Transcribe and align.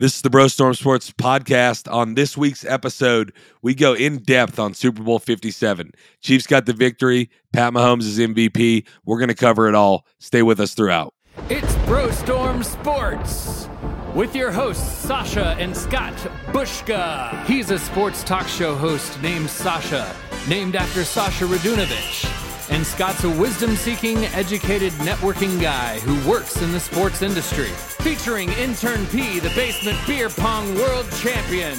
This 0.00 0.16
is 0.16 0.22
the 0.22 0.30
Bro 0.30 0.48
Storm 0.48 0.72
Sports 0.72 1.10
podcast. 1.10 1.86
On 1.92 2.14
this 2.14 2.34
week's 2.34 2.64
episode, 2.64 3.34
we 3.60 3.74
go 3.74 3.92
in 3.92 4.16
depth 4.22 4.58
on 4.58 4.72
Super 4.72 5.02
Bowl 5.02 5.18
57. 5.18 5.92
Chiefs 6.22 6.46
got 6.46 6.64
the 6.64 6.72
victory. 6.72 7.28
Pat 7.52 7.74
Mahomes 7.74 8.04
is 8.04 8.18
MVP. 8.18 8.86
We're 9.04 9.18
going 9.18 9.28
to 9.28 9.34
cover 9.34 9.68
it 9.68 9.74
all. 9.74 10.06
Stay 10.18 10.42
with 10.42 10.58
us 10.58 10.72
throughout. 10.72 11.12
It's 11.50 11.76
Bro 11.84 12.12
Storm 12.12 12.62
Sports 12.62 13.68
with 14.14 14.34
your 14.34 14.50
hosts, 14.50 14.90
Sasha 14.90 15.54
and 15.58 15.76
Scott 15.76 16.14
Bushka. 16.46 17.44
He's 17.44 17.70
a 17.70 17.78
sports 17.78 18.24
talk 18.24 18.48
show 18.48 18.74
host 18.74 19.20
named 19.20 19.50
Sasha, 19.50 20.16
named 20.48 20.76
after 20.76 21.04
Sasha 21.04 21.44
Radunovich. 21.44 22.49
And 22.70 22.86
Scott's 22.86 23.24
a 23.24 23.30
wisdom 23.30 23.74
seeking, 23.74 24.26
educated 24.26 24.92
networking 24.92 25.60
guy 25.60 25.98
who 25.98 26.30
works 26.30 26.62
in 26.62 26.70
the 26.70 26.78
sports 26.78 27.20
industry. 27.20 27.66
Featuring 27.66 28.48
intern 28.50 29.06
P, 29.06 29.40
the 29.40 29.48
basement 29.50 29.98
beer 30.06 30.28
pong 30.28 30.76
world 30.76 31.10
champion. 31.16 31.74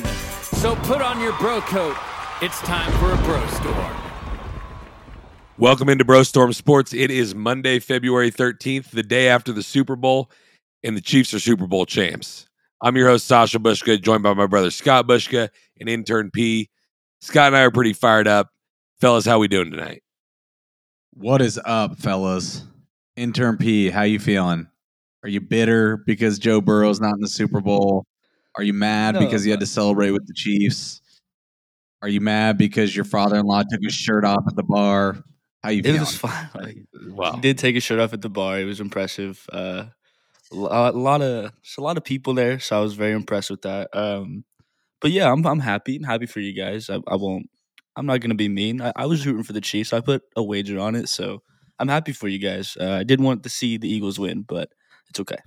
So 0.59 0.75
put 0.75 1.01
on 1.01 1.21
your 1.21 1.31
bro 1.39 1.61
coat. 1.61 1.95
It's 2.41 2.59
time 2.59 2.91
for 2.99 3.13
a 3.13 3.17
bro 3.23 3.47
storm. 3.47 3.95
Welcome 5.57 5.87
into 5.87 6.03
Bro 6.03 6.23
Storm 6.23 6.51
Sports. 6.51 6.93
It 6.93 7.09
is 7.09 7.33
Monday, 7.33 7.79
February 7.79 8.29
13th, 8.29 8.89
the 8.89 9.03
day 9.03 9.29
after 9.29 9.53
the 9.53 9.63
Super 9.63 9.95
Bowl, 9.95 10.29
and 10.83 10.97
the 10.97 11.01
Chiefs 11.01 11.33
are 11.33 11.39
Super 11.39 11.67
Bowl 11.67 11.85
champs. 11.85 12.47
I'm 12.81 12.97
your 12.97 13.07
host, 13.07 13.27
Sasha 13.27 13.59
Bushka, 13.59 14.01
joined 14.01 14.23
by 14.23 14.33
my 14.33 14.45
brother 14.45 14.71
Scott 14.71 15.07
Bushka 15.07 15.49
and 15.79 15.87
intern 15.87 16.31
P. 16.31 16.69
Scott 17.21 17.47
and 17.47 17.55
I 17.55 17.61
are 17.61 17.71
pretty 17.71 17.93
fired 17.93 18.27
up. 18.27 18.49
Fellas, 18.99 19.25
how 19.25 19.39
we 19.39 19.47
doing 19.47 19.71
tonight? 19.71 20.03
What 21.13 21.41
is 21.41 21.59
up, 21.65 21.97
fellas? 21.97 22.63
Intern 23.15 23.57
P, 23.57 23.89
how 23.89 24.03
you 24.03 24.19
feeling? 24.19 24.67
Are 25.23 25.29
you 25.29 25.41
bitter 25.41 25.97
because 26.05 26.39
Joe 26.39 26.61
Burrow's 26.61 26.99
not 26.99 27.13
in 27.15 27.21
the 27.21 27.27
Super 27.27 27.61
Bowl? 27.61 28.05
Are 28.55 28.63
you 28.63 28.73
mad 28.73 29.15
No, 29.15 29.19
because 29.19 29.45
you 29.45 29.51
had 29.51 29.59
to 29.59 29.65
celebrate 29.65 30.11
with 30.11 30.25
the 30.27 30.33
Chiefs? 30.33 31.01
Are 32.01 32.07
you 32.09 32.21
mad 32.21 32.57
because 32.57 32.95
your 32.95 33.05
father-in-law 33.05 33.63
took 33.69 33.81
his 33.83 33.93
shirt 33.93 34.25
off 34.25 34.43
at 34.47 34.55
the 34.55 34.63
bar? 34.63 35.23
How 35.63 35.69
you 35.69 35.79
It 35.79 35.83
feeling? 35.83 35.99
was 35.99 36.15
fun. 36.17 36.49
Like, 36.55 36.77
Wow. 37.09 37.33
he 37.33 37.41
did 37.41 37.57
take 37.57 37.75
his 37.75 37.83
shirt 37.83 37.99
off 37.99 38.13
at 38.13 38.21
the 38.21 38.29
bar. 38.29 38.59
It 38.59 38.65
was 38.65 38.79
impressive. 38.79 39.45
Uh, 39.51 39.85
a 40.51 40.55
lot 40.55 41.21
of 41.21 41.51
a 41.77 41.81
lot 41.81 41.97
of 41.97 42.03
people 42.03 42.33
there, 42.33 42.59
so 42.59 42.77
I 42.77 42.81
was 42.81 42.93
very 42.93 43.13
impressed 43.13 43.49
with 43.51 43.61
that. 43.61 43.89
Um, 43.95 44.43
but 45.01 45.11
yeah, 45.11 45.31
I'm 45.31 45.45
I'm 45.45 45.59
happy. 45.59 45.97
I'm 45.97 46.03
happy 46.03 46.25
for 46.25 46.39
you 46.39 46.53
guys. 46.53 46.89
I, 46.89 46.95
I 47.07 47.15
won't. 47.15 47.49
I'm 47.95 48.05
not 48.05 48.21
gonna 48.21 48.35
be 48.35 48.49
mean. 48.49 48.81
I, 48.81 48.93
I 48.95 49.05
was 49.05 49.25
rooting 49.25 49.43
for 49.43 49.53
the 49.53 49.61
Chiefs. 49.61 49.93
I 49.93 49.99
put 50.01 50.23
a 50.35 50.43
wager 50.43 50.79
on 50.79 50.95
it, 50.95 51.09
so 51.09 51.41
I'm 51.79 51.87
happy 51.87 52.11
for 52.13 52.27
you 52.27 52.39
guys. 52.39 52.77
Uh, 52.79 52.91
I 52.99 53.03
did 53.03 53.19
want 53.19 53.43
to 53.43 53.49
see 53.49 53.77
the 53.77 53.89
Eagles 53.89 54.19
win, 54.19 54.43
but 54.43 54.69
it's 55.09 55.19
okay. 55.19 55.37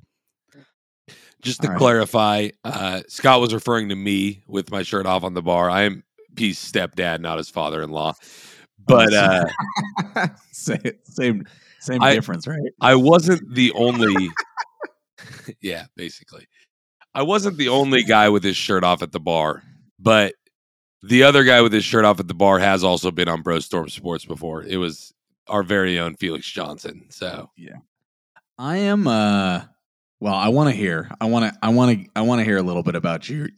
Just 1.42 1.60
to 1.62 1.68
All 1.68 1.72
right. 1.72 1.78
clarify, 1.78 2.48
uh, 2.64 3.02
Scott 3.08 3.40
was 3.40 3.52
referring 3.52 3.90
to 3.90 3.94
me 3.96 4.42
with 4.46 4.70
my 4.70 4.82
shirt 4.82 5.04
off 5.06 5.24
on 5.24 5.34
the 5.34 5.42
bar. 5.42 5.68
I 5.68 5.82
am 5.82 6.02
P's 6.36 6.58
stepdad, 6.58 7.20
not 7.20 7.38
his 7.38 7.50
father 7.50 7.82
in 7.82 7.90
law. 7.90 8.14
But 8.86 9.12
uh, 9.12 9.44
same, 10.52 10.78
same, 11.04 11.44
same 11.80 12.02
I- 12.02 12.14
difference, 12.14 12.46
right? 12.46 12.60
I 12.80 12.94
wasn't 12.94 13.54
the 13.54 13.72
only. 13.72 14.30
yeah, 15.60 15.86
basically. 15.96 16.46
I 17.14 17.22
wasn't 17.22 17.58
the 17.58 17.68
only 17.68 18.02
guy 18.02 18.28
with 18.30 18.42
his 18.42 18.56
shirt 18.56 18.82
off 18.82 19.02
at 19.02 19.12
the 19.12 19.20
bar, 19.20 19.62
but 19.98 20.34
the 21.06 21.22
other 21.22 21.44
guy 21.44 21.60
with 21.60 21.72
his 21.72 21.84
shirt 21.84 22.04
off 22.04 22.20
at 22.20 22.28
the 22.28 22.34
bar 22.34 22.58
has 22.58 22.82
also 22.82 23.10
been 23.10 23.28
on 23.28 23.42
Bro 23.42 23.60
Storm 23.60 23.88
Sports 23.88 24.24
before. 24.24 24.62
It 24.62 24.78
was 24.78 25.12
our 25.48 25.62
very 25.62 25.98
own 25.98 26.16
Felix 26.16 26.50
Johnson. 26.50 27.06
So 27.10 27.50
yeah, 27.56 27.76
I 28.58 28.78
am. 28.78 29.06
uh 29.06 29.64
Well, 30.20 30.34
I 30.34 30.48
want 30.48 30.70
to 30.70 30.76
hear. 30.76 31.10
I 31.20 31.26
want 31.26 31.52
to. 31.52 31.58
I 31.62 31.68
want 31.68 31.98
to. 31.98 32.10
I 32.16 32.22
want 32.22 32.40
to 32.40 32.44
hear 32.44 32.56
a 32.56 32.62
little 32.62 32.82
bit 32.82 32.94
about 32.94 33.28
your 33.28 33.48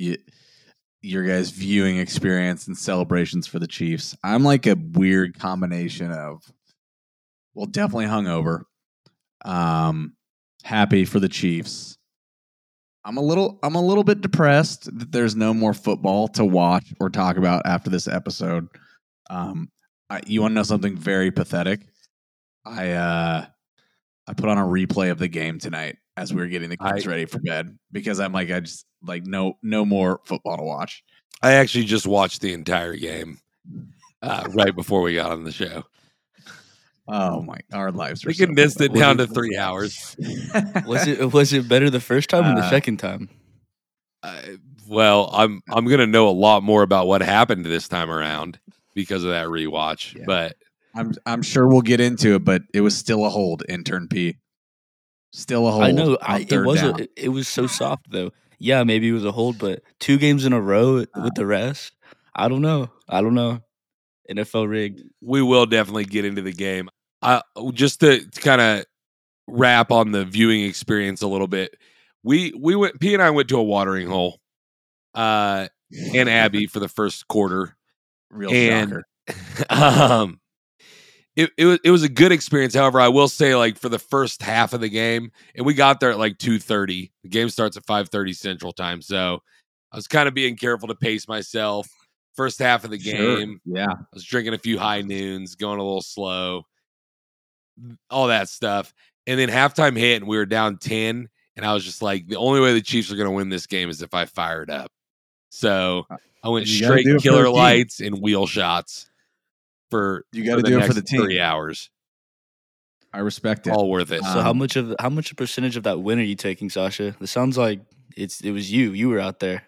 your, 1.01 1.23
guys' 1.25 1.51
viewing 1.51 1.99
experience 1.99 2.67
and 2.67 2.77
celebrations 2.77 3.47
for 3.47 3.61
the 3.61 3.69
Chiefs. 3.69 4.17
I'm 4.25 4.43
like 4.43 4.67
a 4.67 4.75
weird 4.75 5.39
combination 5.39 6.11
of, 6.11 6.43
well, 7.55 7.67
definitely 7.67 8.07
hungover, 8.07 8.63
um, 9.45 10.17
happy 10.65 11.05
for 11.05 11.21
the 11.21 11.29
Chiefs. 11.29 11.97
I'm 13.07 13.17
a 13.19 13.23
little. 13.23 13.59
I'm 13.63 13.77
a 13.77 13.81
little 13.81 14.03
bit 14.03 14.21
depressed 14.21 14.87
that 14.99 15.13
there's 15.13 15.37
no 15.37 15.55
more 15.55 15.73
football 15.73 16.27
to 16.29 16.45
watch 16.45 16.93
or 17.01 17.09
talk 17.09 17.37
about 17.37 17.63
after 17.65 17.89
this 17.89 18.09
episode. 18.09 18.67
Um, 19.31 19.71
I, 20.11 20.21
you 20.27 20.43
want 20.43 20.51
to 20.51 20.55
know 20.57 20.63
something 20.65 20.97
very 20.97 21.31
pathetic? 21.31 21.87
I 22.65 22.91
uh 22.93 23.47
I 24.27 24.33
put 24.33 24.49
on 24.49 24.59
a 24.59 24.65
replay 24.65 25.13
of 25.13 25.19
the 25.19 25.29
game 25.29 25.61
tonight 25.61 25.99
as 26.17 26.35
we 26.35 26.41
were 26.41 26.49
getting 26.49 26.69
the 26.69 26.77
kids 26.77 27.07
I- 27.07 27.11
ready 27.11 27.27
for 27.27 27.39
bed 27.39 27.79
because 27.93 28.19
I'm 28.19 28.33
like 28.33 28.51
I 28.51 28.59
just 28.59 28.85
like 29.05 29.25
no 29.25 29.55
no 29.63 29.85
more 29.85 30.21
football 30.25 30.57
to 30.57 30.65
watch. 30.65 31.05
I 31.43 31.53
actually 31.53 31.85
just 31.85 32.09
watched 32.09 32.41
the 32.41 32.53
entire 32.55 32.97
game 32.97 33.39
uh, 34.21 34.49
right 34.51 34.75
before 34.75 35.03
we 35.03 35.15
got 35.15 35.31
on 35.31 35.45
the 35.45 35.53
show. 35.53 35.85
Oh 37.09 37.41
my, 37.43 37.59
our 37.73 37.93
lives 37.93 38.25
are. 38.25 38.29
We 38.29 38.35
so 38.35 38.47
condensed 38.47 38.81
it 38.81 38.93
down 38.93 39.19
to 39.19 39.27
three 39.27 39.57
hours. 39.57 40.17
Was 40.87 41.07
it 41.07 41.33
was 41.33 41.53
it 41.53 41.69
better 41.69 41.89
the 41.91 42.01
first 42.01 42.29
time 42.31 42.45
or 42.53 42.61
the 42.61 42.67
Uh, 42.67 42.71
second 42.71 42.97
time? 42.99 43.29
Uh, 44.23 44.41
well, 44.89 45.31
I'm 45.33 45.63
I'm 45.71 45.87
gonna 45.87 46.07
know 46.07 46.29
a 46.29 46.31
lot 46.31 46.63
more 46.63 46.83
about 46.83 47.07
what 47.07 47.23
happened 47.23 47.65
this 47.65 47.87
time 47.89 48.11
around 48.11 48.59
because 48.95 49.23
of 49.25 49.31
that 49.31 49.47
rewatch. 49.49 50.15
Yeah. 50.17 50.25
But 50.27 50.57
I'm 50.95 51.13
I'm 51.27 51.43
sure 51.43 51.69
we'll 51.69 51.83
get 51.83 52.01
into 52.01 52.35
it, 52.35 52.45
but 52.45 52.63
it 52.75 52.81
was 52.81 52.97
still 52.97 53.25
a 53.25 53.29
hold. 53.29 53.63
Intern 53.69 54.09
P, 54.09 54.37
still 55.33 55.69
a 55.69 55.71
hold. 55.71 55.85
I 55.85 55.91
know. 55.93 56.19
I, 56.21 56.47
it 56.49 56.65
was. 56.65 56.81
down. 56.81 57.03
A, 57.03 57.09
it 57.17 57.29
was 57.29 57.47
so 57.47 57.67
soft 57.69 58.11
though. 58.11 58.33
Yeah, 58.59 58.83
maybe 58.85 59.09
it 59.09 59.13
was 59.13 59.25
a 59.25 59.33
hold, 59.33 59.59
but 59.59 59.83
two 60.01 60.17
games 60.19 60.45
in 60.47 60.53
a 60.53 60.61
row 60.61 60.95
with 61.15 61.35
the 61.35 61.47
rest. 61.47 61.93
I 62.35 62.49
don't 62.49 62.63
know. 62.63 62.91
I 63.09 63.21
don't 63.23 63.35
know. 63.35 63.61
NFL 64.31 64.69
rigged. 64.69 65.03
we 65.21 65.41
will 65.41 65.67
definitely 65.67 66.05
get 66.05 66.25
into 66.25 66.43
the 66.43 66.53
game. 66.53 66.89
I 67.27 67.43
just 67.73 68.01
to, 68.01 68.25
kind 68.37 68.61
of 68.61 68.85
wrap 69.49 69.91
on 69.91 70.13
the 70.13 70.25
viewing 70.25 70.63
experience 70.65 71.23
a 71.23 71.27
little 71.27 71.47
bit. 71.49 71.77
We 72.23 72.53
we 72.59 72.75
went 72.77 72.99
P 73.01 73.15
and 73.15 73.23
I 73.23 73.31
went 73.31 73.49
to 73.51 73.59
a 73.59 73.63
watering 73.63 74.09
hole, 74.09 74.41
uh, 75.15 75.69
and 76.15 76.29
Abby 76.29 76.67
for 76.67 76.81
the 76.81 76.89
first 76.89 77.29
quarter. 77.29 77.77
real 78.31 78.51
and- 78.53 78.91
shocker. 78.91 79.05
um, 79.71 80.41
it 81.35 81.51
it 81.59 81.65
was 81.67 81.79
it 81.85 81.91
was 81.91 82.03
a 82.05 82.09
good 82.09 82.33
experience. 82.33 82.75
However, 82.75 83.01
I 83.01 83.09
will 83.09 83.29
say 83.29 83.55
like 83.57 83.77
for 83.79 83.89
the 83.89 83.99
first 83.99 84.41
half 84.43 84.73
of 84.73 84.81
the 84.81 84.89
game, 84.89 85.31
and 85.55 85.67
we 85.67 85.75
got 85.75 86.01
there 86.01 86.11
at 86.11 86.19
like 86.19 86.39
two 86.39 86.59
thirty. 86.59 87.13
The 87.25 87.29
game 87.29 87.49
starts 87.51 87.77
at 87.77 87.85
five 87.87 88.09
thirty 88.09 88.33
Central 88.33 88.73
Time, 88.73 89.03
so 89.03 89.41
I 89.93 89.97
was 89.97 90.07
kind 90.09 90.29
of 90.29 90.35
being 90.35 90.57
careful 90.57 90.89
to 90.89 90.95
pace 90.95 91.29
myself. 91.29 91.89
First 92.35 92.59
half 92.59 92.85
of 92.85 92.91
the 92.91 92.99
Sure. 93.01 93.37
game, 93.39 93.61
Yeah, 93.65 93.87
I 93.91 94.05
was 94.13 94.25
drinking 94.25 94.55
a 94.55 94.59
few 94.59 94.79
high 94.79 95.01
noons, 95.03 95.55
going 95.55 95.79
a 95.79 95.83
little 95.85 96.03
slow, 96.03 96.63
all 98.11 98.29
that 98.29 98.49
stuff. 98.49 98.93
And 99.27 99.39
then 99.39 99.49
halftime 99.49 99.97
hit, 99.97 100.17
and 100.23 100.29
we 100.29 100.37
were 100.37 100.47
down 100.47 100.79
10. 100.79 101.29
And 101.57 101.65
I 101.67 101.73
was 101.75 101.85
just 101.85 102.03
like, 102.03 102.27
the 102.29 102.37
only 102.37 102.61
way 102.61 102.73
the 102.75 102.83
Chiefs 102.83 103.11
are 103.11 103.17
going 103.17 103.29
to 103.29 103.35
win 103.35 103.49
this 103.49 103.67
game 103.67 103.89
is 103.89 104.03
if 104.03 104.15
I 104.15 104.27
fire 104.27 104.63
it 104.63 104.71
up. 104.71 104.91
So 105.51 106.07
I 106.45 106.49
went 106.49 106.67
You 106.67 106.85
straight 106.85 107.05
do 107.05 107.13
it 107.13 107.19
for 107.19 107.23
killer 107.23 107.49
lights 107.49 108.01
and 108.01 108.21
wheel 108.21 108.47
shots 108.47 109.09
for, 109.91 110.25
you 110.33 110.45
got 110.45 110.57
to 110.57 110.63
do 110.63 110.79
it 110.79 110.87
for 110.87 110.93
the 110.95 111.03
team. 111.03 111.23
three 111.23 111.41
hours. 111.41 111.91
I 113.13 113.21
respect 113.21 113.67
it. 113.67 113.71
All 113.71 113.89
worth 113.89 114.13
it. 114.13 114.23
So 114.23 114.29
how 114.43 114.51
Um, 114.51 114.59
much 114.59 114.77
of 114.77 114.95
how 115.01 115.09
much 115.09 115.35
percentage 115.37 115.77
of 115.79 115.85
that 115.85 116.01
win 116.01 116.19
are 116.19 116.23
you 116.23 116.35
taking, 116.35 116.69
Sasha? 116.69 117.17
It 117.19 117.29
sounds 117.29 117.57
like 117.57 117.81
it's 118.15 118.43
it 118.43 118.51
was 118.51 118.71
you. 118.71 118.93
You 118.93 119.09
were 119.09 119.19
out 119.21 119.39
there. 119.41 119.63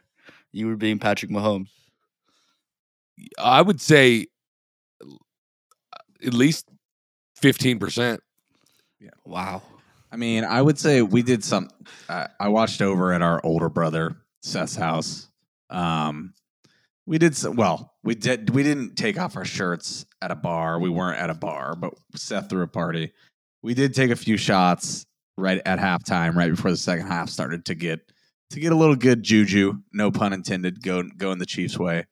You 0.53 0.67
were 0.67 0.77
being 0.77 0.99
Patrick 0.99 1.31
Mahomes. 1.31 1.69
I 3.39 3.63
would 3.63 3.81
say 3.81 4.27
at 6.25 6.35
least 6.35 6.69
15%. 7.41 8.19
Yeah. 9.01 9.11
Wow. 9.25 9.63
I 10.11 10.17
mean, 10.17 10.45
I 10.45 10.61
would 10.61 10.79
say 10.79 11.03
we 11.03 11.23
did 11.23 11.45
some. 11.45 11.69
Uh, 12.09 12.29
I 12.41 12.49
watched 12.49 12.83
over 12.83 13.13
at 13.13 13.23
our 13.23 13.41
older 13.45 13.69
brother 13.69 14.17
Seth's 14.43 14.75
house. 14.75 15.29
Um, 15.71 16.35
we 17.07 17.19
did 17.19 17.37
some, 17.37 17.57
well. 17.57 17.95
We 18.03 18.15
did. 18.15 18.51
We 18.51 18.63
didn't 18.63 18.97
take 18.97 19.19
off 19.19 19.37
our 19.37 19.45
shirts 19.45 20.07
at 20.23 20.31
a 20.31 20.35
bar. 20.35 20.79
We 20.79 20.89
weren't 20.89 21.19
at 21.19 21.31
a 21.31 21.35
bar, 21.35 21.75
but 21.77 21.95
Seth 22.15 22.49
threw 22.49 22.63
a 22.63 22.69
party. 22.69 23.13
We 23.63 23.75
did 23.75 23.95
take 23.95 24.11
a 24.11 24.17
few 24.17 24.37
shots 24.37 25.05
right 25.37 25.61
at 25.67 25.79
halftime, 25.79 26.35
right 26.35 26.51
before 26.51 26.71
the 26.71 26.77
second 26.77 27.07
half 27.07 27.29
started 27.29 27.67
to 27.67 27.75
get 27.75 28.01
to 28.51 28.61
get 28.61 28.73
a 28.73 28.77
little 28.77 28.97
good 28.97 29.23
juju. 29.23 29.75
No 29.93 30.11
pun 30.11 30.33
intended. 30.33 30.83
Go 30.83 31.03
going 31.03 31.39
the 31.39 31.47
Chiefs' 31.47 31.79
way. 31.79 32.07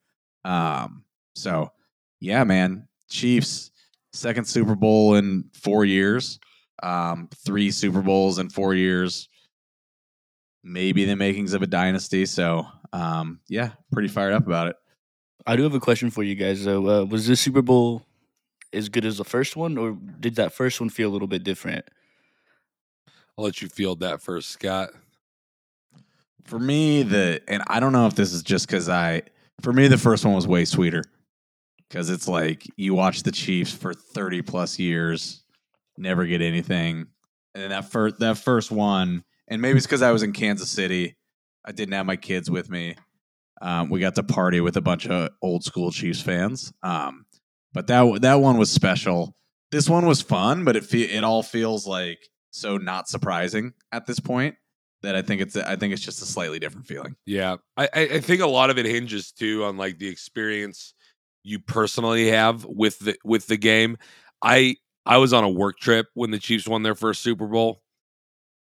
Um. 0.45 1.05
So, 1.35 1.73
yeah, 2.21 2.45
man. 2.45 2.89
Chiefs 3.09 3.71
second 4.17 4.47
Super 4.47 4.75
Bowl 4.75 5.15
in 5.15 5.45
four 5.55 5.85
years 5.85 6.39
um, 6.83 7.29
three 7.45 7.71
Super 7.71 8.03
Bowls 8.03 8.39
in 8.39 8.51
four 8.51 8.75
years, 8.75 9.29
maybe 10.63 11.05
the 11.05 11.17
makings 11.17 11.55
of 11.55 11.63
a 11.63 11.67
dynasty. 11.67 12.27
So, 12.27 12.67
um, 12.93 13.41
yeah, 13.49 13.73
pretty 13.93 14.09
fired 14.09 14.33
up 14.33 14.47
about 14.47 14.69
it. 14.69 14.77
I 15.47 15.57
do 15.57 15.63
have 15.63 15.75
a 15.75 15.81
question 15.81 16.11
for 16.11 16.23
you 16.23 16.35
guys 16.35 16.65
though. 16.65 16.89
Uh, 16.89 17.05
was 17.05 17.27
this 17.27 17.41
Super 17.41 17.63
Bowl 17.63 18.03
as 18.73 18.89
good 18.89 19.05
as 19.05 19.19
the 19.19 19.25
first 19.25 19.57
one, 19.57 19.79
or 19.79 19.97
did 20.21 20.37
that 20.37 20.53
first 20.53 20.81
one 20.81 20.91
feel 20.91 21.09
a 21.09 21.13
little 21.13 21.29
bit 21.29 21.45
different? 21.45 21.85
I'll 23.39 23.45
let 23.45 23.63
you 23.63 23.69
field 23.69 24.01
that 24.01 24.21
first, 24.23 24.51
Scott. 24.51 24.91
for 26.45 26.59
me 26.59 27.03
the 27.03 27.43
and 27.49 27.63
I 27.67 27.81
don't 27.81 27.93
know 27.93 28.07
if 28.07 28.15
this 28.15 28.33
is 28.33 28.43
just 28.43 28.67
because 28.67 28.89
I 28.89 29.23
for 29.61 29.73
me 29.73 29.89
the 29.89 29.99
first 29.99 30.25
one 30.25 30.35
was 30.35 30.47
way 30.47 30.65
sweeter 30.65 31.05
because 31.89 32.11
it's 32.11 32.29
like 32.29 32.67
you 32.77 32.95
watch 32.95 33.23
the 33.23 33.33
Chiefs 33.33 33.73
for 33.73 33.95
thirty 33.95 34.43
plus 34.43 34.79
years, 34.79 35.45
never 35.97 36.27
get 36.27 36.43
anything, 36.43 37.07
and 37.55 37.63
then 37.63 37.71
that 37.71 37.91
first 37.91 38.19
that 38.19 38.39
first 38.39 38.71
one, 38.71 39.25
and 39.49 39.63
maybe 39.63 39.77
it's 39.77 39.87
because 39.87 40.03
I 40.03 40.13
was 40.13 40.23
in 40.23 40.33
Kansas 40.33 40.71
City, 40.71 41.17
I 41.65 41.73
didn't 41.73 41.95
have 41.95 42.07
my 42.07 42.17
kids 42.17 42.51
with 42.51 42.71
me. 42.71 42.97
Um, 43.61 43.89
we 43.89 44.01
got 44.01 44.15
to 44.17 44.23
party 44.23 44.61
with 44.61 44.77
a 44.77 44.83
bunch 44.83 45.07
of 45.07 45.31
old 45.43 45.65
school 45.65 45.91
Chiefs 45.91 46.21
fans, 46.21 46.73
um, 46.83 47.27
but 47.73 47.87
that 47.87 48.21
that 48.23 48.41
one 48.41 48.59
was 48.59 48.71
special. 48.71 49.35
This 49.73 49.89
one 49.89 50.07
was 50.07 50.23
fun, 50.23 50.65
but 50.65 50.77
it 50.77 50.85
fe- 50.85 51.11
it 51.11 51.25
all 51.25 51.43
feels 51.43 51.87
like 51.87 52.19
so 52.51 52.77
not 52.77 53.09
surprising 53.09 53.73
at 53.93 54.07
this 54.07 54.21
point 54.21 54.57
that 55.03 55.15
I 55.15 55.23
think 55.23 55.41
it's 55.41 55.57
I 55.57 55.77
think 55.77 55.93
it's 55.93 56.03
just 56.03 56.23
a 56.23 56.27
slightly 56.27 56.59
different 56.59 56.87
feeling. 56.87 57.17
Yeah, 57.25 57.57
I 57.77 57.89
I 57.93 58.21
think 58.21 58.43
a 58.43 58.47
lot 58.47 58.71
of 58.71 58.79
it 58.79 58.87
hinges 58.87 59.33
too 59.33 59.65
on 59.65 59.77
like 59.77 59.99
the 59.99 60.09
experience 60.09 60.95
you 61.47 61.59
personally 61.61 62.29
have 62.29 62.65
with 62.65 62.99
the 62.99 63.17
with 63.25 63.47
the 63.47 63.57
game. 63.57 63.97
I 64.43 64.77
I 65.05 65.19
was 65.19 65.33
on 65.33 65.45
a 65.45 65.49
work 65.49 65.79
trip 65.79 66.07
when 66.15 66.31
the 66.31 66.39
Chiefs 66.39 66.67
won 66.67 66.83
their 66.83 66.95
first 66.95 67.23
Super 67.23 67.47
Bowl, 67.47 67.83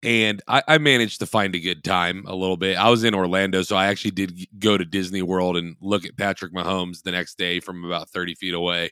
and 0.02 0.42
I, 0.48 0.64
I 0.68 0.78
managed 0.78 1.20
to 1.20 1.26
find 1.26 1.54
a 1.56 1.60
good 1.60 1.84
time 1.84 2.24
a 2.26 2.34
little 2.34 2.58
bit. 2.58 2.78
I 2.78 2.90
was 2.90 3.04
in 3.04 3.14
Orlando, 3.14 3.62
so 3.64 3.76
I 3.76 3.88
actually 3.88 4.12
did 4.12 4.48
go 4.58 4.78
to 4.78 4.86
Disney 4.86 5.22
World 5.22 5.58
and 5.58 5.76
look 5.82 6.06
at 6.06 6.18
Patrick 6.18 6.54
Mahomes 6.54 7.04
the 7.04 7.12
next 7.12 7.38
day 7.38 7.60
from 7.60 7.84
about 7.84 8.10
thirty 8.10 8.36
feet 8.36 8.54
away. 8.54 8.92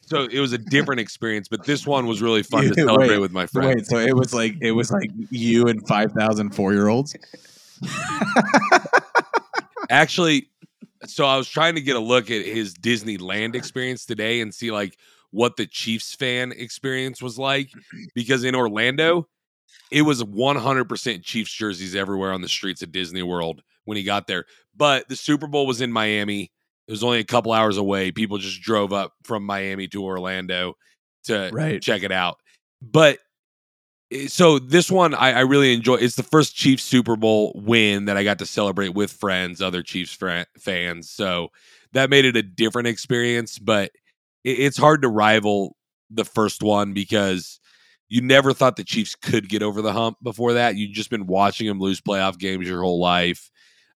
So 0.00 0.24
it 0.24 0.40
was 0.40 0.52
a 0.52 0.58
different 0.58 1.00
experience, 1.00 1.48
but 1.48 1.64
this 1.66 1.86
one 1.86 2.06
was 2.06 2.20
really 2.22 2.42
fun 2.42 2.64
to 2.64 2.68
Wait, 2.76 2.76
celebrate 2.76 3.18
with 3.18 3.32
my 3.32 3.46
friends. 3.46 3.76
wait, 3.76 3.86
so 3.86 3.98
it 3.98 4.16
was 4.16 4.34
like 4.34 4.54
it 4.60 4.72
was 4.72 4.90
like 4.90 5.10
you 5.30 5.68
and 5.68 5.86
five 5.86 6.12
thousand 6.12 6.54
four 6.54 6.72
year 6.72 6.88
olds. 6.88 7.14
actually 9.90 10.50
so 11.06 11.24
i 11.26 11.36
was 11.36 11.48
trying 11.48 11.74
to 11.74 11.80
get 11.80 11.96
a 11.96 12.00
look 12.00 12.30
at 12.30 12.44
his 12.44 12.74
disneyland 12.74 13.54
experience 13.54 14.04
today 14.04 14.40
and 14.40 14.54
see 14.54 14.70
like 14.70 14.96
what 15.30 15.56
the 15.56 15.66
chiefs 15.66 16.14
fan 16.14 16.52
experience 16.52 17.20
was 17.22 17.38
like 17.38 17.70
because 18.14 18.44
in 18.44 18.54
orlando 18.54 19.26
it 19.90 20.02
was 20.02 20.22
100% 20.22 21.22
chiefs 21.22 21.52
jerseys 21.52 21.94
everywhere 21.94 22.32
on 22.32 22.40
the 22.40 22.48
streets 22.48 22.82
of 22.82 22.92
disney 22.92 23.22
world 23.22 23.62
when 23.84 23.96
he 23.96 24.02
got 24.02 24.26
there 24.26 24.44
but 24.76 25.08
the 25.08 25.16
super 25.16 25.46
bowl 25.46 25.66
was 25.66 25.80
in 25.80 25.92
miami. 25.92 26.52
It 26.86 26.92
was 26.92 27.04
only 27.04 27.18
a 27.18 27.24
couple 27.24 27.52
hours 27.52 27.76
away. 27.76 28.12
People 28.12 28.38
just 28.38 28.62
drove 28.62 28.94
up 28.94 29.12
from 29.24 29.44
miami 29.44 29.88
to 29.88 30.02
orlando 30.02 30.72
to 31.24 31.50
Right. 31.52 31.82
check 31.82 32.02
it 32.02 32.12
out. 32.12 32.38
But 32.80 33.18
so 34.28 34.58
this 34.58 34.90
one 34.90 35.14
I, 35.14 35.32
I 35.32 35.40
really 35.40 35.74
enjoy. 35.74 35.96
It's 35.96 36.16
the 36.16 36.22
first 36.22 36.54
Chiefs 36.54 36.82
Super 36.82 37.16
Bowl 37.16 37.52
win 37.54 38.06
that 38.06 38.16
I 38.16 38.24
got 38.24 38.38
to 38.38 38.46
celebrate 38.46 38.94
with 38.94 39.12
friends, 39.12 39.60
other 39.60 39.82
Chiefs 39.82 40.12
fran- 40.12 40.46
fans. 40.58 41.10
So 41.10 41.48
that 41.92 42.10
made 42.10 42.24
it 42.24 42.36
a 42.36 42.42
different 42.42 42.88
experience. 42.88 43.58
But 43.58 43.90
it, 44.44 44.58
it's 44.60 44.78
hard 44.78 45.02
to 45.02 45.08
rival 45.08 45.76
the 46.10 46.24
first 46.24 46.62
one 46.62 46.94
because 46.94 47.60
you 48.08 48.22
never 48.22 48.54
thought 48.54 48.76
the 48.76 48.84
Chiefs 48.84 49.14
could 49.14 49.48
get 49.48 49.62
over 49.62 49.82
the 49.82 49.92
hump 49.92 50.16
before 50.22 50.54
that. 50.54 50.76
You'd 50.76 50.94
just 50.94 51.10
been 51.10 51.26
watching 51.26 51.66
them 51.66 51.80
lose 51.80 52.00
playoff 52.00 52.38
games 52.38 52.66
your 52.66 52.82
whole 52.82 53.00
life, 53.00 53.50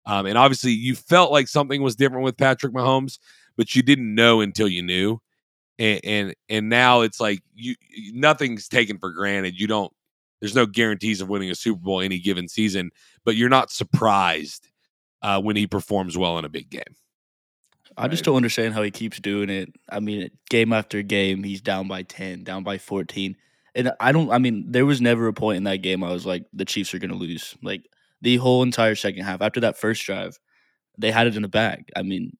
um, 0.05 0.27
and 0.27 0.37
obviously 0.37 0.71
you 0.71 0.95
felt 0.95 1.31
like 1.31 1.47
something 1.47 1.81
was 1.81 1.95
different 1.95 2.23
with 2.23 2.37
Patrick 2.37 2.73
Mahomes, 2.73 3.17
but 3.57 3.73
you 3.75 3.81
didn't 3.81 4.13
know 4.13 4.41
until 4.41 4.67
you 4.67 4.83
knew 4.83 5.19
and 5.79 5.99
and 6.03 6.35
and 6.49 6.69
now 6.69 7.01
it's 7.01 7.19
like 7.19 7.41
you 7.55 7.75
nothing's 8.13 8.67
taken 8.67 8.97
for 8.97 9.11
granted. 9.11 9.59
You 9.59 9.67
don't 9.67 9.91
there's 10.43 10.55
no 10.55 10.65
guarantees 10.65 11.21
of 11.21 11.29
winning 11.29 11.49
a 11.49 11.55
Super 11.55 11.79
Bowl 11.79 12.01
any 12.01 12.19
given 12.19 12.49
season, 12.49 12.91
but 13.23 13.37
you're 13.37 13.47
not 13.47 13.71
surprised 13.71 14.67
uh, 15.21 15.41
when 15.41 15.55
he 15.55 15.67
performs 15.67 16.17
well 16.17 16.37
in 16.37 16.43
a 16.43 16.49
big 16.49 16.69
game. 16.69 16.83
I 17.95 18.09
just 18.09 18.25
don't 18.25 18.35
understand 18.35 18.73
how 18.73 18.81
he 18.81 18.91
keeps 18.91 19.21
doing 19.21 19.49
it. 19.49 19.73
I 19.89 20.01
mean, 20.01 20.29
game 20.49 20.73
after 20.73 21.01
game, 21.01 21.43
he's 21.43 21.61
down 21.61 21.87
by 21.87 22.03
10, 22.03 22.43
down 22.43 22.63
by 22.63 22.77
14. 22.77 23.37
And 23.73 23.93
I 24.01 24.11
don't, 24.11 24.31
I 24.31 24.37
mean, 24.37 24.69
there 24.69 24.85
was 24.85 24.99
never 24.99 25.29
a 25.29 25.33
point 25.33 25.55
in 25.55 25.63
that 25.63 25.77
game 25.77 26.03
I 26.03 26.11
was 26.11 26.25
like, 26.25 26.43
the 26.51 26.65
Chiefs 26.65 26.93
are 26.93 26.99
going 26.99 27.11
to 27.11 27.15
lose. 27.15 27.55
Like 27.63 27.87
the 28.21 28.35
whole 28.35 28.63
entire 28.63 28.95
second 28.95 29.23
half, 29.23 29.41
after 29.41 29.61
that 29.61 29.77
first 29.77 30.05
drive, 30.05 30.37
they 30.97 31.09
had 31.09 31.27
it 31.27 31.37
in 31.37 31.43
the 31.43 31.47
bag. 31.47 31.89
I 31.95 32.01
mean, 32.01 32.35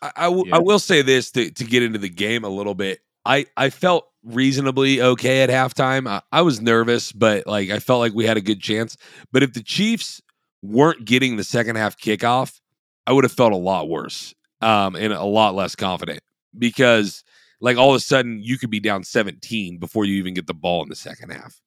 I, 0.00 0.12
I, 0.14 0.24
w- 0.26 0.44
Yeah. 0.46 0.54
I 0.54 0.58
will 0.60 0.78
say 0.78 1.02
this 1.02 1.32
to, 1.32 1.50
to 1.50 1.64
get 1.64 1.82
into 1.82 1.98
the 1.98 2.08
game 2.08 2.44
a 2.44 2.48
little 2.48 2.76
bit. 2.76 3.00
I, 3.24 3.46
I 3.56 3.70
felt 3.70 4.06
reasonably 4.22 5.00
okay 5.00 5.42
at 5.42 5.50
halftime. 5.50 6.08
I, 6.08 6.22
I 6.32 6.42
was 6.42 6.60
nervous, 6.60 7.12
but 7.12 7.46
like 7.46 7.70
I 7.70 7.78
felt 7.78 8.00
like 8.00 8.14
we 8.14 8.26
had 8.26 8.36
a 8.36 8.42
good 8.42 8.60
chance. 8.60 8.96
But 9.32 9.42
if 9.42 9.52
the 9.52 9.62
Chiefs 9.62 10.20
weren't 10.62 11.04
getting 11.04 11.36
the 11.36 11.44
second 11.44 11.76
half 11.76 11.98
kickoff, 11.98 12.60
I 13.06 13.12
would 13.12 13.24
have 13.24 13.32
felt 13.32 13.52
a 13.52 13.56
lot 13.56 13.88
worse 13.88 14.34
um, 14.60 14.96
and 14.96 15.12
a 15.12 15.24
lot 15.24 15.54
less 15.54 15.74
confident 15.74 16.20
because 16.56 17.22
like 17.60 17.76
all 17.76 17.90
of 17.90 17.96
a 17.96 18.00
sudden 18.00 18.40
you 18.42 18.58
could 18.58 18.70
be 18.70 18.80
down 18.80 19.04
17 19.04 19.78
before 19.78 20.04
you 20.04 20.16
even 20.16 20.34
get 20.34 20.46
the 20.46 20.54
ball 20.54 20.82
in 20.82 20.88
the 20.88 20.96
second 20.96 21.30
half. 21.30 21.60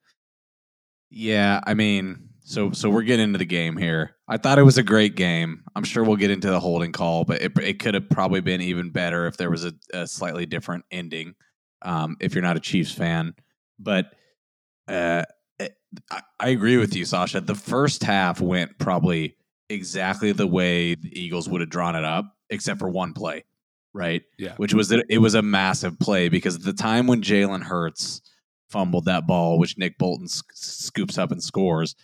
Yeah, 1.09 1.59
I 1.65 1.73
mean, 1.73 2.29
so 2.43 2.71
so 2.71 2.89
we're 2.89 3.03
getting 3.03 3.25
into 3.25 3.37
the 3.39 3.45
game 3.45 3.77
here. 3.77 4.15
I 4.27 4.37
thought 4.37 4.59
it 4.59 4.63
was 4.63 4.77
a 4.77 4.83
great 4.83 5.15
game. 5.15 5.63
I'm 5.75 5.83
sure 5.83 6.03
we'll 6.03 6.15
get 6.15 6.31
into 6.31 6.49
the 6.49 6.59
holding 6.59 6.91
call, 6.91 7.23
but 7.25 7.41
it, 7.41 7.57
it 7.59 7.79
could 7.79 7.93
have 7.93 8.09
probably 8.09 8.41
been 8.41 8.61
even 8.61 8.89
better 8.89 9.27
if 9.27 9.37
there 9.37 9.49
was 9.49 9.65
a, 9.65 9.73
a 9.93 10.07
slightly 10.07 10.45
different 10.45 10.85
ending. 10.91 11.35
Um, 11.81 12.17
if 12.19 12.33
you're 12.35 12.41
not 12.43 12.57
a 12.57 12.61
Chiefs 12.61 12.91
fan, 12.91 13.33
but 13.79 14.13
uh, 14.87 15.23
it- 15.59 15.77
I, 16.09 16.21
I 16.39 16.49
agree 16.49 16.77
with 16.77 16.95
you, 16.95 17.03
Sasha. 17.05 17.41
The 17.41 17.55
first 17.55 18.03
half 18.03 18.39
went 18.39 18.77
probably 18.79 19.35
exactly 19.69 20.31
the 20.31 20.47
way 20.47 20.95
the 20.95 21.09
Eagles 21.19 21.49
would 21.49 21.61
have 21.61 21.69
drawn 21.69 21.95
it 21.95 22.03
up, 22.05 22.33
except 22.49 22.79
for 22.79 22.87
one 22.89 23.13
play, 23.13 23.43
right? 23.93 24.21
Yeah. 24.37 24.55
Which 24.57 24.73
was 24.73 24.89
that 24.89 25.05
it 25.09 25.17
was 25.17 25.33
a 25.35 25.41
massive 25.41 25.99
play 25.99 26.29
because 26.29 26.55
at 26.55 26.63
the 26.63 26.73
time 26.73 27.07
when 27.07 27.21
Jalen 27.21 27.63
Hurts 27.63 28.21
fumbled 28.69 29.05
that 29.05 29.27
ball, 29.27 29.59
which 29.59 29.77
Nick 29.77 29.97
Bolton 29.97 30.27
sc- 30.29 30.45
scoops 30.53 31.17
up 31.17 31.31
and 31.31 31.43
scores, 31.43 31.95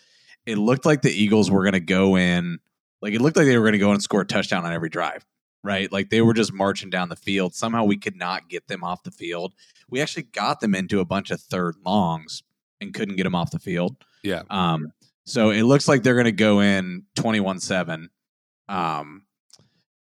it 0.48 0.58
looked 0.58 0.86
like 0.86 1.02
the 1.02 1.12
Eagles 1.12 1.52
were 1.52 1.62
going 1.64 1.74
to 1.74 1.80
go 1.82 2.18
in, 2.18 2.60
like 3.02 3.14
it 3.14 3.22
looked 3.22 3.36
like 3.36 3.46
they 3.46 3.58
were 3.58 3.64
going 3.64 3.74
to 3.74 3.80
go 3.80 3.90
in 3.90 3.96
and 3.96 4.02
score 4.02 4.22
a 4.22 4.26
touchdown 4.26 4.66
on 4.66 4.72
every 4.72 4.90
drive, 4.90 5.26
right? 5.62 5.92
Like 5.92 6.10
they 6.10 6.22
were 6.22 6.34
just 6.34 6.54
marching 6.54 6.90
down 6.90 7.10
the 7.10 7.18
field. 7.18 7.54
Somehow 7.54 7.84
we 7.84 7.98
could 7.98 8.16
not 8.16 8.50
get 8.50 8.68
them 8.68 8.84
off 8.84 9.04
the 9.04 9.12
field. 9.12 9.54
We 9.90 10.02
actually 10.02 10.24
got 10.24 10.62
them 10.62 10.74
into 10.74 11.02
a 11.02 11.06
bunch 11.06 11.32
of 11.32 11.42
third 11.42 11.76
longs 11.86 12.44
and 12.80 12.94
couldn't 12.94 13.18
get 13.18 13.26
them 13.26 13.36
off 13.36 13.52
the 13.52 13.60
field. 13.60 13.98
Yeah. 14.24 14.44
Um, 14.50 14.94
so 15.26 15.50
it 15.50 15.64
looks 15.64 15.90
like 15.90 16.04
they're 16.04 16.16
going 16.16 16.26
to 16.26 16.32
go 16.32 16.62
in 16.62 17.04
21 17.18 17.60
7. 17.60 18.10
Um, 18.70 19.24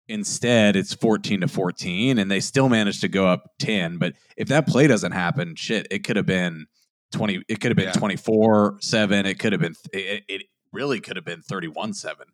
instead, 0.08 0.76
it's 0.76 0.94
14 0.94 1.42
to 1.42 1.48
14, 1.48 2.20
and 2.20 2.30
they 2.30 2.40
still 2.40 2.70
managed 2.70 3.02
to 3.02 3.08
go 3.08 3.26
up 3.26 3.54
10. 3.58 3.98
But 3.98 4.14
if 4.38 4.48
that 4.50 4.68
play 4.68 4.86
doesn't 4.86 5.14
happen, 5.14 5.56
shit, 5.56 5.88
it 5.90 6.04
could 6.04 6.18
have 6.18 6.28
been 6.28 6.68
20, 7.12 7.44
it 7.48 7.60
could 7.62 7.72
have 7.72 7.78
been 7.78 7.86
Yeah. 7.88 7.92
24 7.94 8.78
7. 8.82 9.26
It 9.26 9.40
could 9.40 9.52
have 9.54 9.62
been, 9.62 9.76
it, 9.94 10.24
it 10.28 10.44
really 10.72 11.00
could 11.00 11.16
have 11.16 11.26
been 11.26 11.42
31 11.42 11.94
7. 11.94 12.26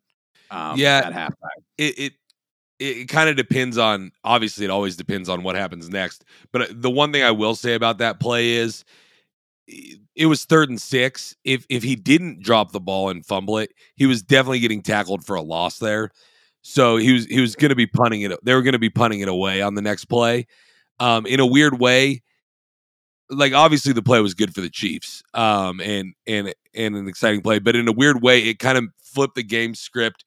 Um, 0.49 0.77
Yeah. 0.77 1.01
At 1.05 1.13
halftime. 1.13 1.63
it 1.77 1.99
it 1.99 2.13
it 2.79 3.09
kind 3.09 3.29
of 3.29 3.35
depends 3.35 3.77
on 3.77 4.11
obviously 4.23 4.65
it 4.65 4.71
always 4.71 4.95
depends 4.95 5.29
on 5.29 5.43
what 5.43 5.55
happens 5.55 5.87
next 5.87 6.25
but 6.51 6.61
uh, 6.63 6.67
the 6.71 6.89
one 6.89 7.11
thing 7.11 7.21
i 7.21 7.29
will 7.29 7.53
say 7.53 7.75
about 7.75 7.99
that 7.99 8.19
play 8.19 8.53
is 8.53 8.83
it 10.15 10.25
was 10.25 10.45
third 10.45 10.67
and 10.69 10.81
six 10.81 11.35
if 11.43 11.63
if 11.69 11.83
he 11.83 11.95
didn't 11.95 12.41
drop 12.41 12.71
the 12.71 12.79
ball 12.79 13.09
and 13.09 13.23
fumble 13.23 13.59
it 13.59 13.71
he 13.95 14.07
was 14.07 14.23
definitely 14.23 14.59
getting 14.59 14.81
tackled 14.81 15.23
for 15.23 15.35
a 15.35 15.41
loss 15.43 15.77
there 15.77 16.09
so 16.63 16.97
he 16.97 17.13
was 17.13 17.25
he 17.27 17.39
was 17.39 17.55
going 17.55 17.69
to 17.69 17.75
be 17.75 17.85
punting 17.85 18.23
it 18.23 18.31
they 18.43 18.53
were 18.55 18.63
going 18.63 18.73
to 18.73 18.79
be 18.79 18.89
punting 18.89 19.19
it 19.19 19.27
away 19.29 19.61
on 19.61 19.75
the 19.75 19.81
next 19.81 20.05
play 20.05 20.47
um 20.99 21.27
in 21.27 21.39
a 21.39 21.45
weird 21.45 21.79
way 21.79 22.21
like 23.31 23.53
obviously 23.53 23.93
the 23.93 24.01
play 24.01 24.19
was 24.21 24.33
good 24.33 24.53
for 24.53 24.61
the 24.61 24.69
chiefs 24.69 25.23
um 25.33 25.79
and 25.81 26.13
and 26.27 26.53
and 26.75 26.95
an 26.95 27.07
exciting 27.07 27.41
play 27.41 27.59
but 27.59 27.75
in 27.75 27.87
a 27.87 27.91
weird 27.91 28.21
way 28.21 28.39
it 28.43 28.59
kind 28.59 28.77
of 28.77 28.85
flipped 29.01 29.35
the 29.35 29.43
game 29.43 29.73
script 29.73 30.23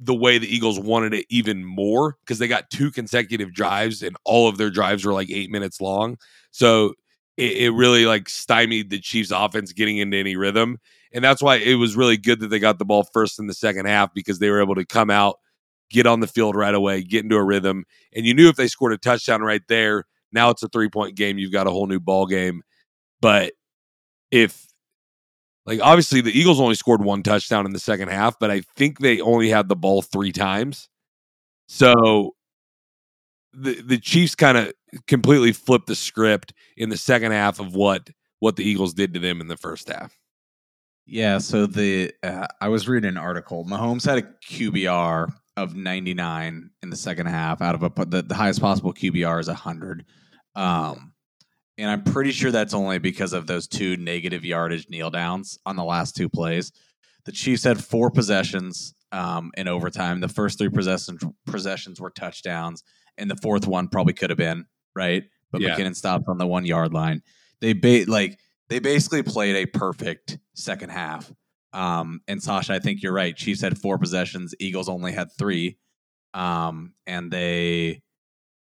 the 0.00 0.14
way 0.14 0.38
the 0.38 0.52
Eagles 0.52 0.80
wanted 0.80 1.12
it 1.12 1.26
even 1.28 1.64
more 1.64 2.16
because 2.20 2.38
they 2.38 2.48
got 2.48 2.70
two 2.70 2.90
consecutive 2.90 3.52
drives 3.52 4.02
and 4.02 4.16
all 4.24 4.48
of 4.48 4.56
their 4.56 4.70
drives 4.70 5.04
were 5.04 5.12
like 5.12 5.30
eight 5.30 5.50
minutes 5.50 5.80
long. 5.80 6.16
So 6.50 6.94
it, 7.36 7.52
it 7.58 7.70
really 7.70 8.06
like 8.06 8.28
stymied 8.28 8.88
the 8.88 8.98
Chiefs 8.98 9.30
offense 9.30 9.72
getting 9.72 9.98
into 9.98 10.16
any 10.16 10.36
rhythm. 10.36 10.78
And 11.12 11.22
that's 11.22 11.42
why 11.42 11.56
it 11.56 11.74
was 11.74 11.96
really 11.96 12.16
good 12.16 12.40
that 12.40 12.48
they 12.48 12.58
got 12.58 12.78
the 12.78 12.84
ball 12.84 13.04
first 13.12 13.38
in 13.38 13.46
the 13.46 13.54
second 13.54 13.86
half 13.86 14.14
because 14.14 14.38
they 14.38 14.48
were 14.48 14.62
able 14.62 14.76
to 14.76 14.86
come 14.86 15.10
out, 15.10 15.38
get 15.90 16.06
on 16.06 16.20
the 16.20 16.26
field 16.26 16.56
right 16.56 16.74
away, 16.74 17.02
get 17.02 17.24
into 17.24 17.36
a 17.36 17.44
rhythm. 17.44 17.84
And 18.14 18.24
you 18.24 18.32
knew 18.32 18.48
if 18.48 18.56
they 18.56 18.68
scored 18.68 18.94
a 18.94 18.98
touchdown 18.98 19.42
right 19.42 19.62
there, 19.68 20.06
now 20.32 20.50
it's 20.50 20.62
a 20.62 20.68
three 20.68 20.88
point 20.88 21.16
game. 21.16 21.38
You've 21.38 21.52
got 21.52 21.66
a 21.66 21.70
whole 21.70 21.86
new 21.86 22.00
ball 22.00 22.26
game. 22.26 22.62
But 23.20 23.52
if 24.30 24.66
like 25.66 25.80
obviously 25.82 26.20
the 26.20 26.36
Eagles 26.36 26.60
only 26.60 26.74
scored 26.74 27.02
one 27.02 27.22
touchdown 27.22 27.66
in 27.66 27.72
the 27.72 27.78
second 27.78 28.08
half, 28.08 28.38
but 28.38 28.50
I 28.50 28.62
think 28.76 28.98
they 28.98 29.20
only 29.20 29.48
had 29.48 29.68
the 29.68 29.76
ball 29.76 30.02
three 30.02 30.32
times. 30.32 30.88
So 31.68 32.34
the 33.52 33.80
the 33.82 33.98
Chiefs 33.98 34.34
kind 34.34 34.58
of 34.58 34.72
completely 35.06 35.52
flipped 35.52 35.86
the 35.86 35.94
script 35.94 36.52
in 36.76 36.88
the 36.88 36.96
second 36.96 37.32
half 37.32 37.60
of 37.60 37.74
what 37.74 38.10
what 38.40 38.56
the 38.56 38.64
Eagles 38.64 38.94
did 38.94 39.14
to 39.14 39.20
them 39.20 39.40
in 39.40 39.48
the 39.48 39.56
first 39.56 39.88
half. 39.88 40.16
Yeah, 41.06 41.38
so 41.38 41.66
the 41.66 42.12
uh, 42.22 42.46
I 42.60 42.68
was 42.68 42.88
reading 42.88 43.08
an 43.08 43.16
article. 43.16 43.64
Mahomes 43.64 44.06
had 44.06 44.18
a 44.18 44.22
QBR 44.48 45.32
of 45.62 45.76
99 45.76 46.70
in 46.82 46.90
the 46.90 46.96
second 46.96 47.26
half 47.26 47.60
out 47.60 47.74
of 47.74 47.82
a 47.82 48.04
the, 48.06 48.22
the 48.22 48.34
highest 48.34 48.60
possible 48.60 48.92
QBR 48.92 49.40
is 49.40 49.48
100. 49.48 50.04
Um 50.54 51.12
and 51.78 51.90
I'm 51.90 52.02
pretty 52.04 52.32
sure 52.32 52.50
that's 52.50 52.74
only 52.74 52.98
because 52.98 53.32
of 53.32 53.46
those 53.46 53.66
two 53.66 53.96
negative 53.96 54.44
yardage 54.44 54.90
kneel 54.90 55.10
downs 55.10 55.58
on 55.64 55.76
the 55.76 55.84
last 55.84 56.14
two 56.14 56.28
plays. 56.28 56.72
The 57.24 57.32
Chiefs 57.32 57.64
had 57.64 57.82
four 57.82 58.10
possessions 58.10 58.94
um, 59.12 59.50
in 59.56 59.66
overtime. 59.66 60.20
The 60.20 60.28
first 60.28 60.58
three 60.58 60.68
possessions 60.68 61.22
possessions 61.46 61.98
were 61.98 62.10
touchdowns, 62.10 62.82
and 63.16 63.30
the 63.30 63.36
fourth 63.36 63.66
one 63.66 63.88
probably 63.88 64.12
could 64.12 64.28
have 64.28 64.36
been 64.38 64.66
right, 64.94 65.24
but 65.50 65.62
Yeah. 65.62 65.70
McKinnon 65.74 65.96
stopped 65.96 66.28
on 66.28 66.36
the 66.36 66.46
one 66.46 66.66
yard 66.66 66.92
line. 66.92 67.22
They 67.62 67.72
ba- 67.72 68.04
like 68.06 68.38
they 68.68 68.78
basically 68.78 69.22
played 69.22 69.56
a 69.56 69.66
perfect 69.66 70.38
second 70.54 70.90
half. 70.90 71.32
Um, 71.72 72.20
and 72.26 72.42
Sasha, 72.42 72.72
I 72.74 72.78
think 72.78 73.02
you're 73.02 73.12
right. 73.12 73.36
Chiefs 73.36 73.60
had 73.60 73.78
four 73.78 73.98
possessions. 73.98 74.54
Eagles 74.58 74.88
only 74.88 75.12
had 75.12 75.28
three. 75.38 75.78
Um, 76.34 76.94
and 77.06 77.30
they, 77.30 78.02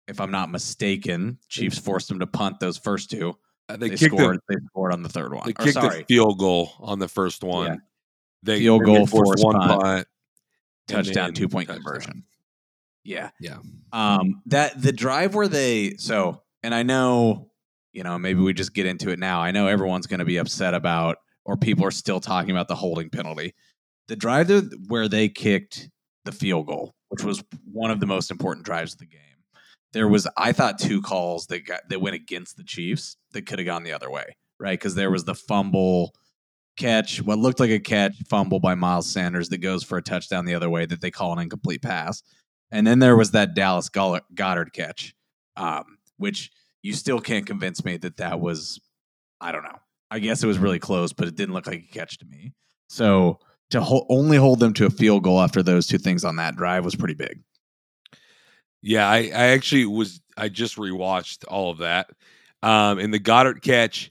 if 0.08 0.20
I'm 0.22 0.32
not 0.32 0.50
mistaken, 0.52 1.38
Chiefs 1.50 1.78
forced 1.78 2.08
them 2.08 2.20
to 2.20 2.28
punt 2.28 2.60
those 2.60 2.78
first 2.78 3.10
two. 3.12 3.36
Uh, 3.70 3.78
They, 3.78 3.90
They, 3.90 3.98
kicked 3.98 4.16
scored. 4.16 4.40
The, 4.48 4.56
they 4.56 4.66
scored 4.68 4.94
on 4.94 5.04
the 5.04 5.10
third 5.10 5.34
one. 5.34 5.44
they 5.46 5.52
Or, 5.52 5.66
kicked 5.66 5.74
sorry, 5.74 6.00
the 6.00 6.06
field 6.06 6.40
goal 6.40 6.72
on 6.80 7.00
the 7.00 7.08
first 7.08 7.44
one. 7.44 7.68
Yeah. 7.68 7.76
They 8.44 8.60
Field 8.60 8.84
goal, 8.86 9.06
forced 9.08 9.12
forced 9.42 9.44
one 9.44 9.56
punt. 9.56 9.82
punt. 9.82 10.08
touchdown, 10.88 11.34
two 11.34 11.50
point 11.50 11.68
touchdown. 11.68 11.84
conversion. 11.84 12.24
Yeah, 13.04 13.30
Yeah. 13.40 13.58
Um, 13.94 14.42
that 14.48 14.82
the 14.82 14.92
drive 14.92 15.34
where 15.34 15.48
they 15.48 15.96
so, 15.98 16.42
and 16.62 16.76
I 16.76 16.84
know, 16.84 17.52
you 17.94 18.04
know, 18.04 18.18
maybe 18.20 18.42
we 18.42 18.54
just 18.54 18.74
get 18.74 18.86
into 18.86 19.10
it 19.10 19.18
now. 19.20 19.42
I 19.42 19.52
know 19.52 19.68
everyone's 19.68 20.08
going 20.08 20.20
to 20.20 20.26
be 20.26 20.38
upset 20.38 20.74
about, 20.74 21.18
or 21.48 21.58
people 21.58 21.86
are 21.86 21.92
still 21.92 22.20
talking 22.20 22.52
about 22.52 22.68
the 22.68 22.76
holding 22.76 23.10
penalty. 23.10 23.56
The 24.08 24.16
drive 24.16 24.52
where 24.88 25.08
they 25.08 25.30
kicked 25.30 25.90
the 26.26 26.32
field 26.32 26.68
goal, 26.68 26.94
which 27.10 27.24
was 27.24 27.44
one 27.72 27.90
of 27.90 28.00
the 28.00 28.06
most 28.06 28.30
important 28.30 28.66
drives 28.66 28.94
of 28.94 29.00
the 29.00 29.08
game. 29.08 29.22
There 29.94 30.08
was, 30.08 30.28
I 30.38 30.52
thought, 30.52 30.78
two 30.78 31.02
calls 31.02 31.48
that 31.48 31.66
got 31.66 31.82
that 31.90 32.02
went 32.02 32.16
against 32.16 32.58
the 32.58 32.64
Chiefs 32.64 33.18
that 33.32 33.48
could 33.48 33.60
have 33.60 33.66
gone 33.66 33.84
the 33.84 33.94
other 33.94 34.12
way, 34.12 34.36
right? 34.60 34.78
Because 34.78 34.96
there 34.96 35.10
was 35.10 35.24
the 35.24 35.34
fumble 35.34 36.14
catch, 36.78 37.22
what 37.22 37.40
looked 37.40 37.60
like 37.60 37.72
a 37.72 37.80
catch 37.80 38.16
fumble 38.30 38.60
by 38.60 38.76
Miles 38.76 39.10
Sanders 39.10 39.50
that 39.50 39.60
goes 39.60 39.84
for 39.84 39.98
a 39.98 40.04
touchdown 40.04 40.46
the 40.46 40.54
other 40.54 40.70
way 40.70 40.86
that 40.86 41.02
they 41.02 41.10
call 41.10 41.34
an 41.34 41.40
incomplete 41.40 41.82
pass. 41.82 42.22
And 42.70 42.86
then 42.86 43.00
there 43.00 43.16
was 43.16 43.32
that 43.32 43.56
Dallas 43.56 43.90
Goedert 43.90 44.74
catch, 44.74 45.16
um, 45.56 45.98
which 46.18 46.52
you 46.82 46.94
still 46.94 47.20
can't 47.20 47.46
convince 47.46 47.84
me 47.84 47.98
that 47.98 48.18
that 48.18 48.40
was, 48.40 48.80
I 49.40 49.54
don't 49.54 49.64
know. 49.64 49.80
I 50.12 50.20
guess 50.20 50.44
it 50.44 50.48
was 50.48 50.60
really 50.60 50.80
close, 50.80 51.14
but 51.14 51.28
it 51.28 51.36
didn't 51.36 51.54
look 51.54 51.68
like 51.68 51.84
a 51.90 51.94
catch 51.94 52.18
to 52.20 52.26
me. 52.26 52.54
So 52.90 53.40
to 53.72 53.82
ho- 53.82 54.06
only 54.10 54.38
hold 54.38 54.60
them 54.60 54.74
to 54.76 54.86
a 54.86 54.90
field 54.90 55.24
goal 55.24 55.42
after 55.42 55.62
those 55.62 55.88
two 55.88 55.98
things 55.98 56.24
on 56.24 56.38
that 56.38 56.56
drive 56.56 56.86
was 56.86 56.96
pretty 56.96 57.14
big. 57.14 57.42
Yeah, 58.82 59.08
I, 59.10 59.18
I 59.18 59.48
actually 59.48 59.86
was 59.86 60.22
I 60.38 60.50
just 60.50 60.78
rewatched 60.78 61.44
all 61.48 61.72
of 61.72 61.80
that. 61.80 62.10
Um 62.64 63.00
and 63.00 63.14
the 63.14 63.20
Goedert 63.20 63.62
catch, 63.62 64.10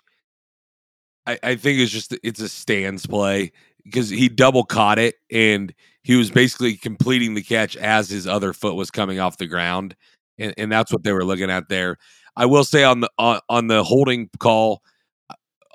I, 1.26 1.38
I 1.43 1.57
think 1.57 1.81
it's 1.81 1.93
just 1.93 2.17
it's 2.23 2.41
a 2.41 2.49
stands 2.49 3.07
play 3.07 3.53
because 3.85 4.11
he 4.11 4.29
double 4.29 4.65
caught 4.65 4.99
it 4.99 5.15
and 5.31 5.73
he 6.03 6.17
was 6.17 6.31
basically 6.31 6.76
completing 6.76 7.35
the 7.35 7.43
catch 7.43 7.76
as 7.76 8.09
his 8.09 8.26
other 8.26 8.53
foot 8.53 8.75
was 8.75 8.91
coming 8.91 9.19
off 9.19 9.38
the 9.38 9.47
ground. 9.47 9.97
And, 10.38 10.55
and 10.57 10.71
that's 10.71 10.93
what 10.93 11.03
they 11.03 11.12
were 11.12 11.25
looking 11.25 11.50
at 11.50 11.69
there. 11.69 11.97
I 12.37 12.47
will 12.47 12.65
say 12.65 12.85
on 12.85 13.00
the 13.00 13.11
on, 13.19 13.41
on 13.49 13.69
the 13.69 13.83
holding 13.83 14.29
call, 14.38 14.83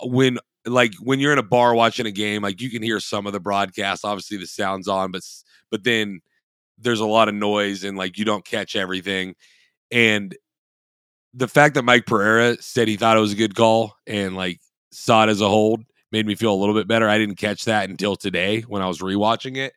when 0.03 0.37
like 0.65 0.93
when 1.01 1.19
you're 1.19 1.33
in 1.33 1.39
a 1.39 1.43
bar 1.43 1.73
watching 1.73 2.05
a 2.05 2.11
game, 2.11 2.41
like 2.41 2.61
you 2.61 2.69
can 2.69 2.83
hear 2.83 2.99
some 2.99 3.27
of 3.27 3.33
the 3.33 3.39
broadcast. 3.39 4.05
Obviously, 4.05 4.37
the 4.37 4.47
sound's 4.47 4.87
on, 4.87 5.11
but 5.11 5.23
but 5.69 5.83
then 5.83 6.21
there's 6.77 6.99
a 6.99 7.05
lot 7.05 7.29
of 7.29 7.35
noise 7.35 7.83
and 7.83 7.97
like 7.97 8.17
you 8.17 8.25
don't 8.25 8.45
catch 8.45 8.75
everything. 8.75 9.35
And 9.91 10.35
the 11.33 11.47
fact 11.47 11.75
that 11.75 11.83
Mike 11.83 12.05
Pereira 12.05 12.61
said 12.61 12.87
he 12.87 12.97
thought 12.97 13.17
it 13.17 13.21
was 13.21 13.33
a 13.33 13.37
good 13.37 13.55
call 13.55 13.95
and 14.07 14.35
like 14.35 14.59
saw 14.91 15.23
it 15.23 15.29
as 15.29 15.41
a 15.41 15.47
hold 15.47 15.83
made 16.11 16.25
me 16.25 16.35
feel 16.35 16.53
a 16.53 16.55
little 16.55 16.75
bit 16.75 16.87
better. 16.87 17.07
I 17.07 17.17
didn't 17.17 17.35
catch 17.35 17.65
that 17.65 17.89
until 17.89 18.15
today 18.15 18.61
when 18.61 18.81
I 18.81 18.87
was 18.87 18.99
rewatching 18.99 19.57
it. 19.57 19.73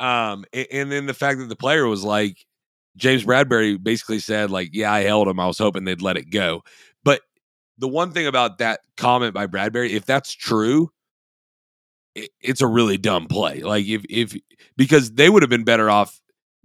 Um, 0.00 0.44
and, 0.52 0.66
and 0.72 0.92
then 0.92 1.06
the 1.06 1.14
fact 1.14 1.38
that 1.38 1.48
the 1.48 1.56
player 1.56 1.86
was 1.86 2.02
like, 2.02 2.36
James 2.96 3.24
Bradberry 3.24 3.82
basically 3.82 4.18
said, 4.18 4.50
like, 4.50 4.70
yeah, 4.72 4.92
I 4.92 5.02
held 5.02 5.28
him. 5.28 5.40
I 5.40 5.46
was 5.46 5.58
hoping 5.58 5.84
they'd 5.84 6.02
let 6.02 6.16
it 6.16 6.30
go. 6.30 6.62
The 7.78 7.88
one 7.88 8.12
thing 8.12 8.26
about 8.26 8.58
that 8.58 8.80
comment 8.96 9.34
by 9.34 9.46
Bradberry, 9.46 9.90
if 9.90 10.04
that's 10.04 10.32
true, 10.32 10.90
it, 12.14 12.30
it's 12.40 12.60
a 12.60 12.66
really 12.66 12.98
dumb 12.98 13.26
play. 13.26 13.60
Like 13.60 13.86
if 13.86 14.04
if 14.08 14.34
because 14.76 15.12
they 15.12 15.30
would 15.30 15.42
have 15.42 15.50
been 15.50 15.64
better 15.64 15.88
off 15.90 16.20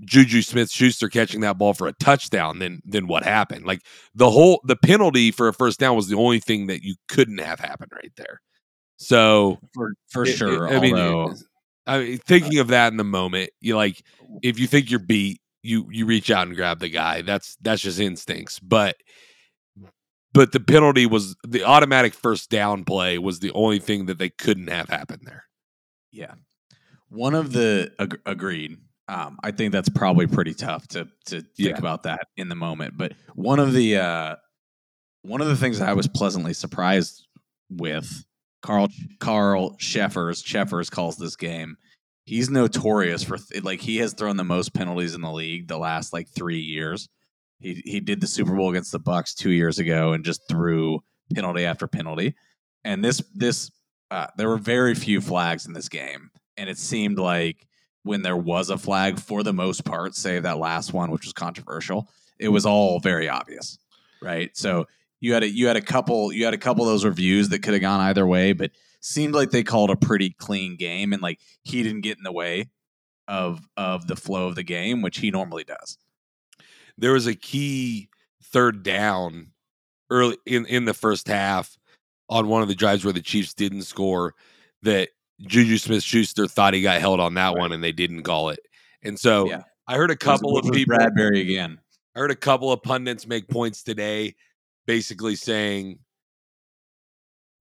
Juju 0.05 0.41
Smith 0.43 0.69
Schuster 0.69 1.09
catching 1.09 1.41
that 1.41 1.57
ball 1.57 1.73
for 1.73 1.87
a 1.87 1.93
touchdown 1.93 2.59
than 2.59 2.81
than 2.85 3.07
what 3.07 3.23
happened. 3.23 3.65
Like 3.65 3.81
the 4.13 4.29
whole 4.29 4.61
the 4.65 4.75
penalty 4.75 5.31
for 5.31 5.47
a 5.47 5.53
first 5.53 5.79
down 5.79 5.95
was 5.95 6.07
the 6.07 6.17
only 6.17 6.39
thing 6.39 6.67
that 6.67 6.83
you 6.83 6.95
couldn't 7.07 7.39
have 7.39 7.59
happened 7.59 7.91
right 7.93 8.11
there. 8.17 8.41
So 8.97 9.59
For 9.73 9.93
for 10.09 10.23
it- 10.23 10.29
it- 10.29 10.37
sure. 10.37 10.67
I 10.69 10.75
although, 10.75 11.31
it- 11.31 11.37
I 11.87 11.99
mean, 11.99 12.17
thinking 12.17 12.59
of 12.59 12.67
that 12.67 12.91
in 12.91 12.97
the 12.97 13.05
moment, 13.05 13.49
you 13.61 13.75
like 13.77 14.03
if 14.43 14.59
you 14.59 14.67
think 14.67 14.91
you're 14.91 14.99
beat, 14.99 15.39
you 15.63 15.87
you 15.89 16.05
reach 16.05 16.29
out 16.29 16.45
and 16.47 16.55
grab 16.55 16.79
the 16.79 16.89
guy. 16.89 17.21
That's 17.21 17.55
that's 17.61 17.81
just 17.81 17.99
instincts. 17.99 18.59
But 18.59 18.97
but 20.37 20.51
the 20.53 20.59
penalty 20.59 21.05
was 21.05 21.35
the 21.45 21.63
automatic 21.63 22.13
first 22.13 22.49
down 22.49 22.83
play 22.85 23.17
was 23.17 23.39
the 23.39 23.51
only 23.53 23.79
thing 23.79 24.05
that 24.05 24.17
they 24.19 24.29
couldn't 24.29 24.67
have 24.69 24.87
happened 24.89 25.23
there. 25.25 25.43
yeah. 26.11 26.33
One 27.09 27.33
of 27.35 27.53
the 27.53 27.91
ag- 27.99 28.19
agreed. 28.25 28.77
Um, 29.07 29.37
I 29.41 29.51
think 29.51 29.71
that's 29.71 29.87
probably 29.89 30.27
pretty 30.27 30.53
tough 30.53 30.85
to 30.89 31.05
to 31.27 31.41
think 31.41 31.53
Yeah. 31.57 31.77
about 31.77 32.03
that 32.03 32.27
in 32.35 32.49
the 32.49 32.55
moment. 32.55 32.97
But 32.97 33.13
one 33.33 33.59
of 33.59 33.71
the 33.73 33.95
uh, 33.97 34.35
one 35.21 35.39
of 35.41 35.47
the 35.47 35.55
things 35.55 35.79
that 35.79 35.87
I 35.89 35.93
was 35.93 36.07
pleasantly 36.09 36.53
surprised 36.53 37.25
with 37.69 38.25
Carl 38.61 38.89
Carl 39.21 39.75
Cheffers 39.77 40.41
Cheffers 40.41 40.89
calls 40.89 41.15
this 41.17 41.37
game. 41.37 41.77
He's 42.25 42.49
notorious 42.49 43.23
for 43.23 43.37
th- 43.37 43.63
like 43.63 43.79
he 43.79 43.97
has 43.97 44.11
thrown 44.13 44.35
the 44.35 44.43
most 44.43 44.73
penalties 44.73 45.15
in 45.15 45.21
the 45.21 45.31
league 45.31 45.69
the 45.69 45.77
last 45.77 46.11
like 46.11 46.27
three 46.27 46.59
years. 46.59 47.07
He 47.59 47.81
he 47.85 47.99
did 47.99 48.21
the 48.21 48.27
Super 48.27 48.55
Bowl 48.55 48.69
against 48.69 48.91
the 48.91 48.99
Bucks 48.99 49.33
two 49.33 49.51
years 49.51 49.79
ago 49.79 50.13
and 50.13 50.23
just 50.23 50.47
threw 50.47 51.01
penalty 51.33 51.65
after 51.65 51.87
penalty. 51.87 52.35
And 52.83 53.03
this 53.03 53.21
this 53.33 53.71
uh, 54.11 54.27
there 54.37 54.49
were 54.49 54.57
very 54.57 54.95
few 54.95 55.21
flags 55.21 55.65
in 55.65 55.73
this 55.73 55.89
game, 55.89 56.29
and 56.55 56.69
it 56.69 56.77
seemed 56.77 57.19
like 57.19 57.67
when 58.03 58.21
there 58.21 58.37
was 58.37 58.69
a 58.69 58.77
flag, 58.77 59.19
for 59.19 59.43
the 59.43 59.53
most 59.53 59.83
part, 59.83 60.15
save 60.15 60.43
that 60.43 60.57
last 60.57 60.93
one, 60.93 61.11
which 61.11 61.25
was 61.25 61.33
controversial, 61.33 62.09
it 62.39 62.47
was 62.49 62.65
all 62.65 62.99
very 62.99 63.27
obvious, 63.27 63.77
right? 64.21 64.55
So 64.55 64.87
you 65.19 65.33
had 65.33 65.43
a 65.43 65.49
you 65.49 65.67
had 65.67 65.77
a 65.77 65.81
couple 65.81 66.31
you 66.31 66.45
had 66.45 66.53
a 66.53 66.59
couple 66.59 66.83
of 66.83 66.89
those 66.89 67.05
reviews 67.05 67.49
that 67.49 67.63
could 67.63 67.73
have 67.73 67.81
gone 67.81 67.99
either 68.01 68.25
way, 68.25 68.53
but 68.53 68.71
seemed 69.01 69.33
like 69.33 69.51
they 69.51 69.63
called 69.63 69.89
a 69.89 69.95
pretty 69.95 70.29
clean 70.29 70.75
game, 70.77 71.13
and 71.13 71.21
like 71.21 71.39
he 71.63 71.83
didn't 71.83 72.01
get 72.01 72.17
in 72.17 72.23
the 72.23 72.31
way 72.31 72.69
of 73.27 73.61
of 73.75 74.07
the 74.07 74.15
flow 74.15 74.47
of 74.47 74.55
the 74.55 74.63
game, 74.63 75.01
which 75.01 75.17
he 75.17 75.31
normally 75.31 75.63
does. 75.63 75.97
There 76.97 77.13
was 77.13 77.27
a 77.27 77.35
key 77.35 78.09
third 78.43 78.83
down 78.83 79.51
early 80.09 80.37
in 80.45 80.65
in 80.65 80.85
the 80.85 80.93
first 80.93 81.27
half 81.27 81.77
on 82.29 82.47
one 82.47 82.61
of 82.61 82.67
the 82.67 82.75
drives 82.75 83.03
where 83.03 83.13
the 83.13 83.21
Chiefs 83.21 83.53
didn't 83.53 83.83
score 83.83 84.33
that 84.83 85.09
Juju 85.41 85.77
Smith 85.77 86.03
Schuster 86.03 86.47
thought 86.47 86.73
he 86.73 86.81
got 86.81 86.99
held 86.99 87.19
on 87.19 87.33
that 87.35 87.49
Right. 87.49 87.57
one 87.59 87.71
and 87.71 87.83
they 87.83 87.91
didn't 87.91 88.23
call 88.23 88.49
it. 88.49 88.59
And 89.03 89.19
so 89.19 89.47
Yeah. 89.47 89.63
I 89.87 89.95
heard 89.95 90.11
a 90.11 90.15
couple 90.15 90.57
of 90.57 90.71
people 90.73 90.97
Bradberry 90.97 91.41
again. 91.41 91.79
I 92.15 92.19
heard 92.19 92.31
a 92.31 92.35
couple 92.35 92.71
of 92.71 92.81
pundits 92.81 93.27
make 93.27 93.47
points 93.47 93.83
today, 93.83 94.35
basically 94.85 95.35
saying 95.35 95.99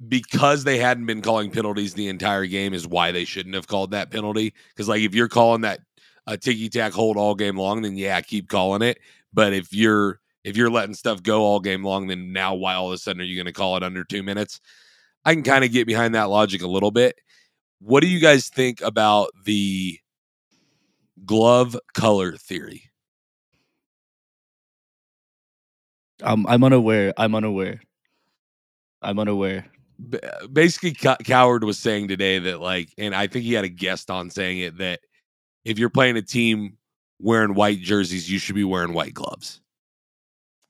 because 0.08 0.64
they 0.64 0.78
hadn't 0.78 1.06
been 1.06 1.22
calling 1.22 1.50
penalties 1.50 1.94
the 1.94 2.08
entire 2.08 2.46
game 2.46 2.74
is 2.74 2.86
why 2.86 3.12
they 3.12 3.24
shouldn't 3.24 3.54
have 3.54 3.66
called 3.66 3.92
that 3.92 4.10
penalty. 4.10 4.52
Because 4.68 4.88
like 4.88 5.02
if 5.02 5.14
you're 5.14 5.28
calling 5.28 5.62
that 5.62 5.80
a 6.26 6.36
ticky 6.36 6.68
tack 6.68 6.92
hold 6.92 7.16
all 7.16 7.34
game 7.34 7.56
long, 7.56 7.82
then 7.82 7.96
yeah, 7.96 8.20
keep 8.20 8.48
calling 8.48 8.82
it. 8.82 8.98
But 9.32 9.52
if 9.52 9.72
you're 9.72 10.20
if 10.44 10.56
you're 10.56 10.70
letting 10.70 10.94
stuff 10.94 11.22
go 11.22 11.42
all 11.42 11.60
game 11.60 11.84
long, 11.84 12.06
then 12.06 12.32
now 12.32 12.54
why 12.54 12.74
all 12.74 12.88
of 12.88 12.92
a 12.94 12.98
sudden 12.98 13.20
are 13.20 13.24
you 13.24 13.36
going 13.36 13.46
to 13.46 13.52
call 13.52 13.76
it 13.76 13.82
under 13.82 14.04
two 14.04 14.22
minutes? 14.22 14.60
I 15.24 15.34
can 15.34 15.42
kind 15.42 15.64
of 15.64 15.72
get 15.72 15.86
behind 15.86 16.14
that 16.14 16.30
logic 16.30 16.62
a 16.62 16.68
little 16.68 16.92
bit. 16.92 17.16
What 17.80 18.00
do 18.00 18.06
you 18.08 18.20
guys 18.20 18.48
think 18.48 18.80
about 18.80 19.30
the 19.44 19.98
glove 21.24 21.76
color 21.94 22.36
theory? 22.36 22.90
I'm 26.22 26.46
I'm 26.46 26.64
unaware. 26.64 27.12
I'm 27.16 27.34
unaware. 27.34 27.80
I'm 29.02 29.18
unaware. 29.18 29.66
B- 30.08 30.18
basically 30.52 30.94
Co- 30.94 31.16
Cowherd 31.24 31.64
was 31.64 31.78
saying 31.78 32.08
today 32.08 32.38
that 32.38 32.60
like 32.60 32.90
and 32.98 33.14
i 33.14 33.26
think 33.26 33.46
he 33.46 33.54
had 33.54 33.64
a 33.64 33.68
guest 33.68 34.10
on 34.10 34.28
saying 34.28 34.58
it 34.58 34.76
that 34.76 35.00
if 35.64 35.78
you're 35.78 35.88
playing 35.88 36.18
a 36.18 36.22
team 36.22 36.76
wearing 37.18 37.54
white 37.54 37.80
jerseys 37.80 38.30
you 38.30 38.38
should 38.38 38.54
be 38.54 38.64
wearing 38.64 38.92
white 38.92 39.14
gloves 39.14 39.60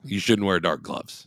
you 0.02 0.18
shouldn't 0.18 0.46
wear 0.46 0.60
dark 0.60 0.82
gloves 0.82 1.26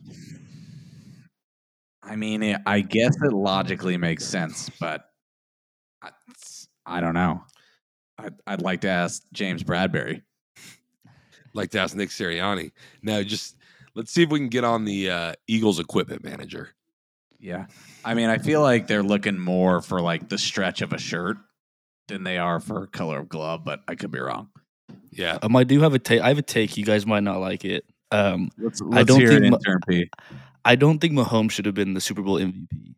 I 2.10 2.16
mean, 2.16 2.42
it, 2.42 2.62
I 2.66 2.82
guess 2.82 3.16
it 3.22 3.32
logically 3.32 3.96
makes 3.96 4.26
sense, 4.26 4.70
but 4.80 5.06
I, 6.02 6.10
I 6.84 7.02
don't 7.02 7.14
know. 7.14 7.44
I'd, 8.18 8.34
I'd 8.48 8.62
like 8.64 8.82
to 8.82 8.90
ask 8.90 9.22
James 9.32 9.64
Bradberry. 9.64 10.24
Like 11.54 11.70
to 11.72 11.80
ask 11.80 11.96
Nick 11.96 12.10
Sirianni. 12.10 12.72
Now, 13.04 13.22
just 13.22 13.58
let's 13.94 14.12
see 14.12 14.24
if 14.24 14.30
we 14.30 14.40
can 14.40 14.50
get 14.50 14.64
on 14.64 14.86
the 14.86 15.10
uh, 15.10 15.34
Eagles 15.48 15.80
equipment 15.80 16.24
manager. 16.24 16.70
Yeah. 17.40 17.68
I 18.04 18.16
mean, 18.16 18.30
I 18.30 18.40
feel 18.40 18.62
like 18.62 18.88
they're 18.88 19.04
looking 19.04 19.40
more 19.40 19.82
for 19.82 20.02
like 20.02 20.30
the 20.30 20.38
stretch 20.38 20.82
of 20.82 20.94
a 20.94 20.98
shirt 20.98 21.38
than 22.08 22.24
they 22.24 22.38
are 22.38 22.60
for 22.60 22.88
color 22.88 23.20
of 23.20 23.30
glove, 23.30 23.64
but 23.64 23.82
I 23.88 23.96
could 23.96 24.12
be 24.12 24.20
wrong. 24.20 24.50
Yeah. 25.12 25.38
Um, 25.42 25.56
I 25.56 25.64
do 25.64 25.80
have 25.82 25.94
a 25.94 26.00
take. 26.00 26.22
I 26.22 26.30
have 26.30 26.38
a 26.38 26.42
take. 26.44 26.78
You 26.78 26.86
guys 26.86 27.06
might 27.06 27.24
not 27.24 27.40
like 27.40 27.66
it. 27.66 27.86
Um, 28.12 28.50
Let's, 28.58 28.82
I 28.92 29.04
don't 29.04 29.20
hear 29.20 29.30
think 29.30 29.46
it, 29.46 29.50
Ma- 29.52 29.58
intern 29.58 29.80
P. 29.88 30.10
I 30.66 30.76
don't 30.76 31.00
think 31.00 31.14
Mahomes 31.14 31.52
should 31.52 31.66
have 31.66 31.76
been 31.76 31.94
the 31.94 32.02
Super 32.02 32.22
Bowl 32.22 32.40
MVP. 32.40 32.96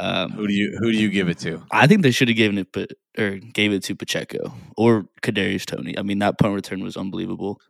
Um, 0.00 0.30
Who 0.30 0.46
do 0.46 0.52
you 0.54 0.76
who 0.78 0.92
do 0.92 0.98
you 0.98 1.08
give 1.10 1.28
it 1.28 1.38
to? 1.38 1.62
I 1.72 1.86
think 1.88 2.02
they 2.02 2.12
should 2.12 2.28
have 2.28 2.36
given 2.36 2.58
it, 2.58 2.72
Pa- 2.72 2.86
or 3.20 3.32
gave 3.38 3.72
it 3.72 3.82
to 3.84 3.96
Pacheco 3.96 4.52
or 4.76 5.06
Kadarius 5.22 5.64
Toney. 5.66 5.98
I 5.98 6.02
mean, 6.02 6.20
that 6.20 6.38
punt 6.38 6.54
return 6.54 6.84
was 6.84 6.96
unbelievable. 6.96 7.60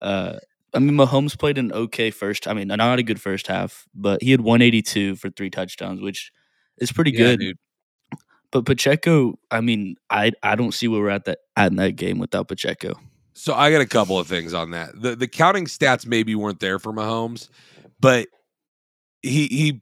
Uh, 0.00 0.36
I 0.72 0.78
mean, 0.78 0.94
Mahomes 0.96 1.36
played 1.36 1.58
an 1.58 1.72
okay 1.72 2.10
first. 2.12 2.46
I 2.46 2.54
mean, 2.54 2.68
not 2.68 2.98
a 2.98 3.02
good 3.02 3.20
first 3.20 3.48
half, 3.48 3.86
but 3.94 4.22
he 4.22 4.30
had 4.30 4.40
182 4.40 5.16
for 5.16 5.28
three 5.30 5.50
touchdowns, 5.50 6.00
which 6.00 6.30
is 6.78 6.92
pretty 6.92 7.10
Yeah, 7.10 7.18
good. 7.18 7.40
dude. 7.40 7.58
But 8.52 8.66
Pacheco, 8.66 9.38
I 9.50 9.60
mean, 9.60 9.96
I 10.10 10.32
I 10.42 10.54
don't 10.54 10.72
see 10.72 10.86
where 10.86 11.00
we're 11.00 11.10
at 11.10 11.24
that 11.24 11.38
at 11.56 11.74
that 11.76 11.96
game 11.96 12.18
without 12.18 12.48
Pacheco. 12.48 12.94
So 13.34 13.54
I 13.54 13.72
got 13.72 13.80
a 13.80 13.86
couple 13.86 14.18
of 14.18 14.28
things 14.28 14.54
on 14.54 14.70
that. 14.70 15.00
The 15.00 15.16
the 15.16 15.26
counting 15.26 15.64
stats 15.64 16.06
maybe 16.06 16.34
weren't 16.34 16.60
there 16.60 16.78
for 16.78 16.92
Mahomes, 16.92 17.48
but 17.98 18.28
he 19.22 19.46
he 19.46 19.80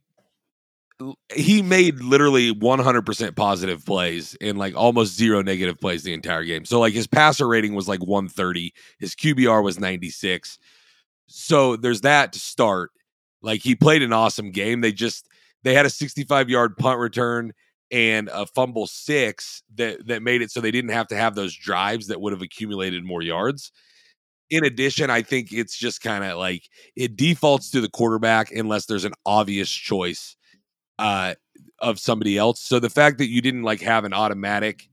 he 1.34 1.62
made 1.62 2.00
literally 2.00 2.54
100% 2.54 3.36
positive 3.36 3.84
plays 3.84 4.36
and 4.40 4.58
like 4.58 4.76
almost 4.76 5.16
zero 5.16 5.42
negative 5.42 5.80
plays 5.80 6.02
the 6.02 6.12
entire 6.12 6.44
game. 6.44 6.64
So 6.64 6.78
like 6.78 6.92
his 6.92 7.06
passer 7.06 7.48
rating 7.48 7.74
was 7.74 7.88
like 7.88 8.00
130, 8.00 8.72
his 8.98 9.14
QBR 9.14 9.64
was 9.64 9.80
96. 9.80 10.58
So 11.26 11.76
there's 11.76 12.02
that 12.02 12.34
to 12.34 12.38
start. 12.38 12.90
Like 13.42 13.62
he 13.62 13.74
played 13.74 14.02
an 14.02 14.12
awesome 14.12 14.50
game. 14.50 14.82
They 14.82 14.92
just 14.92 15.26
they 15.62 15.74
had 15.74 15.86
a 15.86 15.90
65 15.90 16.50
yard 16.50 16.76
punt 16.76 16.98
return 16.98 17.52
and 17.90 18.28
a 18.32 18.46
fumble 18.46 18.86
six 18.86 19.62
that 19.74 20.06
that 20.06 20.22
made 20.22 20.42
it 20.42 20.50
so 20.50 20.60
they 20.60 20.70
didn't 20.70 20.90
have 20.90 21.08
to 21.08 21.16
have 21.16 21.34
those 21.34 21.54
drives 21.54 22.06
that 22.06 22.20
would 22.20 22.32
have 22.32 22.42
accumulated 22.42 23.04
more 23.04 23.22
yards. 23.22 23.72
In 24.50 24.64
addition, 24.64 25.10
I 25.10 25.22
think 25.22 25.52
it's 25.52 25.76
just 25.76 26.00
kind 26.00 26.24
of 26.24 26.38
like 26.38 26.62
it 26.96 27.16
defaults 27.16 27.70
to 27.70 27.80
the 27.80 27.88
quarterback 27.88 28.50
unless 28.50 28.86
there's 28.86 29.04
an 29.04 29.14
obvious 29.24 29.70
choice 29.70 30.36
uh 30.98 31.34
of 31.78 31.98
somebody 31.98 32.36
else. 32.36 32.60
So 32.60 32.78
the 32.78 32.90
fact 32.90 33.18
that 33.18 33.28
you 33.28 33.40
didn't 33.40 33.62
like 33.62 33.80
have 33.80 34.04
an 34.04 34.12
automatic 34.12 34.88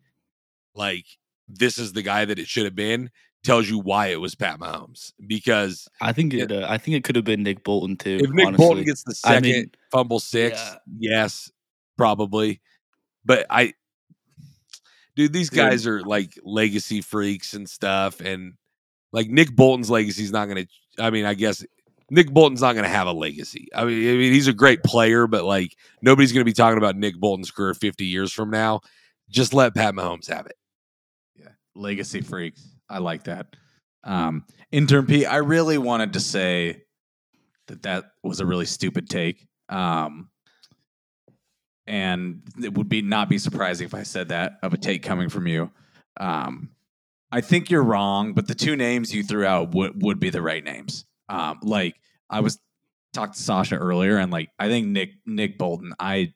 like 0.74 1.06
this 1.48 1.77
is 1.77 1.94
the 1.94 2.01
guy 2.01 2.25
that 2.25 2.39
it 2.39 2.48
should 2.48 2.66
have 2.66 2.75
been 2.75 3.10
tells 3.44 3.70
you 3.70 3.80
why 3.80 4.08
it 4.08 4.20
was 4.20 4.36
Pat 4.36 4.60
Mahomes 4.60 5.13
because 5.25 5.88
I 6.01 6.12
think 6.12 6.34
it. 6.34 6.51
Uh, 6.51 6.66
I 6.70 6.77
think 6.77 6.98
it 6.98 7.04
could 7.04 7.16
have 7.16 7.25
been 7.25 7.44
Nick 7.44 7.63
Bolton 7.63 7.96
too. 7.96 8.20
if 8.22 8.30
Nick 8.30 8.48
honestly. 8.48 8.66
Bolton 8.66 8.84
gets 8.84 9.04
the 9.04 9.20
I 9.24 9.36
second 9.36 9.50
mean, 9.50 9.72
fumble 9.92 10.20
six, 10.20 10.60
yeah. 10.60 10.77
yes, 11.00 11.51
probably. 11.98 12.62
But 13.27 13.46
I, 13.50 13.74
dude, 15.17 15.34
these 15.34 15.50
Dude. 15.50 15.57
guys 15.57 15.86
are 15.86 16.01
like 16.01 16.39
legacy 16.43 17.01
freaks 17.01 17.53
and 17.53 17.69
stuff, 17.69 18.22
and 18.22 18.53
like 19.12 19.27
Nick 19.29 19.53
Bolton's 19.53 19.89
legacy 19.89 20.24
is 20.24 20.31
not 20.31 20.46
going 20.46 20.65
to. 20.65 21.03
I 21.03 21.10
mean, 21.10 21.25
I 21.25 21.34
guess 21.34 21.63
Nick 22.10 22.31
Bolton's 22.31 22.62
not 22.62 22.74
going 22.74 22.86
to 22.86 22.89
have 22.89 23.07
a 23.07 23.12
legacy. 23.12 23.67
I 23.75 23.84
mean, 23.84 24.10
I 24.10 24.13
mean, 24.13 24.31
he's 24.31 24.48
a 24.48 24.53
great 24.53 24.81
player, 24.81 25.27
but 25.27 25.43
like 25.43 25.75
nobody's 26.01 26.31
going 26.31 26.41
to 26.41 26.50
be 26.50 26.53
talking 26.53 26.77
about 26.77 26.96
Nick 26.96 27.19
Bolton's 27.19 27.51
career 27.51 27.74
fifty 27.74 28.05
years 28.05 28.31
from 28.31 28.50
now. 28.50 28.79
Just 29.29 29.53
let 29.53 29.75
Pat 29.75 29.93
Mahomes 29.93 30.29
have 30.29 30.46
it. 30.46 30.55
Yeah. 31.36 31.50
Legacy 31.75 32.22
freaks. 32.22 32.65
I 32.89 33.00
like 33.00 33.25
that. 33.25 33.48
Um, 34.05 34.46
intern 34.72 35.05
P, 35.05 35.25
I 35.25 35.38
really 35.38 35.77
wanted 35.77 36.13
to 36.13 36.21
say 36.21 36.84
that 37.67 37.84
that 37.84 38.06
was 38.23 38.39
a 38.39 38.45
really 38.45 38.65
stupid 38.65 39.10
take. 39.10 39.45
Um, 39.67 40.30
and 41.88 42.41
it 42.62 42.73
would 42.78 42.89
be 42.89 43.02
not 43.02 43.30
be 43.30 43.38
surprising 43.38 43.86
if 43.86 43.93
I 43.93 44.04
said 44.04 44.30
that 44.30 44.60
of 44.62 44.73
a 44.73 44.78
take 44.78 45.04
coming 45.04 45.30
from 45.30 45.47
you. 45.47 45.71
Um, 46.19 46.69
I 47.32 47.41
think 47.41 47.69
you're 47.69 47.84
wrong, 47.84 48.34
but 48.34 48.47
the 48.47 48.56
two 48.56 48.76
names 48.76 49.13
you 49.13 49.23
threw 49.23 49.45
out 49.45 49.73
would, 49.73 50.02
would 50.02 50.19
be 50.19 50.30
the 50.30 50.41
right 50.41 50.63
names. 50.63 51.06
Um, 51.30 51.60
like 51.62 51.95
I 52.30 52.39
was 52.39 52.60
talked 53.13 53.36
to 53.36 53.41
Sasha 53.41 53.76
earlier, 53.76 54.17
and 54.17 54.32
like 54.32 54.50
I 54.60 54.67
think 54.67 54.88
Nick 54.88 55.12
Nick 55.26 55.58
Bolton, 55.58 55.93
I 56.00 56.34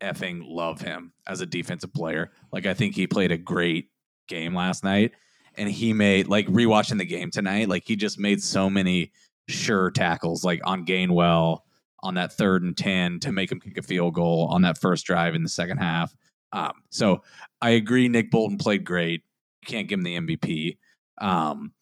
effing 0.00 0.42
love 0.44 0.80
him 0.80 1.12
as 1.26 1.40
a 1.40 1.46
defensive 1.46 1.92
player. 1.92 2.32
Like 2.52 2.66
I 2.66 2.74
think 2.74 2.94
he 2.94 3.06
played 3.06 3.32
a 3.32 3.38
great 3.38 3.90
game 4.28 4.54
last 4.54 4.84
night, 4.84 5.12
and 5.56 5.68
he 5.68 5.92
made 5.92 6.28
like 6.28 6.46
rewatching 6.48 6.98
the 6.98 7.04
game 7.04 7.30
tonight. 7.30 7.68
Like 7.68 7.84
he 7.86 7.96
just 7.96 8.18
made 8.18 8.42
so 8.42 8.68
many 8.68 9.12
sure 9.48 9.90
tackles, 9.90 10.44
like 10.44 10.60
on 10.64 10.84
Gainwell 10.84 11.60
on 12.04 12.14
that 12.14 12.32
third 12.32 12.62
and 12.62 12.76
ten 12.76 13.18
to 13.20 13.32
make 13.32 13.50
him 13.50 13.60
kick 13.60 13.78
a 13.78 13.82
field 13.82 14.14
goal 14.14 14.48
on 14.50 14.62
that 14.62 14.78
first 14.78 15.06
drive 15.06 15.34
in 15.34 15.42
the 15.42 15.48
second 15.48 15.78
half. 15.78 16.14
Um, 16.52 16.72
so 16.90 17.22
I 17.60 17.70
agree, 17.70 18.08
Nick 18.08 18.30
Bolton 18.30 18.58
played 18.58 18.84
great. 18.84 19.22
Can't 19.66 19.88
give 19.88 19.98
him 19.98 20.04
the 20.04 20.16
MVP. 20.16 20.78
Um, 21.20 21.72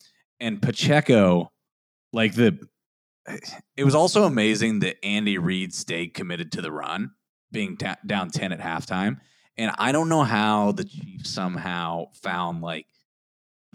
and 0.40 0.62
Pacheco, 0.62 1.52
like 2.12 2.35
the, 2.35 2.58
it 3.76 3.85
was 3.85 3.94
also 3.94 4.24
amazing 4.24 4.80
that 4.80 5.04
Andy 5.04 5.38
Reid 5.38 5.74
stayed 5.74 6.14
committed 6.14 6.52
to 6.52 6.62
the 6.62 6.72
run, 6.72 7.11
being 7.50 7.76
down 8.06 8.30
ten 8.30 8.52
at 8.52 8.61
halftime. 8.61 9.18
And 9.58 9.72
I 9.78 9.92
don't 9.92 10.08
know 10.08 10.22
how 10.22 10.72
the 10.72 10.85
Chiefs 10.85 11.30
somehow 11.30 12.06
found 12.14 12.62
like 12.62 12.87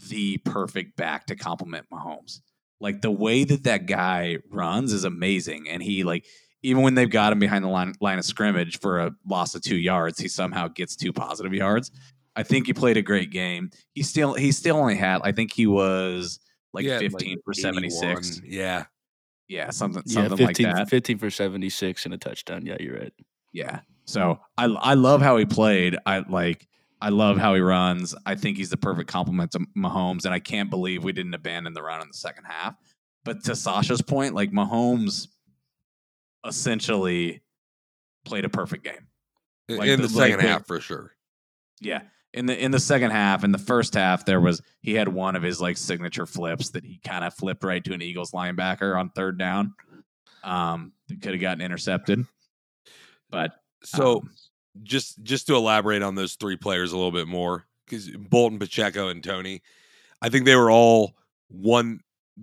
the 0.09 0.37
perfect 0.39 0.95
back 0.95 1.27
to 1.27 1.35
complement 1.35 1.85
Mahomes. 1.91 2.41
Like 2.79 3.01
the 3.01 3.11
way 3.11 3.43
that 3.43 3.63
that 3.63 3.85
guy 3.85 4.37
runs 4.49 4.93
is 4.93 5.03
amazing, 5.03 5.67
and 5.69 5.81
he 5.81 6.03
like 6.03 6.25
even 6.63 6.83
when 6.83 6.95
they've 6.95 7.09
got 7.09 7.31
him 7.33 7.39
behind 7.39 7.63
the 7.63 7.69
line, 7.69 7.93
line 8.01 8.19
of 8.19 8.25
scrimmage 8.25 8.79
for 8.79 8.99
a 8.99 9.11
loss 9.27 9.55
of 9.55 9.61
two 9.61 9.77
yards, 9.77 10.19
he 10.19 10.27
somehow 10.27 10.67
gets 10.67 10.95
two 10.95 11.13
positive 11.13 11.53
yards. 11.53 11.91
I 12.35 12.43
think 12.43 12.67
he 12.67 12.73
played 12.73 12.97
a 12.97 13.01
great 13.01 13.31
game. 13.31 13.71
He 13.93 14.03
still 14.03 14.33
he 14.33 14.51
still 14.51 14.77
only 14.77 14.95
had 14.95 15.21
I 15.23 15.31
think 15.31 15.51
he 15.51 15.65
was 15.65 16.39
like 16.73 16.85
Yeah, 16.85 16.99
fifteen 16.99 17.39
for 17.43 17.53
seventy 17.53 17.89
six. 17.89 18.41
Yeah. 18.43 18.85
Yeah, 19.47 19.69
something 19.69 20.03
yeah, 20.05 20.27
something 20.27 20.45
15, 20.45 20.65
like 20.65 20.75
that. 20.75 20.89
15 20.89 21.17
for 21.19 21.29
76 21.29 22.03
and 22.03 22.13
a 22.13 22.17
touchdown. 22.17 22.65
Yeah, 22.65 22.75
you're 22.81 22.97
right. 22.97 23.13
Yeah. 23.53 23.79
So 24.03 24.39
I 24.57 24.65
I 24.65 24.93
love 24.95 25.21
how 25.21 25.37
he 25.37 25.45
played. 25.45 25.97
I 26.05 26.19
like 26.27 26.67
I 26.99 27.09
love 27.09 27.37
how 27.37 27.53
he 27.53 27.61
runs. 27.61 28.15
I 28.25 28.35
think 28.35 28.57
he's 28.57 28.69
the 28.71 28.77
perfect 28.77 29.09
complement 29.09 29.51
to 29.51 29.59
Mahomes, 29.77 30.25
and 30.25 30.33
I 30.33 30.39
can't 30.39 30.69
believe 30.69 31.03
we 31.03 31.11
didn't 31.13 31.33
abandon 31.35 31.73
the 31.73 31.83
run 31.83 32.01
in 32.01 32.07
the 32.07 32.13
second 32.13 32.45
half. 32.45 32.75
But 33.23 33.43
to 33.45 33.55
Sasha's 33.55 34.01
point, 34.01 34.33
like 34.33 34.51
Mahomes 34.51 35.27
essentially 36.45 37.41
played 38.25 38.45
a 38.45 38.49
perfect 38.49 38.83
game. 38.83 39.07
Like 39.69 39.89
in 39.89 40.01
the- 40.01 40.07
the, 40.07 40.13
second 40.13 40.39
the- 40.41 40.47
half 40.47 40.65
for 40.65 40.79
sure. 40.79 41.13
Yeah. 41.81 42.01
In 42.33 42.45
the 42.45 42.61
in 42.61 42.71
the 42.71 42.79
second 42.79 43.11
half, 43.11 43.43
in 43.43 43.51
the 43.51 43.57
first 43.57 43.93
half, 43.95 44.25
there 44.25 44.39
was 44.41 44.61
he 44.81 44.93
had 44.93 45.07
one 45.07 45.35
of 45.35 45.41
his 45.41 45.59
like 45.61 45.75
signature 45.77 46.25
flips 46.25 46.69
that 46.71 46.83
he 46.85 46.99
kind 47.05 47.23
of 47.23 47.33
flipped 47.33 47.63
right 47.63 47.83
to 47.83 47.93
an 47.93 48.01
Eagles 48.01 48.31
linebacker 48.31 48.99
on 48.99 49.09
third 49.09 49.39
down. 49.39 49.73
Um, 50.43 50.91
could 51.09 51.31
have 51.33 51.41
gotten 51.41 51.61
intercepted. 51.61 52.25
But 53.29 53.53
So 53.83 54.17
um, 54.19 54.29
just 54.83 55.21
just 55.23 55.47
to 55.47 55.55
elaborate 55.55 56.01
on 56.01 56.15
those 56.15 56.35
three 56.35 56.57
players 56.57 56.91
a 56.91 56.97
little 56.97 57.11
bit 57.11 57.27
more, 57.27 57.65
because 57.85 58.09
Bolton, 58.09 58.59
Pacheco, 58.59 59.09
and 59.09 59.23
Toney, 59.23 59.61
I 60.21 60.29
think 60.29 60.45
they 60.45 60.55
were 60.55 60.71
all 60.71 61.15
one. 61.49 62.01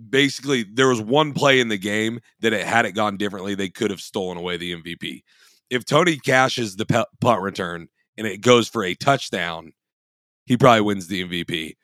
Basically, 0.09 0.63
there 0.63 0.89
was 0.89 0.99
one 0.99 1.31
play 1.31 1.61
in 1.61 1.69
the 1.69 1.77
game 1.77 2.19
that 2.41 2.51
it 2.51 2.67
had 2.67 2.85
it 2.85 2.91
gone 2.91 3.15
differently, 3.15 3.55
they 3.55 3.69
could 3.69 3.91
have 3.91 4.01
stolen 4.01 4.37
away 4.37 4.57
the 4.57 4.75
MVP. 4.75 5.23
If 5.69 5.85
Toney 5.85 6.17
cashes 6.17 6.75
the 6.75 7.07
punt 7.21 7.41
return 7.41 7.87
and 8.17 8.27
it 8.27 8.41
goes 8.41 8.67
for 8.67 8.83
a 8.83 8.93
touchdown, 8.93 9.71
he 10.45 10.57
probably 10.57 10.81
wins 10.81 11.07
the 11.07 11.23
MVP. 11.23 11.75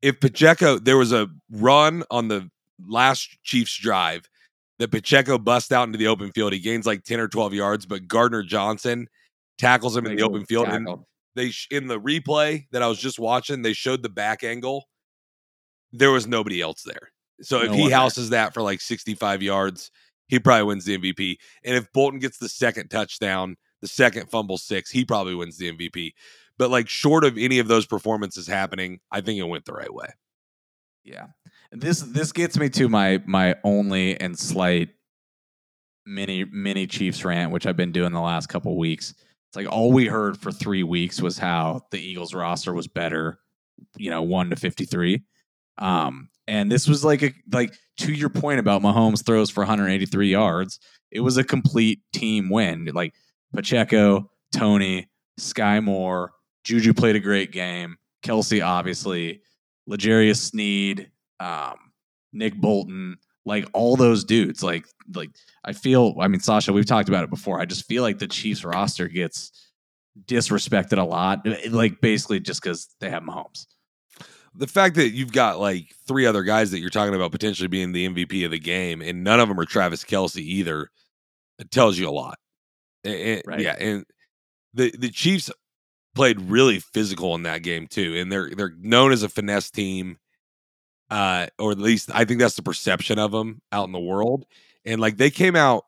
If 0.00 0.20
Pacheco, 0.20 0.78
there 0.78 0.96
was 0.96 1.12
a 1.12 1.28
run 1.50 2.02
on 2.10 2.28
the 2.28 2.50
last 2.86 3.36
Chiefs 3.42 3.76
drive 3.78 4.28
that 4.78 4.90
Pacheco 4.90 5.38
busts 5.38 5.72
out 5.72 5.86
into 5.86 5.98
the 5.98 6.08
open 6.08 6.32
field. 6.32 6.52
He 6.52 6.58
gains 6.58 6.86
like 6.86 7.04
10 7.04 7.20
or 7.20 7.28
12 7.28 7.54
yards, 7.54 7.86
but 7.86 8.08
Gardner 8.08 8.42
Johnson 8.42 9.08
tackles 9.58 9.96
him 9.96 10.06
in 10.06 10.16
the 10.16 10.22
open 10.22 10.44
field. 10.44 10.68
And 10.68 10.88
they 11.34 11.52
in 11.70 11.88
the 11.88 12.00
replay 12.00 12.66
that 12.72 12.82
I 12.82 12.86
was 12.86 12.98
just 12.98 13.18
watching, 13.18 13.62
they 13.62 13.72
showed 13.72 14.02
the 14.02 14.08
back 14.08 14.44
angle. 14.44 14.84
There 15.92 16.10
was 16.10 16.26
nobody 16.26 16.60
else 16.60 16.82
there. 16.82 17.10
So 17.42 17.60
if 17.62 17.68
No 17.68 17.74
he 17.74 17.80
one 17.82 17.90
there. 17.90 17.98
houses 17.98 18.30
that 18.30 18.54
for 18.54 18.62
like 18.62 18.80
65 18.80 19.42
yards, 19.42 19.90
he 20.28 20.38
probably 20.38 20.64
wins 20.64 20.84
the 20.84 20.98
MVP. 20.98 21.36
And 21.64 21.76
if 21.76 21.92
Bolton 21.92 22.18
gets 22.20 22.38
the 22.38 22.48
second 22.48 22.88
touchdown, 22.88 23.56
the 23.80 23.88
second 23.88 24.30
fumble 24.30 24.58
six, 24.58 24.90
he 24.90 25.04
probably 25.04 25.34
wins 25.34 25.58
the 25.58 25.70
MVP. 25.72 26.12
But 26.56 26.70
like 26.70 26.88
short 26.88 27.24
of 27.24 27.36
any 27.36 27.58
of 27.58 27.68
those 27.68 27.86
performances 27.86 28.46
happening, 28.46 29.00
I 29.10 29.20
think 29.20 29.38
it 29.38 29.44
went 29.44 29.64
the 29.64 29.72
right 29.72 29.92
way. 29.92 30.08
Yeah. 31.04 31.26
This 31.72 32.00
this 32.00 32.32
gets 32.32 32.56
me 32.56 32.68
to 32.70 32.88
my 32.88 33.20
my 33.26 33.56
only 33.64 34.18
and 34.20 34.38
slight 34.38 34.90
mini 36.06 36.44
mini 36.44 36.86
Chiefs 36.86 37.24
rant, 37.24 37.50
which 37.50 37.66
I've 37.66 37.76
been 37.76 37.92
doing 37.92 38.12
the 38.12 38.20
last 38.20 38.46
couple 38.48 38.76
weeks. 38.78 39.14
It's 39.54 39.56
like 39.64 39.72
all 39.72 39.92
we 39.92 40.06
heard 40.06 40.36
for 40.36 40.50
three 40.50 40.82
weeks 40.82 41.22
was 41.22 41.38
how 41.38 41.82
the 41.92 42.00
Eagles 42.00 42.34
roster 42.34 42.74
was 42.74 42.88
better, 42.88 43.38
you 43.96 44.10
know, 44.10 44.20
one 44.20 44.50
to 44.50 44.56
fifty 44.56 44.84
three. 44.84 45.22
Um, 45.78 46.28
and 46.48 46.72
this 46.72 46.88
was 46.88 47.04
like 47.04 47.22
a 47.22 47.32
like 47.52 47.72
to 47.98 48.12
your 48.12 48.30
point 48.30 48.58
about 48.58 48.82
Mahomes 48.82 49.24
throws 49.24 49.50
for 49.50 49.60
183 49.60 50.28
yards. 50.28 50.80
It 51.12 51.20
was 51.20 51.36
a 51.36 51.44
complete 51.44 52.00
team 52.12 52.50
win. 52.50 52.90
Like 52.92 53.14
Pacheco, 53.54 54.28
Toney, 54.52 55.08
Skyy 55.38 55.84
Moore, 55.84 56.32
Juju 56.64 56.92
played 56.92 57.14
a 57.14 57.20
great 57.20 57.52
game. 57.52 57.96
Kelce, 58.24 58.66
obviously, 58.66 59.40
L'Jarius 59.86 60.50
Sneed, 60.50 61.12
um, 61.38 61.76
Nick 62.32 62.56
Bolton, 62.56 63.18
like 63.44 63.68
all 63.72 63.96
those 63.96 64.24
dudes. 64.24 64.62
Like, 64.62 64.86
like 65.14 65.30
I 65.64 65.72
feel. 65.72 66.14
I 66.20 66.28
mean, 66.28 66.40
Sasha, 66.40 66.72
we've 66.72 66.86
talked 66.86 67.08
about 67.08 67.24
it 67.24 67.30
before. 67.30 67.60
I 67.60 67.64
just 67.64 67.86
feel 67.86 68.02
like 68.02 68.18
the 68.18 68.26
Chiefs 68.26 68.64
roster 68.64 69.08
gets 69.08 69.50
disrespected 70.26 70.98
a 70.98 71.04
lot. 71.04 71.46
Eh, 71.46 71.68
like 71.70 72.00
basically 72.00 72.40
just 72.40 72.62
because 72.62 72.88
they 73.00 73.10
have 73.10 73.22
Mahomes. 73.22 73.66
The 74.56 74.66
fact 74.68 74.94
that 74.94 75.10
you've 75.10 75.32
got 75.32 75.58
like 75.58 75.86
three 76.06 76.26
other 76.26 76.44
guys 76.44 76.70
that 76.70 76.78
you're 76.78 76.90
talking 76.90 77.14
about 77.14 77.32
potentially 77.32 77.66
being 77.68 77.92
the 77.92 78.08
MVP 78.08 78.44
of 78.44 78.52
the 78.52 78.58
game, 78.58 79.02
and 79.02 79.24
none 79.24 79.40
of 79.40 79.48
them 79.48 79.58
are 79.58 79.64
Travis 79.64 80.04
Kelce 80.04 80.36
either, 80.36 80.90
it 81.58 81.70
tells 81.72 81.98
you 81.98 82.08
a 82.08 82.12
lot. 82.12 82.38
And, 83.02 83.42
Right. 83.46 83.60
Yeah, 83.60 83.74
and 83.78 84.04
the 84.72 84.94
the 84.96 85.10
Chiefs 85.10 85.50
played 86.14 86.40
really 86.40 86.78
physical 86.78 87.34
in 87.34 87.42
that 87.42 87.62
game 87.62 87.86
too, 87.88 88.14
and 88.16 88.30
they're 88.30 88.50
they're 88.54 88.74
known 88.78 89.12
as 89.12 89.22
a 89.22 89.28
finesse 89.28 89.70
team, 89.70 90.18
uh, 91.14 91.46
or 91.60 91.70
at 91.70 91.78
least 91.78 92.10
I 92.12 92.24
think 92.24 92.40
that's 92.40 92.56
the 92.56 92.62
perception 92.62 93.20
of 93.20 93.30
them 93.30 93.62
out 93.70 93.86
in 93.86 93.92
the 93.92 94.00
world. 94.00 94.46
And 94.84 95.00
like 95.00 95.16
they 95.16 95.30
came 95.30 95.54
out 95.54 95.84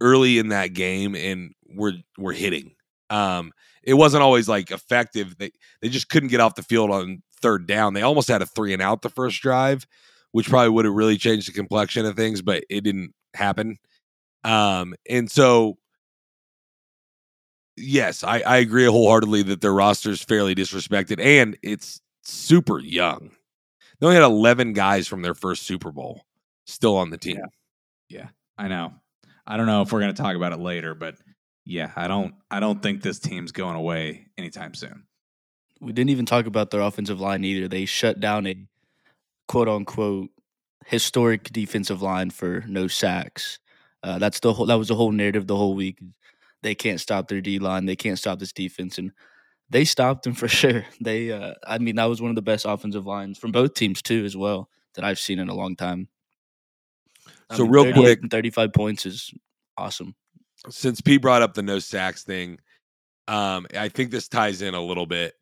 early 0.00 0.38
in 0.38 0.50
that 0.50 0.68
game 0.68 1.16
and 1.16 1.52
were 1.74 1.94
were 2.16 2.32
hitting. 2.32 2.76
Um, 3.10 3.50
it 3.82 3.94
wasn't 3.94 4.22
always 4.22 4.48
like 4.48 4.70
effective. 4.70 5.36
They 5.36 5.50
they 5.82 5.88
just 5.88 6.08
couldn't 6.08 6.28
get 6.28 6.38
off 6.38 6.54
the 6.54 6.62
field 6.62 6.92
on 6.92 7.24
third 7.42 7.66
down. 7.66 7.92
They 7.92 8.02
almost 8.02 8.28
had 8.28 8.40
a 8.40 8.46
three 8.46 8.72
and 8.72 8.80
out 8.80 9.02
the 9.02 9.10
first 9.10 9.42
drive, 9.42 9.84
which 10.30 10.48
probably 10.48 10.70
would 10.70 10.84
have 10.84 10.94
really 10.94 11.18
changed 11.18 11.48
the 11.48 11.52
complexion 11.52 12.06
of 12.06 12.14
things, 12.14 12.40
but 12.40 12.62
it 12.70 12.82
didn't 12.82 13.12
happen. 13.34 13.78
Um, 14.44 14.94
and 15.10 15.28
so 15.28 15.76
yes, 17.76 18.22
I, 18.22 18.42
I 18.42 18.58
agree 18.58 18.84
wholeheartedly 18.84 19.42
that 19.44 19.60
their 19.60 19.74
roster 19.74 20.10
is 20.10 20.22
fairly 20.22 20.54
disrespected 20.54 21.18
and 21.20 21.58
it's 21.64 22.00
super 22.22 22.78
young. 22.78 23.32
They 24.00 24.06
only 24.06 24.16
had 24.16 24.24
11 24.24 24.72
guys 24.74 25.08
from 25.08 25.22
their 25.22 25.34
first 25.34 25.64
Super 25.64 25.90
Bowl 25.90 26.22
still 26.66 26.96
on 26.96 27.10
the 27.10 27.18
team. 27.18 27.38
Yeah. 28.08 28.28
I 28.56 28.68
know. 28.68 28.92
I 29.46 29.56
don't 29.56 29.66
know 29.66 29.82
if 29.82 29.92
we're 29.92 30.00
going 30.00 30.14
to 30.14 30.22
talk 30.22 30.36
about 30.36 30.52
it 30.52 30.60
later, 30.60 30.94
but 30.94 31.16
yeah, 31.64 31.92
I 31.96 32.08
don't. 32.08 32.34
I 32.50 32.60
don't 32.60 32.82
think 32.82 33.02
this 33.02 33.18
team's 33.18 33.52
going 33.52 33.76
away 33.76 34.26
anytime 34.36 34.74
soon. 34.74 35.04
We 35.80 35.92
didn't 35.92 36.10
even 36.10 36.26
talk 36.26 36.46
about 36.46 36.70
their 36.70 36.80
offensive 36.80 37.20
line 37.20 37.44
either. 37.44 37.68
They 37.68 37.84
shut 37.84 38.20
down 38.20 38.46
a 38.46 38.56
quote 39.46 39.68
unquote 39.68 40.30
historic 40.86 41.44
defensive 41.52 42.02
line 42.02 42.30
for 42.30 42.64
no 42.66 42.88
sacks. 42.88 43.58
Uh, 44.02 44.18
that's 44.18 44.40
the 44.40 44.52
whole. 44.52 44.66
That 44.66 44.78
was 44.78 44.88
the 44.88 44.94
whole 44.94 45.12
narrative 45.12 45.46
the 45.46 45.56
whole 45.56 45.74
week. 45.74 46.00
They 46.62 46.74
can't 46.74 47.00
stop 47.00 47.28
their 47.28 47.40
D 47.40 47.58
line. 47.58 47.86
They 47.86 47.96
can't 47.96 48.18
stop 48.18 48.38
this 48.38 48.52
defense, 48.52 48.98
and 48.98 49.12
they 49.70 49.84
stopped 49.84 50.26
him 50.26 50.34
for 50.34 50.48
sure. 50.48 50.84
They, 51.00 51.30
uh, 51.32 51.54
I 51.66 51.78
mean, 51.78 51.96
that 51.96 52.06
was 52.06 52.20
one 52.22 52.30
of 52.30 52.36
the 52.36 52.42
best 52.42 52.64
offensive 52.68 53.06
lines 53.06 53.38
from 53.38 53.52
both 53.52 53.74
teams 53.74 54.02
too, 54.02 54.24
as 54.24 54.36
well 54.36 54.68
that 54.94 55.04
I've 55.04 55.18
seen 55.18 55.38
in 55.38 55.48
a 55.48 55.54
long 55.54 55.76
time. 55.76 56.08
I 57.50 57.56
So 57.56 57.62
mean, 57.64 57.72
real 57.72 57.84
38 57.84 57.94
quick- 58.20 58.30
thirty-five 58.30 58.72
points 58.72 59.06
is 59.06 59.32
awesome. 59.76 60.14
since 60.70 61.00
P 61.00 61.18
brought 61.18 61.42
up 61.42 61.54
the 61.54 61.62
no 61.62 61.78
sacks 61.78 62.24
thing, 62.24 62.58
um, 63.28 63.66
I 63.76 63.88
think 63.88 64.10
this 64.10 64.28
ties 64.28 64.60
in 64.62 64.74
a 64.74 64.80
little 64.82 65.06
bit. 65.06 65.34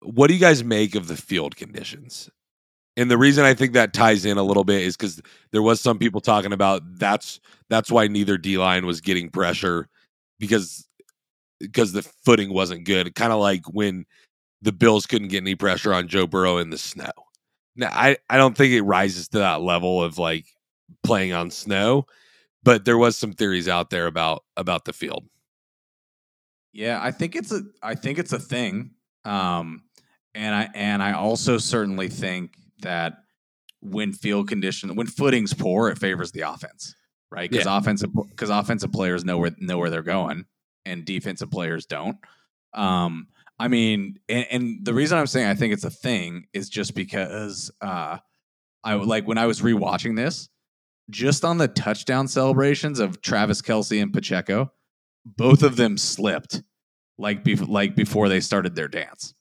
What 0.00 0.28
do 0.28 0.34
you 0.34 0.40
guys 0.40 0.62
make 0.62 0.94
of 0.94 1.08
the 1.08 1.16
field 1.16 1.56
conditions? 1.56 2.28
And 2.96 3.10
the 3.10 3.18
reason 3.18 3.44
I 3.44 3.54
think 3.54 3.72
that 3.72 3.92
ties 3.92 4.24
in 4.24 4.38
a 4.38 4.42
little 4.42 4.64
bit 4.64 4.82
is 4.82 4.96
because 4.96 5.20
there 5.50 5.62
was 5.62 5.80
some 5.80 5.98
people 5.98 6.20
talking 6.20 6.52
about 6.52 6.82
that's 6.98 7.40
that's 7.68 7.90
why 7.90 8.06
neither 8.06 8.38
D 8.38 8.56
line 8.58 8.86
was 8.86 9.00
getting 9.00 9.30
pressure 9.30 9.88
because 10.38 10.86
because 11.66 11.92
the 11.92 12.02
footing 12.02 12.52
wasn't 12.52 12.84
good. 12.84 13.14
Kind 13.14 13.32
of 13.32 13.40
like 13.40 13.66
when 13.66 14.06
the 14.62 14.72
Bills 14.72 15.06
couldn't 15.06 15.28
get 15.28 15.42
any 15.42 15.54
pressure 15.54 15.92
on 15.92 16.08
Joe 16.08 16.26
Burrow 16.26 16.58
in 16.58 16.70
the 16.70 16.78
snow. 16.78 17.10
Now 17.76 17.90
I, 17.92 18.16
I 18.30 18.36
don't 18.36 18.56
think 18.56 18.72
it 18.72 18.82
rises 18.82 19.28
to 19.28 19.38
that 19.38 19.60
level 19.60 20.02
of 20.02 20.18
like 20.18 20.46
playing 21.02 21.32
on 21.32 21.50
snow, 21.50 22.06
but 22.62 22.84
there 22.84 22.98
was 22.98 23.16
some 23.16 23.32
theories 23.32 23.68
out 23.68 23.90
there 23.90 24.06
about 24.06 24.44
about 24.56 24.84
the 24.84 24.92
field. 24.92 25.24
Yeah, 26.72 26.98
I 27.00 27.12
think 27.12 27.36
it's 27.36 27.52
a. 27.52 27.62
I 27.82 27.94
think 27.94 28.18
it's 28.18 28.32
a 28.32 28.38
thing. 28.38 28.90
Um, 29.24 29.84
and 30.34 30.54
I 30.54 30.68
and 30.74 31.02
I 31.02 31.12
also 31.12 31.58
certainly 31.58 32.08
think 32.08 32.56
that 32.80 33.14
when 33.80 34.12
field 34.12 34.48
condition, 34.48 34.94
when 34.96 35.06
footing's 35.06 35.54
poor, 35.54 35.88
it 35.88 35.98
favors 35.98 36.32
the 36.32 36.40
offense, 36.40 36.94
right? 37.30 37.50
Because 37.50 37.66
offensive 37.66 38.10
because 38.12 38.50
offensive 38.50 38.92
players 38.92 39.24
know 39.24 39.38
where 39.38 39.52
know 39.58 39.78
where 39.78 39.90
they're 39.90 40.02
going, 40.02 40.46
and 40.86 41.04
defensive 41.04 41.50
players 41.50 41.86
don't. 41.86 42.16
Um, 42.72 43.28
I 43.58 43.68
mean, 43.68 44.18
and, 44.28 44.46
and 44.50 44.84
the 44.84 44.94
reason 44.94 45.16
I'm 45.18 45.26
saying 45.26 45.46
I 45.46 45.54
think 45.54 45.72
it's 45.72 45.84
a 45.84 45.90
thing 45.90 46.46
is 46.52 46.68
just 46.68 46.94
because 46.94 47.70
uh, 47.80 48.18
I 48.82 48.94
like 48.94 49.26
when 49.26 49.38
I 49.38 49.46
was 49.46 49.60
rewatching 49.60 50.16
this, 50.16 50.48
just 51.10 51.44
on 51.44 51.58
the 51.58 51.68
touchdown 51.68 52.26
celebrations 52.28 52.98
of 52.98 53.20
Travis 53.20 53.62
Kelce 53.62 54.02
and 54.02 54.12
Pacheco, 54.12 54.72
both 55.24 55.62
of 55.62 55.76
them 55.76 55.96
slipped 55.96 56.62
like 57.18 57.44
bef- 57.44 57.68
like 57.68 57.94
before 57.94 58.28
they 58.28 58.40
started 58.40 58.74
their 58.74 58.88
dance. 58.88 59.34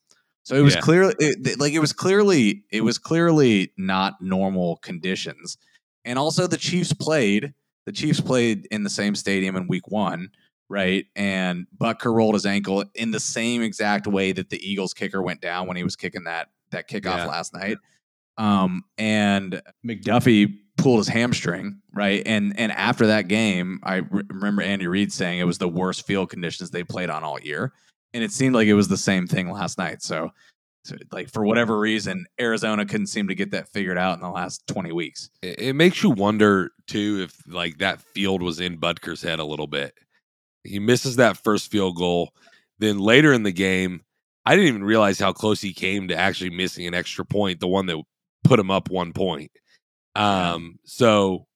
So 0.43 0.55
it 0.55 0.61
was 0.61 0.75
Yeah. 0.75 0.81
clearly 0.81 1.15
it, 1.19 1.59
like 1.59 1.73
it 1.73 1.79
was 1.79 1.93
clearly 1.93 2.63
it 2.71 2.81
was 2.81 2.97
clearly 2.97 3.71
not 3.77 4.21
normal 4.21 4.77
conditions. 4.77 5.57
And 6.05 6.19
also 6.19 6.47
the 6.47 6.57
Chiefs 6.57 6.93
played 6.93 7.53
the 7.85 7.91
Chiefs 7.91 8.21
played 8.21 8.67
in 8.71 8.83
the 8.83 8.89
same 8.89 9.15
stadium 9.15 9.55
in 9.55 9.67
week 9.67 9.87
1, 9.89 10.29
right? 10.69 11.05
And 11.15 11.67
Butker 11.77 12.13
rolled 12.13 12.33
his 12.35 12.45
ankle 12.45 12.83
in 12.95 13.11
the 13.11 13.19
same 13.19 13.61
exact 13.61 14.07
way 14.07 14.31
that 14.31 14.49
the 14.49 14.57
Eagles 14.67 14.93
kicker 14.93 15.21
went 15.21 15.41
down 15.41 15.67
when 15.67 15.77
he 15.77 15.83
was 15.83 15.95
kicking 15.95 16.23
that 16.25 16.49
that 16.71 16.89
kickoff 16.89 17.17
Yeah. 17.17 17.25
last 17.27 17.53
night. 17.53 17.77
Um 18.37 18.83
and 18.97 19.61
McDuffie 19.85 20.55
pulled 20.77 20.97
his 20.97 21.07
hamstring, 21.07 21.79
right? 21.93 22.23
And 22.25 22.57
and 22.59 22.71
after 22.71 23.05
that 23.07 23.27
game, 23.27 23.79
I 23.83 23.97
re- 23.97 24.23
remember 24.29 24.63
Andy 24.63 24.87
Reid 24.87 25.13
saying 25.13 25.39
it 25.39 25.43
was 25.43 25.59
the 25.59 25.69
worst 25.69 26.07
field 26.07 26.29
conditions 26.31 26.71
they 26.71 26.83
played 26.83 27.11
on 27.11 27.23
all 27.23 27.39
year, 27.39 27.73
and 28.13 28.23
it 28.23 28.31
seemed 28.31 28.55
like 28.55 28.67
it 28.67 28.73
was 28.73 28.87
the 28.87 28.97
same 28.97 29.27
thing 29.27 29.51
last 29.51 29.77
night. 29.77 30.01
So, 30.01 30.31
so 30.83 30.95
like 31.11 31.29
for 31.29 31.45
whatever 31.45 31.77
reason, 31.77 32.25
Arizona 32.41 32.87
couldn't 32.87 33.07
seem 33.07 33.27
to 33.27 33.35
get 33.35 33.51
that 33.51 33.69
figured 33.69 33.99
out 33.99 34.15
in 34.15 34.21
the 34.21 34.31
last 34.31 34.65
twenty 34.65 34.91
weeks. 34.91 35.29
It, 35.43 35.59
it 35.59 35.73
makes 35.73 36.01
you 36.01 36.09
wonder 36.09 36.71
too 36.87 37.19
if 37.21 37.37
like 37.47 37.77
that 37.77 38.01
field 38.01 38.41
was 38.41 38.59
in 38.59 38.79
Butker's 38.79 39.21
head 39.21 39.37
a 39.37 39.45
little 39.45 39.67
bit. 39.67 39.93
He 40.63 40.79
misses 40.79 41.17
that 41.17 41.37
first 41.37 41.71
field 41.71 41.97
goal. 41.97 42.33
Then 42.79 42.99
later 42.99 43.33
in 43.33 43.43
the 43.43 43.51
game, 43.51 44.01
I 44.45 44.55
didn't 44.55 44.69
even 44.69 44.83
realize 44.83 45.19
how 45.19 45.33
close 45.33 45.61
he 45.61 45.73
came 45.73 46.07
to 46.09 46.17
actually 46.17 46.49
missing 46.49 46.87
an 46.87 46.93
extra 46.93 47.25
point, 47.25 47.59
the 47.59 47.67
one 47.67 47.85
that 47.85 48.01
put 48.43 48.59
him 48.59 48.71
up 48.71 48.89
one 48.89 49.13
point. 49.13 49.51
Um, 50.15 50.79
so 50.83 51.47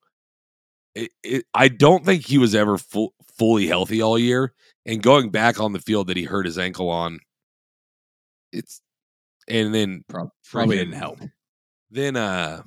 it, 0.94 1.10
it, 1.22 1.44
I 1.54 1.68
don't 1.68 2.04
think 2.04 2.24
he 2.24 2.38
was 2.38 2.54
ever 2.54 2.78
full, 2.78 3.14
fully 3.36 3.66
healthy 3.66 4.02
all 4.02 4.18
year. 4.18 4.52
And 4.86 5.02
going 5.02 5.30
back 5.30 5.60
on 5.60 5.72
the 5.72 5.80
field 5.80 6.06
that 6.06 6.16
he 6.16 6.24
hurt 6.24 6.46
his 6.46 6.58
ankle 6.58 6.88
on, 6.88 7.20
it's 8.52 8.80
and 9.46 9.74
then 9.74 10.04
Prob- 10.08 10.30
Probably 10.50 10.76
didn't 10.76 10.94
help. 10.94 11.18
then 11.90 12.16
uh 12.16 12.62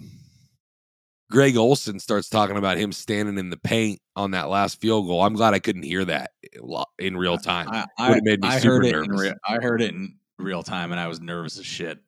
Greg 1.29 1.55
Olsen 1.55 1.99
starts 1.99 2.29
talking 2.29 2.57
about 2.57 2.77
him 2.77 2.91
standing 2.91 3.37
in 3.37 3.49
the 3.49 3.57
paint 3.57 4.00
on 4.15 4.31
that 4.31 4.49
last 4.49 4.81
field 4.81 5.07
goal. 5.07 5.21
I'm 5.23 5.33
glad 5.33 5.53
I 5.53 5.59
couldn't 5.59 5.83
hear 5.83 6.03
that 6.05 6.31
in 6.99 7.17
real 7.17 7.37
time. 7.37 7.69
I, 7.97 8.09
Would've 8.09 8.23
made 8.23 8.41
me 8.41 8.47
I 8.47 8.59
super 8.59 8.75
heard 8.75 8.85
it 8.85 8.95
in 8.95 9.01
nervous. 9.03 9.21
real. 9.21 9.33
I 9.47 9.55
heard 9.55 9.81
it 9.81 9.91
in 9.91 10.15
real 10.37 10.63
time, 10.63 10.91
and 10.91 10.99
I 10.99 11.07
was 11.07 11.21
nervous 11.21 11.57
as 11.57 11.65
shit. 11.65 11.99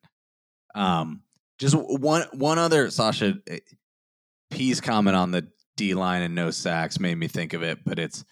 Um, 0.76 1.22
just 1.60 1.76
one 1.76 2.26
one 2.34 2.60
other 2.60 2.90
Sasha 2.90 3.36
eh, 3.48 3.60
P's 4.52 4.82
comment 4.82 5.16
on 5.16 5.32
the 5.32 5.48
D 5.78 5.94
line 5.94 6.22
and 6.22 6.36
no 6.36 6.52
sacks 6.52 7.00
made 7.00 7.16
me 7.16 7.28
think 7.28 7.54
of 7.54 7.64
it, 7.64 7.80
but 7.86 8.00
it's 8.00 8.24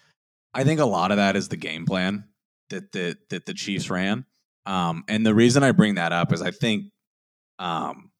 I 0.54 0.64
think 0.64 0.80
a 0.80 0.84
lot 0.84 1.10
of 1.10 1.16
that 1.16 1.36
is 1.36 1.48
the 1.48 1.56
game 1.56 1.86
plan 1.86 2.24
that 2.70 2.92
the 2.92 3.16
that 3.30 3.46
the 3.46 3.54
Chiefs 3.54 3.90
ran. 3.90 4.24
Um, 4.66 5.04
and 5.08 5.26
the 5.26 5.34
reason 5.34 5.62
I 5.62 5.72
bring 5.72 5.96
that 5.96 6.12
up 6.12 6.32
is 6.32 6.42
I 6.42 6.50
think 6.50 6.86
um 7.58 8.10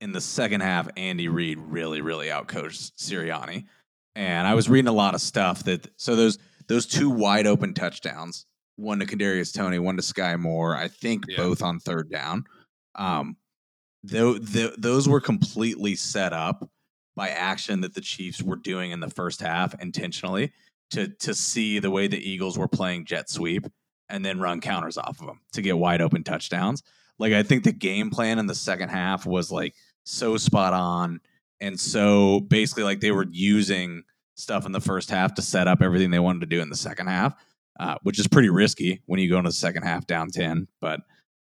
in 0.00 0.10
the 0.10 0.20
second 0.20 0.62
half, 0.62 0.88
Andy 0.96 1.28
Reid 1.28 1.58
really, 1.58 2.00
really 2.00 2.26
outcoached 2.26 2.92
Sirianni. 2.98 3.66
And 4.14 4.46
I 4.46 4.54
was 4.54 4.68
reading 4.68 4.88
a 4.88 4.92
lot 4.92 5.14
of 5.14 5.20
stuff 5.20 5.64
that 5.64 5.88
so 5.96 6.14
those 6.16 6.38
those 6.68 6.86
two 6.86 7.10
wide 7.10 7.46
open 7.46 7.74
touchdowns, 7.74 8.46
one 8.76 8.98
to 9.00 9.06
Kadarius 9.06 9.52
Toney, 9.54 9.78
one 9.78 9.96
to 9.96 10.02
Skyy 10.02 10.38
Moore, 10.38 10.76
I 10.76 10.88
think 10.88 11.24
Yeah. 11.28 11.36
both 11.38 11.62
on 11.62 11.80
third 11.80 12.10
down. 12.10 12.44
Um, 12.94 13.36
tho- 14.04 14.38
tho- 14.38 14.74
those 14.78 15.08
were 15.08 15.20
completely 15.20 15.94
set 15.96 16.32
up 16.32 16.68
by 17.16 17.28
action 17.30 17.80
that 17.82 17.94
the 17.94 18.00
Chiefs 18.00 18.42
were 18.42 18.56
doing 18.56 18.90
in 18.90 19.00
the 19.00 19.10
first 19.10 19.40
half 19.40 19.74
intentionally 19.80 20.52
to 20.90 21.08
to 21.08 21.34
see 21.34 21.78
the 21.78 21.90
way 21.90 22.06
the 22.06 22.18
Eagles 22.30 22.58
were 22.58 22.68
playing 22.68 23.04
jet 23.06 23.30
sweep 23.30 23.66
and 24.08 24.24
then 24.24 24.38
run 24.40 24.60
counters 24.60 24.98
off 24.98 25.20
of 25.20 25.26
them 25.26 25.40
to 25.52 25.62
get 25.62 25.78
wide 25.78 26.02
open 26.02 26.22
touchdowns. 26.22 26.82
Like 27.18 27.32
I 27.32 27.42
think 27.42 27.64
the 27.64 27.72
game 27.72 28.10
plan 28.10 28.38
in 28.38 28.46
the 28.46 28.54
second 28.54 28.90
half 28.90 29.24
was 29.24 29.50
like 29.50 29.74
so 30.04 30.36
spot 30.36 30.74
on 30.74 31.20
and 31.62 31.78
so 31.80 32.40
basically 32.40 32.82
like 32.82 33.00
they 33.00 33.12
were 33.12 33.26
using 33.30 34.02
stuff 34.34 34.66
in 34.66 34.72
the 34.72 34.80
first 34.80 35.08
half 35.08 35.32
to 35.34 35.42
set 35.42 35.68
up 35.68 35.80
everything 35.80 36.10
they 36.10 36.18
wanted 36.18 36.40
to 36.40 36.46
do 36.46 36.60
in 36.60 36.68
the 36.68 36.76
second 36.76 37.06
half, 37.06 37.34
uh, 37.78 37.94
which 38.02 38.18
is 38.18 38.26
pretty 38.26 38.50
risky 38.50 39.00
when 39.06 39.20
you 39.20 39.30
go 39.30 39.38
into 39.38 39.48
the 39.48 39.54
second 39.54 39.84
half 39.84 40.06
down 40.06 40.28
10. 40.28 40.66
But 40.80 41.00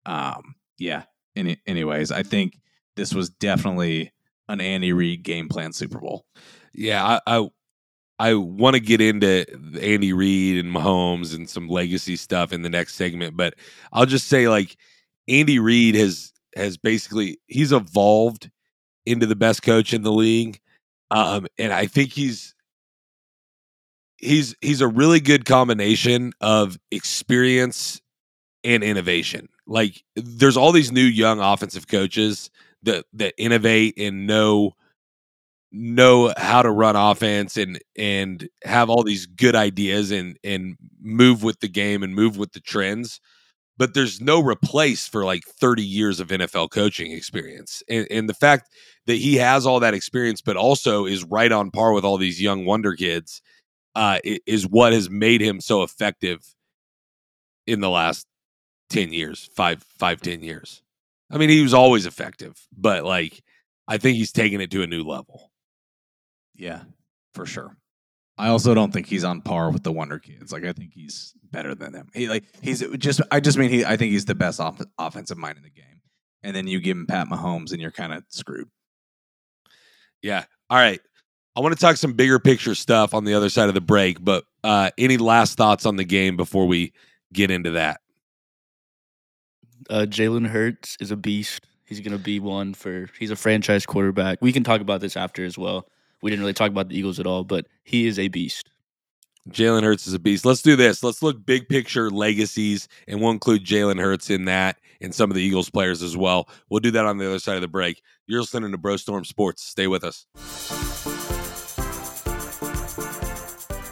um, 0.08 0.56
yeah, 0.80 1.04
any, 1.36 1.62
anyways, 1.68 2.12
I 2.12 2.24
think 2.24 2.60
this 2.96 3.14
was 3.14 3.30
definitely 3.30 4.12
an 4.50 4.60
Andy 4.60 4.92
Reid 4.92 5.22
game 5.22 5.48
plan 5.50 5.72
Super 5.72 6.00
Bowl. 6.00 6.26
Yeah, 6.74 7.06
I 7.06 7.38
I, 7.38 7.50
I 8.20 8.34
want 8.34 8.74
to 8.74 8.80
get 8.80 9.02
into 9.02 9.46
Andy 9.80 10.14
Reid 10.14 10.66
and 10.66 10.74
Mahomes 10.74 11.36
and 11.36 11.48
some 11.48 11.68
legacy 11.68 12.16
stuff 12.16 12.52
in 12.52 12.64
the 12.64 12.70
next 12.70 12.96
segment, 12.96 13.38
but 13.38 13.54
I'll 13.94 14.08
just 14.08 14.28
say 14.28 14.50
like 14.50 14.78
Andy 15.28 15.60
Reid 15.60 15.94
has 15.94 16.34
has 16.56 16.76
basically 16.76 17.38
he's 17.46 17.72
evolved 17.72 18.50
into 19.08 19.26
the 19.26 19.36
best 19.36 19.64
coach 19.64 19.94
in 19.94 20.04
the 20.04 20.12
league. 20.12 20.60
Um, 21.10 21.48
and 21.58 21.72
I 21.74 21.88
think 21.88 22.12
he's 22.12 22.54
he's 24.18 24.56
he's 24.62 24.82
a 24.82 24.88
really 24.88 25.20
good 25.20 25.46
combination 25.46 26.34
of 26.42 26.78
experience 26.92 28.02
and 28.64 28.84
innovation. 28.84 29.48
Like 29.66 30.04
there's 30.16 30.58
all 30.58 30.72
these 30.72 30.92
new 30.92 31.04
young 31.04 31.40
offensive 31.40 31.88
coaches 31.88 32.50
that 32.84 33.06
that 33.14 33.34
innovate 33.38 33.98
and 33.98 34.28
know 34.28 34.74
know 35.72 36.34
how 36.38 36.62
to 36.62 36.72
run 36.72 36.96
offense 36.96 37.58
and 37.58 37.80
and 37.98 38.48
have 38.64 38.90
all 38.90 39.04
these 39.04 39.26
good 39.26 39.56
ideas 39.56 40.12
and 40.12 40.38
and 40.44 40.78
move 41.02 41.44
with 41.44 41.60
the 41.60 41.68
game 41.68 42.04
and 42.04 42.16
move 42.16 42.38
with 42.38 42.54
the 42.54 42.60
trends 42.60 43.20
but 43.78 43.94
there's 43.94 44.20
no 44.20 44.42
replace 44.42 45.08
for 45.08 45.24
like 45.24 45.44
30 45.44 45.84
years 45.84 46.20
of 46.20 46.30
NFL 46.30 46.72
coaching 46.72 47.12
experience. 47.12 47.84
And, 47.88 48.08
and, 48.10 48.28
the 48.28 48.34
fact 48.34 48.70
that 49.06 49.16
he 49.16 49.36
has 49.36 49.66
all 49.66 49.80
that 49.80 49.94
experience, 49.94 50.42
but 50.42 50.58
also 50.58 51.06
is 51.06 51.24
right 51.24 51.52
on 51.52 51.72
par 51.72 51.94
with 51.94 52.04
all 52.04 52.18
these 52.18 52.42
young 52.42 52.66
wonder 52.66 52.96
kids, 52.96 53.42
uh, 53.96 54.20
is 54.24 54.68
what 54.68 54.94
has 54.94 55.10
made 55.10 55.42
him 55.42 55.62
so 55.62 55.84
effective 55.84 56.42
in 57.66 57.80
the 57.80 57.90
last 57.90 58.26
10 58.90 59.14
years, 59.14 59.50
five, 59.56 59.84
five, 59.98 60.22
10 60.22 60.42
years. 60.42 60.82
I 61.30 61.38
mean, 61.38 61.50
he 61.50 61.62
was 61.62 61.74
always 61.74 62.06
effective, 62.06 62.56
but 62.76 63.04
like, 63.04 63.44
I 63.88 63.98
think 63.98 64.18
he's 64.18 64.32
taking 64.32 64.62
it 64.62 64.72
to 64.72 64.84
a 64.84 64.88
new 64.88 65.04
level. 65.04 65.52
Yeah, 66.56 66.84
for 67.34 67.46
sure. 67.46 67.78
I 68.38 68.50
also 68.50 68.74
don't 68.74 68.94
think 68.94 69.08
he's 69.08 69.24
on 69.24 69.42
par 69.42 69.72
with 69.72 69.84
the 69.84 69.92
Wonder 69.92 70.20
Kids. 70.20 70.52
Like 70.52 70.64
I 70.64 70.74
think 70.74 70.94
he's 70.94 71.34
better 71.52 71.74
than 71.74 71.92
them. 71.92 72.08
He 72.14 72.28
like 72.28 72.44
he's 72.62 72.84
just 72.98 73.22
I 73.32 73.40
just 73.40 73.58
mean 73.58 73.70
he 73.70 73.84
I 73.84 73.98
think 73.98 74.12
he's 74.12 74.26
the 74.26 74.36
best 74.36 74.60
off, 74.60 74.80
offensive 74.98 75.38
mind 75.38 75.58
in 75.58 75.64
the 75.64 75.70
game. 75.70 76.02
And 76.44 76.56
then 76.56 76.68
you 76.68 76.80
give 76.80 76.96
him 76.96 77.08
Pat 77.08 77.28
Mahomes 77.28 77.72
and 77.72 77.82
you're 77.82 77.92
kind 77.92 78.14
of 78.14 78.24
screwed. 78.30 78.70
Yeah. 80.22 80.46
All 80.70 80.78
right. 80.78 81.02
I 81.56 81.60
want 81.60 81.74
to 81.74 81.82
talk 81.82 81.98
some 81.98 82.14
bigger 82.14 82.38
picture 82.38 82.76
stuff 82.76 83.16
on 83.16 83.24
the 83.24 83.34
other 83.34 83.50
side 83.50 83.68
of 83.68 83.74
the 83.74 83.82
break, 83.82 84.24
but 84.24 84.44
uh, 84.64 84.92
any 84.98 85.18
last 85.18 85.58
thoughts 85.58 85.88
on 85.88 85.96
the 85.96 86.04
game 86.04 86.38
before 86.38 86.68
we 86.68 86.94
get 87.34 87.50
into 87.50 87.72
that? 87.72 88.00
Uh, 89.90 90.06
Jalen 90.08 90.48
Hurts 90.48 90.98
is 91.00 91.10
a 91.10 91.16
beast. 91.18 91.66
He's 91.86 92.00
going 92.02 92.16
to 92.16 92.24
be 92.24 92.40
one 92.40 92.74
for. 92.76 93.08
He's 93.18 93.32
a 93.32 93.36
franchise 93.36 93.86
quarterback. 93.86 94.38
We 94.42 94.52
can 94.52 94.64
talk 94.64 94.82
about 94.82 95.02
this 95.02 95.18
after 95.18 95.44
as 95.46 95.58
well. 95.58 95.88
We 96.22 96.32
didn't 96.32 96.42
really 96.42 96.54
talk 96.54 96.70
about 96.70 96.90
the 96.90 96.98
Eagles 96.98 97.20
at 97.20 97.28
all, 97.28 97.44
but 97.44 97.68
he 97.84 98.08
is 98.08 98.18
a 98.20 98.28
beast. 98.28 98.70
Jalen 99.50 99.84
Hurts 99.84 100.08
is 100.08 100.14
a 100.14 100.20
beast. 100.20 100.46
Let's 100.46 100.62
do 100.62 100.76
this. 100.76 101.04
Let's 101.04 101.24
look 101.24 101.46
big 101.46 101.70
picture 101.70 102.10
legacies, 102.10 102.88
and 103.08 103.22
we'll 103.22 103.32
include 103.32 103.66
Jalen 103.66 104.00
Hurts 104.00 104.30
in 104.30 104.46
that 104.46 104.78
and 105.00 105.14
some 105.14 105.30
of 105.32 105.36
the 105.36 105.42
Eagles 105.44 105.70
players 105.70 106.02
as 106.02 106.18
well. 106.18 106.50
We'll 106.70 106.80
do 106.80 106.92
that 106.92 107.06
on 107.06 107.18
the 107.18 107.28
other 107.28 107.40
side 107.40 107.56
of 107.56 107.62
the 107.62 107.68
break. 107.68 108.02
You're 108.26 108.42
listening 108.42 108.72
to 108.72 108.78
Bro 108.78 108.98
Storm 108.98 109.24
Sports. 109.24 109.64
Stay 109.64 109.88
with 109.88 110.04
us. 110.04 110.26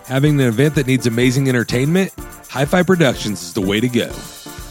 Having 0.07 0.39
an 0.39 0.47
event 0.47 0.75
that 0.75 0.87
needs 0.87 1.07
amazing 1.07 1.49
entertainment? 1.49 2.13
Hi 2.49 2.65
Fi 2.65 2.83
Productions 2.83 3.41
is 3.41 3.53
the 3.53 3.61
way 3.61 3.79
to 3.79 3.87
go. 3.87 4.11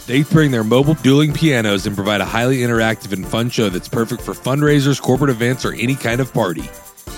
They 0.06 0.22
bring 0.22 0.50
their 0.50 0.64
mobile 0.64 0.94
dueling 0.94 1.32
pianos 1.32 1.86
and 1.86 1.96
provide 1.96 2.20
a 2.20 2.26
highly 2.26 2.58
interactive 2.58 3.12
and 3.12 3.26
fun 3.26 3.48
show 3.48 3.68
that's 3.70 3.88
perfect 3.88 4.22
for 4.22 4.32
fundraisers, 4.32 5.00
corporate 5.00 5.30
events, 5.30 5.64
or 5.64 5.72
any 5.72 5.94
kind 5.94 6.20
of 6.20 6.32
party. 6.32 6.64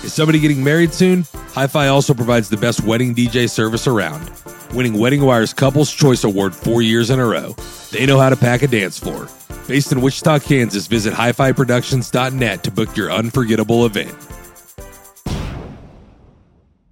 Is 0.03 0.13
somebody 0.13 0.39
getting 0.39 0.63
married 0.63 0.93
soon? 0.93 1.25
Hi 1.53 1.67
Fi 1.67 1.87
also 1.87 2.13
provides 2.13 2.49
the 2.49 2.57
best 2.57 2.81
wedding 2.83 3.15
DJ 3.15 3.49
service 3.49 3.87
around, 3.87 4.31
winning 4.73 4.93
Wedding 4.93 5.21
Wire's 5.23 5.53
Couples 5.53 5.91
Choice 5.91 6.23
Award 6.23 6.55
four 6.55 6.81
years 6.81 7.09
in 7.09 7.19
a 7.19 7.25
row. 7.25 7.55
They 7.91 8.05
know 8.05 8.19
how 8.19 8.29
to 8.29 8.35
pack 8.35 8.61
a 8.61 8.67
dance 8.67 8.97
floor. 8.97 9.27
Based 9.67 9.91
in 9.91 10.01
Wichita, 10.01 10.39
Kansas, 10.39 10.87
visit 10.87 11.13
hifiproductions.net 11.13 12.63
to 12.63 12.71
book 12.71 12.95
your 12.95 13.11
unforgettable 13.11 13.85
event. 13.85 14.15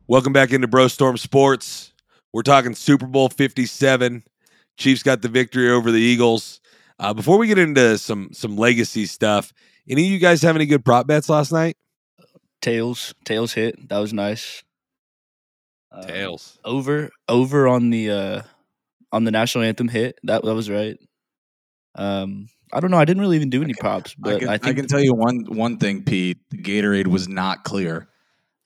Welcome 0.08 0.34
back 0.34 0.52
into 0.52 0.68
Bro 0.68 0.89
Storm 0.89 1.18
Sports. 1.18 1.94
We're 2.34 2.41
talking 2.41 2.76
Super 2.76 3.06
Bowl 3.06 3.30
57. 3.30 4.24
Chiefs 4.78 5.04
got 5.04 5.22
the 5.22 5.30
victory 5.30 5.70
over 5.70 5.91
the 5.91 6.02
Eagles. 6.02 6.60
Uh, 7.00 7.13
before 7.13 7.38
we 7.38 7.48
get 7.48 7.58
into 7.60 7.98
some 7.98 8.30
some 8.34 8.58
legacy 8.58 9.06
stuff, 9.06 9.54
any 9.88 10.06
of 10.06 10.12
you 10.12 10.20
guys 10.20 10.41
have 10.41 10.56
any 10.56 10.65
good 10.65 10.84
prop 10.84 11.08
bets 11.08 11.30
last 11.30 11.52
night? 11.52 11.78
Tails, 12.65 13.13
tails 13.25 13.54
hit. 13.54 13.89
That 13.89 13.99
was 13.99 14.12
nice. 14.12 14.63
Uh, 15.91 16.01
tails 16.01 16.58
over 16.65 17.12
over 17.30 17.67
on 17.67 17.91
the 17.91 18.10
uh 18.10 18.41
on 19.12 19.23
the 19.23 19.30
national 19.30 19.63
anthem 19.63 19.88
hit. 19.88 20.17
That 20.23 20.43
that 20.43 20.56
was 20.56 20.67
right. 20.67 20.97
Um, 21.93 22.47
I 22.73 22.80
don't 22.80 22.89
know. 22.89 22.97
I 22.97 23.06
didn't 23.06 23.21
really 23.21 23.36
even 23.36 23.51
do 23.51 23.62
any 23.62 23.75
props, 23.75 24.15
but 24.17 24.38
I 24.38 24.39
can, 24.39 24.49
I, 24.49 24.54
I 24.54 24.73
can 24.73 24.88
tell 24.88 24.99
you 24.99 25.13
one 25.13 25.45
one 25.47 25.78
thing, 25.78 26.06
Pete. 26.06 26.39
The 26.49 26.58
Gatorade 26.58 27.06
was 27.06 27.28
not 27.28 27.65
clear, 27.65 28.08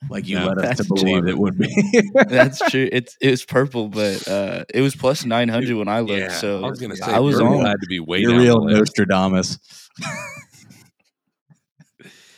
like 0.08 0.26
you 0.26 0.38
no, 0.38 0.46
led 0.46 0.64
us 0.64 0.78
to 0.78 0.84
believe 0.84 1.24
true. 1.24 1.28
it 1.28 1.36
would 1.36 1.58
be. 1.58 2.10
that's 2.26 2.58
true. 2.70 2.88
It's 2.90 3.18
it 3.20 3.30
was 3.30 3.44
purple, 3.44 3.88
but 3.88 4.26
uh, 4.26 4.64
it 4.72 4.80
was 4.80 4.96
plus 4.96 5.26
nine 5.26 5.50
hundred 5.50 5.76
when 5.76 5.88
I 5.88 6.00
looked. 6.00 6.20
Yeah, 6.20 6.32
so 6.32 6.64
I 6.64 6.70
was 6.70 6.80
gonna 6.80 6.96
say 6.96 7.04
I 7.04 7.18
was 7.18 7.38
on. 7.38 7.58
Glad 7.58 7.76
to 7.82 7.86
be 7.86 8.00
way 8.00 8.20
You're 8.20 8.38
real 8.38 8.64
Nostradamus. 8.64 9.58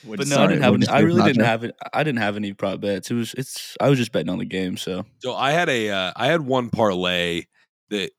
but 0.04 0.26
no, 0.26 0.42
I 0.42 0.46
didn't 0.46 0.62
have. 0.62 0.74
Any, 0.74 0.88
I 0.88 1.00
really 1.00 1.22
didn't 1.22 1.44
have 1.44 1.64
it. 1.64 1.76
I 1.92 2.02
didn't 2.02 2.20
have 2.20 2.36
any 2.36 2.52
prop 2.52 2.80
bets. 2.80 3.10
It 3.10 3.14
was. 3.14 3.34
It's. 3.34 3.76
I 3.80 3.88
was 3.88 3.98
just 3.98 4.12
betting 4.12 4.30
on 4.30 4.38
the 4.38 4.44
game. 4.44 4.76
So. 4.76 5.04
So 5.18 5.34
I 5.34 5.52
had 5.52 5.68
a. 5.68 5.90
Uh, 5.90 6.12
I 6.16 6.26
had 6.26 6.42
one 6.42 6.70
parlay 6.70 7.44
that 7.90 8.10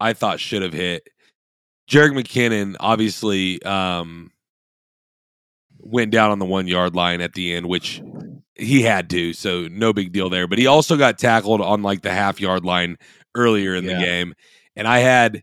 I 0.00 0.12
thought 0.12 0.40
should 0.40 0.62
have 0.62 0.72
hit. 0.72 1.08
Jerick 1.90 2.12
McKinnon 2.12 2.76
obviously 2.80 3.62
um, 3.62 4.30
went 5.78 6.10
down 6.10 6.30
on 6.30 6.38
the 6.38 6.46
one 6.46 6.66
yard 6.66 6.94
line 6.94 7.20
at 7.20 7.34
the 7.34 7.54
end, 7.54 7.66
which 7.66 8.02
he 8.54 8.82
had 8.82 9.10
to. 9.10 9.32
So 9.32 9.68
no 9.68 9.92
big 9.92 10.12
deal 10.12 10.30
there. 10.30 10.46
But 10.46 10.58
he 10.58 10.66
also 10.66 10.96
got 10.96 11.18
tackled 11.18 11.60
on 11.60 11.82
like 11.82 12.02
the 12.02 12.12
half 12.12 12.40
yard 12.40 12.64
line 12.64 12.96
earlier 13.34 13.74
in 13.74 13.84
yeah. 13.84 13.98
the 13.98 14.04
game, 14.04 14.34
and 14.76 14.86
I 14.88 14.98
had. 14.98 15.42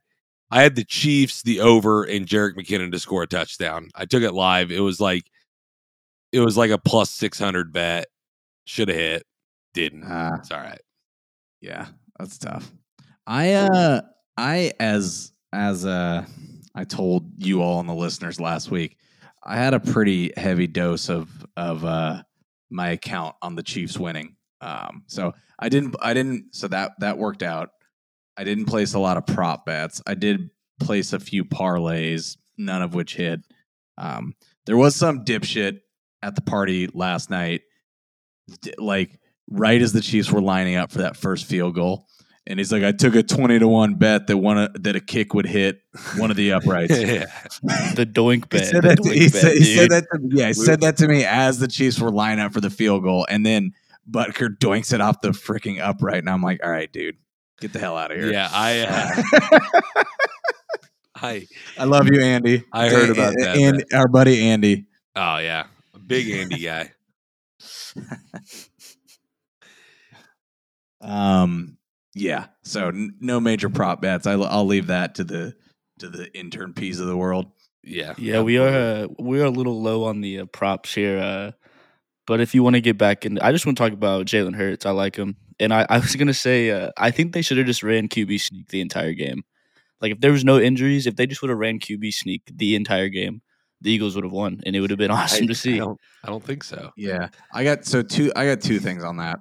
I 0.54 0.64
had 0.64 0.76
the 0.76 0.84
Chiefs, 0.84 1.44
the 1.44 1.62
over, 1.62 2.04
and 2.04 2.28
Jerick 2.28 2.58
McKinnon 2.58 2.92
to 2.92 3.00
score 3.00 3.24
a 3.24 3.28
touchdown. 3.28 3.88
I 3.96 4.04
took 4.04 4.22
it 4.22 4.34
live. 4.34 4.70
It 4.70 4.82
was 4.82 5.00
like 5.00 5.31
it 6.32 6.40
was 6.40 6.58
like 6.58 6.72
a 6.72 6.78
plus 6.78 7.10
600 7.12 7.74
bet. 7.74 8.08
Should 8.66 8.90
have 8.90 8.98
hit. 8.98 9.24
Didn't. 9.74 10.04
Uh, 10.04 10.32
it's 10.40 10.52
all 10.52 10.60
right. 10.60 10.82
Yeah, 11.62 11.88
that's 12.20 12.38
tough. 12.38 12.72
I 13.28 13.54
uh 13.54 14.02
I 14.36 14.74
as 14.80 15.32
as 15.54 15.86
uh 15.86 16.26
I 16.74 16.84
told 16.84 17.32
you 17.38 17.62
all 17.62 17.80
and 17.80 17.88
the 17.88 17.94
listeners 17.94 18.40
last 18.40 18.72
week, 18.72 18.98
I 19.44 19.56
had 19.58 19.74
a 19.74 19.80
pretty 19.80 20.32
heavy 20.36 20.68
dose 20.68 21.10
of 21.10 21.30
of 21.56 21.86
uh 21.86 22.24
my 22.70 22.90
account 22.90 23.36
on 23.42 23.56
the 23.56 23.64
Chiefs 23.64 23.98
winning. 23.98 24.36
Um 24.60 25.04
so 25.08 25.34
I 25.60 25.70
didn't 25.70 25.96
I 26.02 26.14
didn't 26.14 26.56
so 26.56 26.68
that 26.70 26.94
that 27.00 27.18
worked 27.18 27.44
out. 27.44 27.70
I 28.38 28.44
didn't 28.44 28.66
place 28.66 28.94
a 28.94 29.00
lot 29.00 29.18
of 29.18 29.26
prop 29.28 29.66
bets. 29.66 30.02
I 30.08 30.16
did 30.16 30.50
place 30.80 31.14
a 31.14 31.20
few 31.20 31.46
parlays, 31.46 32.38
none 32.58 32.82
of 32.82 32.96
which 32.96 33.16
hit. 33.16 33.42
Um 33.98 34.34
there 34.66 34.78
was 34.78 34.96
some 34.96 35.24
dipshit 35.26 35.82
at 36.24 36.36
the 36.36 36.42
party 36.42 36.88
last 36.94 37.30
night, 37.30 37.62
like 38.78 39.20
right 39.50 39.82
as 39.82 39.94
the 39.94 40.02
Chiefs 40.02 40.32
were 40.32 40.42
lining 40.42 40.76
up 40.76 40.92
for 40.92 41.00
that 41.00 41.18
first 41.18 41.46
field 41.46 41.76
goal. 41.76 42.08
And 42.48 42.60
he's 42.60 42.72
like, 42.72 42.84
I 42.84 42.92
took 42.92 43.14
a 43.14 43.22
twenty 43.22 43.60
to 43.60 43.68
one 43.68 43.96
bet 43.96 44.28
that 44.28 44.38
one 44.38 44.68
that 44.74 44.96
a 44.96 45.00
kick 45.00 45.36
would 45.36 45.46
hit 45.46 45.80
one 46.18 46.32
of 46.32 46.38
the 46.38 46.52
uprights. 46.54 47.00
yeah. 47.00 47.26
The 47.96 48.06
doink 48.12 48.50
bet. 48.50 48.62
He 48.62 48.66
said 48.66 48.84
that, 48.84 48.98
to, 49.04 49.10
he 49.10 49.30
said, 49.30 49.58
he 49.58 49.76
said 49.76 49.92
that 49.92 50.04
to, 50.12 50.20
yeah, 50.32 50.48
he 50.48 50.54
said 50.54 50.82
that 50.82 50.98
to 50.98 51.08
me 51.08 51.24
as 51.24 51.60
the 51.60 51.68
Chiefs 51.68 52.00
were 52.00 52.12
lining 52.12 52.44
up 52.44 52.52
for 52.52 52.60
the 52.60 52.72
field 52.72 53.04
goal, 53.04 53.28
and 53.30 53.46
then 53.46 53.74
Butker 54.10 54.50
doinks 54.58 54.92
it 54.92 55.02
off 55.02 55.22
the 55.22 55.30
freaking 55.30 55.80
upright, 55.80 56.18
and 56.18 56.30
I'm 56.30 56.42
like, 56.42 56.62
all 56.64 56.72
right, 56.72 56.92
dude, 56.92 57.18
get 57.60 57.74
the 57.74 57.80
hell 57.80 57.96
out 57.96 58.12
of 58.12 58.18
here. 58.18 58.32
Yeah, 58.32 58.50
I. 58.52 59.24
Uh, 59.54 60.04
I 61.16 61.48
I 61.78 61.84
love 61.84 62.08
you, 62.12 62.20
Andy. 62.20 62.64
I 62.74 62.90
heard 62.90 63.12
about 63.12 63.36
that. 63.38 63.56
And 63.56 63.86
our 63.94 64.08
buddy 64.08 64.42
Andy. 64.50 64.88
Oh 65.16 65.38
yeah, 65.38 65.68
Big 66.12 66.30
Andy 66.30 66.60
guy. 66.60 66.92
Um, 71.02 71.78
yeah. 72.14 72.48
So 72.64 72.90
n- 72.90 73.16
no 73.20 73.40
major 73.40 73.70
prop 73.70 74.02
bets. 74.02 74.28
I, 74.28 74.34
I'll 74.34 74.66
leave 74.66 74.88
that 74.88 75.16
to 75.16 75.24
the 75.24 75.56
to 76.00 76.10
the 76.10 76.32
intern 76.38 76.74
peas 76.74 77.00
of 77.00 77.08
the 77.08 77.18
world. 77.18 77.48
Yeah. 77.84 78.14
Yeah, 78.18 78.42
we 78.42 78.58
are 78.58 78.68
uh, 78.68 79.08
we 79.20 79.42
are 79.42 79.46
a 79.46 79.50
little 79.50 79.82
low 79.82 80.04
on 80.04 80.22
the 80.22 80.40
uh, 80.40 80.46
props 80.46 80.94
here. 80.94 81.18
Uh, 81.20 81.52
but 82.28 82.40
if 82.40 82.54
you 82.54 82.64
want 82.64 82.76
to 82.76 82.82
get 82.82 82.98
back 82.98 83.26
in, 83.26 83.40
I 83.40 83.52
just 83.52 83.66
want 83.66 83.78
to 83.78 83.84
talk 83.84 83.94
about 83.94 84.28
Jalen 84.28 84.56
Hurts. 84.56 84.86
I 84.86 84.92
like 84.92 85.16
him, 85.16 85.36
and 85.60 85.74
I, 85.74 85.86
I 85.90 85.98
was 85.98 86.16
gonna 86.16 86.34
say 86.34 86.70
uh, 86.70 86.92
I 86.98 87.12
think 87.12 87.34
they 87.34 87.42
should 87.42 87.58
have 87.58 87.66
just 87.66 87.84
ran 87.84 88.08
QB 88.08 88.40
sneak 88.40 88.68
the 88.68 88.82
entire 88.82 89.14
game. 89.14 89.44
Like 90.00 90.12
if 90.12 90.22
there 90.22 90.32
was 90.32 90.46
no 90.46 90.60
injuries, 90.60 91.08
if 91.08 91.16
they 91.16 91.26
just 91.26 91.42
would 91.42 91.50
have 91.50 91.58
ran 91.58 91.80
QB 91.80 92.14
sneak 92.14 92.44
the 92.46 92.76
entire 92.76 93.10
game, 93.10 93.42
the 93.82 93.92
Eagles 93.92 94.16
would 94.16 94.24
have 94.24 94.32
won, 94.34 94.62
and 94.66 94.76
it 94.76 94.82
would 94.82 94.90
have 94.90 95.00
been 95.00 95.12
awesome 95.12 95.46
I, 95.46 95.48
to 95.48 95.56
see. 95.56 95.76
I 95.76 95.80
don't, 95.80 96.00
I 96.24 96.28
don't 96.28 96.44
think 96.44 96.64
so. 96.64 96.92
Yeah, 96.96 97.30
I 97.54 97.64
got 97.64 97.86
so 97.86 98.02
two. 98.02 98.32
I 98.36 98.46
got 98.46 98.62
two 98.62 98.80
things 98.80 99.04
on 99.04 99.18
that. 99.18 99.40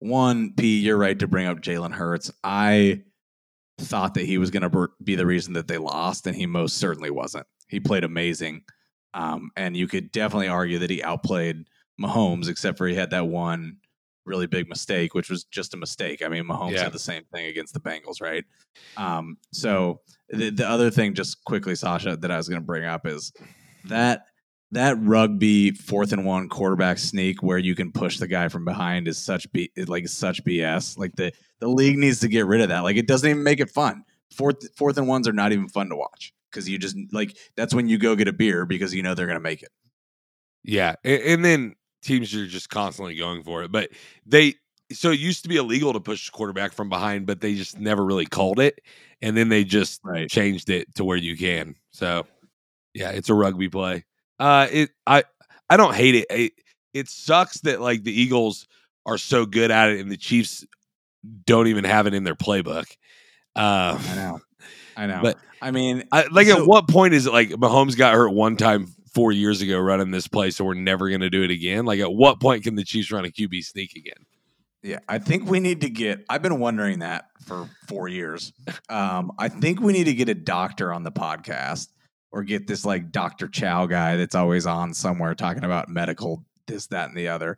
One, 0.00 0.52
P, 0.56 0.78
you're 0.78 0.96
right 0.96 1.18
to 1.18 1.26
bring 1.26 1.46
up 1.46 1.58
Jalen 1.60 1.92
Hurts. 1.92 2.30
I 2.44 3.02
thought 3.80 4.14
that 4.14 4.26
he 4.26 4.38
was 4.38 4.50
going 4.50 4.68
to 4.68 4.88
be 5.02 5.14
the 5.16 5.26
reason 5.26 5.54
that 5.54 5.68
they 5.68 5.78
lost, 5.78 6.26
and 6.26 6.36
he 6.36 6.46
most 6.46 6.76
certainly 6.78 7.10
wasn't. 7.10 7.46
He 7.68 7.80
played 7.80 8.04
amazing, 8.04 8.62
um, 9.14 9.50
and 9.56 9.76
you 9.76 9.88
could 9.88 10.12
definitely 10.12 10.48
argue 10.48 10.78
that 10.78 10.90
he 10.90 11.02
outplayed 11.02 11.64
Mahomes, 12.00 12.48
except 12.48 12.78
for 12.78 12.86
he 12.86 12.94
had 12.94 13.10
that 13.10 13.26
one 13.26 13.78
really 14.24 14.46
big 14.46 14.68
mistake, 14.68 15.14
which 15.14 15.30
was 15.30 15.44
just 15.44 15.74
a 15.74 15.76
mistake. 15.76 16.22
I 16.22 16.28
mean, 16.28 16.44
Mahomes 16.44 16.72
Yeah. 16.72 16.84
had 16.84 16.92
the 16.92 16.98
same 16.98 17.24
thing 17.32 17.46
against 17.46 17.72
the 17.74 17.80
Bengals, 17.80 18.20
right? 18.20 18.44
Um, 18.96 19.38
so 19.52 20.00
the, 20.28 20.50
the 20.50 20.68
other 20.68 20.90
thing, 20.90 21.14
just 21.14 21.42
quickly, 21.44 21.74
Sasha, 21.74 22.16
that 22.16 22.30
I 22.30 22.36
was 22.36 22.48
going 22.48 22.60
to 22.60 22.66
bring 22.66 22.84
up 22.84 23.06
is 23.06 23.32
that 23.88 24.26
that 24.72 24.96
rugby 25.00 25.70
fourth 25.70 26.12
and 26.12 26.26
one 26.26 26.48
quarterback 26.48 26.98
sneak 26.98 27.42
where 27.42 27.58
you 27.58 27.74
can 27.74 27.90
push 27.90 28.18
the 28.18 28.26
guy 28.26 28.48
from 28.48 28.64
behind 28.64 29.08
is 29.08 29.16
such 29.18 29.50
b 29.52 29.70
like 29.86 30.06
such 30.08 30.44
BS. 30.44 30.98
Like 30.98 31.14
the 31.16 31.32
the 31.60 31.68
league 31.68 31.98
needs 31.98 32.20
to 32.20 32.28
get 32.28 32.46
rid 32.46 32.60
of 32.60 32.68
that. 32.68 32.80
Like 32.80 32.96
it 32.96 33.06
doesn't 33.06 33.28
even 33.28 33.42
make 33.42 33.60
it 33.60 33.70
fun. 33.70 34.04
Fourth 34.34 34.58
fourth 34.76 34.98
and 34.98 35.08
ones 35.08 35.26
are 35.26 35.32
not 35.32 35.52
even 35.52 35.68
fun 35.68 35.88
to 35.88 35.96
watch 35.96 36.32
because 36.50 36.68
you 36.68 36.78
just 36.78 36.96
like 37.12 37.36
that's 37.56 37.74
when 37.74 37.88
you 37.88 37.98
go 37.98 38.14
get 38.14 38.28
a 38.28 38.32
beer 38.32 38.66
because 38.66 38.94
you 38.94 39.02
know 39.02 39.14
they're 39.14 39.26
gonna 39.26 39.40
make 39.40 39.62
it. 39.62 39.70
Yeah, 40.64 40.96
and, 41.04 41.22
and 41.22 41.44
then 41.44 41.74
teams 42.02 42.34
are 42.34 42.46
just 42.46 42.68
constantly 42.68 43.16
going 43.16 43.42
for 43.42 43.62
it. 43.62 43.72
But 43.72 43.90
they 44.26 44.54
so 44.92 45.10
it 45.10 45.20
used 45.20 45.42
to 45.42 45.48
be 45.48 45.56
illegal 45.56 45.92
to 45.92 46.00
push 46.00 46.26
the 46.26 46.32
quarterback 46.32 46.72
from 46.72 46.88
behind, 46.88 47.26
but 47.26 47.40
they 47.40 47.54
just 47.54 47.78
never 47.78 48.04
really 48.04 48.26
called 48.26 48.58
it, 48.60 48.80
and 49.22 49.36
then 49.36 49.48
they 49.48 49.64
just 49.64 50.00
Right. 50.04 50.28
changed 50.28 50.70
it 50.70 50.94
to 50.96 51.04
where 51.04 51.16
you 51.16 51.36
can. 51.36 51.74
So 51.90 52.26
yeah, 52.94 53.10
it's 53.10 53.28
a 53.28 53.34
rugby 53.34 53.68
play. 53.68 54.04
Uh, 54.38 54.66
it 54.70 54.90
I 55.06 55.24
I 55.68 55.76
don't 55.76 55.94
hate 55.94 56.14
it. 56.14 56.26
It, 56.30 56.52
it 56.94 57.08
sucks 57.08 57.60
that 57.62 57.80
like 57.80 58.02
the 58.04 58.12
Eagles 58.20 58.66
are 59.06 59.18
so 59.18 59.46
good 59.46 59.70
at 59.70 59.90
it, 59.90 60.00
and 60.00 60.10
the 60.10 60.16
Chiefs 60.16 60.64
don't 61.44 61.66
even 61.68 61.84
have 61.84 62.06
it 62.06 62.14
in 62.14 62.24
their 62.24 62.34
playbook. 62.34 62.86
Uh, 63.56 63.98
I 64.00 64.14
know. 64.14 64.40
I 64.96 65.06
know. 65.08 65.20
But- 65.22 65.38
I 65.60 65.72
mean, 65.72 66.04
I, 66.12 66.24
like, 66.30 66.46
So- 66.46 66.60
at 66.62 66.66
what 66.68 66.86
point 66.86 67.14
is 67.14 67.26
it 67.26 67.32
like 67.32 67.48
Mahomes 67.48 67.96
got 67.96 68.14
hurt 68.14 68.30
one 68.30 68.56
time 68.56 68.86
four 69.12 69.32
years 69.32 69.60
ago 69.60 69.76
running 69.80 70.12
this 70.12 70.28
play, 70.28 70.50
so 70.52 70.64
we're 70.64 70.74
never 70.74 71.08
going 71.08 71.20
to 71.22 71.30
do 71.30 71.42
it 71.42 71.50
again? 71.50 71.84
Like, 71.84 71.98
at 71.98 72.12
what 72.12 72.38
point 72.40 72.62
can 72.62 72.76
the 72.76 72.84
Chiefs 72.84 73.10
run 73.10 73.24
a 73.24 73.28
QB 73.28 73.64
sneak 73.64 73.96
again? 73.96 74.24
Yeah, 74.84 75.00
I 75.08 75.18
think 75.18 75.50
we 75.50 75.58
need 75.58 75.80
to 75.80 75.90
get. 75.90 76.24
I've 76.30 76.42
been 76.42 76.60
wondering 76.60 77.00
that 77.00 77.24
for 77.44 77.68
four 77.88 78.06
years. 78.06 78.52
Um, 78.88 79.32
I 79.36 79.48
think 79.48 79.80
we 79.80 79.92
need 79.92 80.04
to 80.04 80.14
get 80.14 80.28
a 80.28 80.34
doctor 80.34 80.92
on 80.92 81.02
the 81.02 81.10
podcast, 81.10 81.88
or 82.30 82.42
get 82.42 82.66
this 82.66 82.84
like 82.84 83.10
Doctor 83.10 83.48
Chow 83.48 83.86
guy 83.86 84.16
that's 84.16 84.34
always 84.34 84.66
on 84.66 84.92
somewhere 84.94 85.34
talking 85.34 85.64
about 85.64 85.88
medical 85.88 86.44
this, 86.66 86.86
that, 86.88 87.08
and 87.08 87.16
the 87.16 87.28
other, 87.28 87.56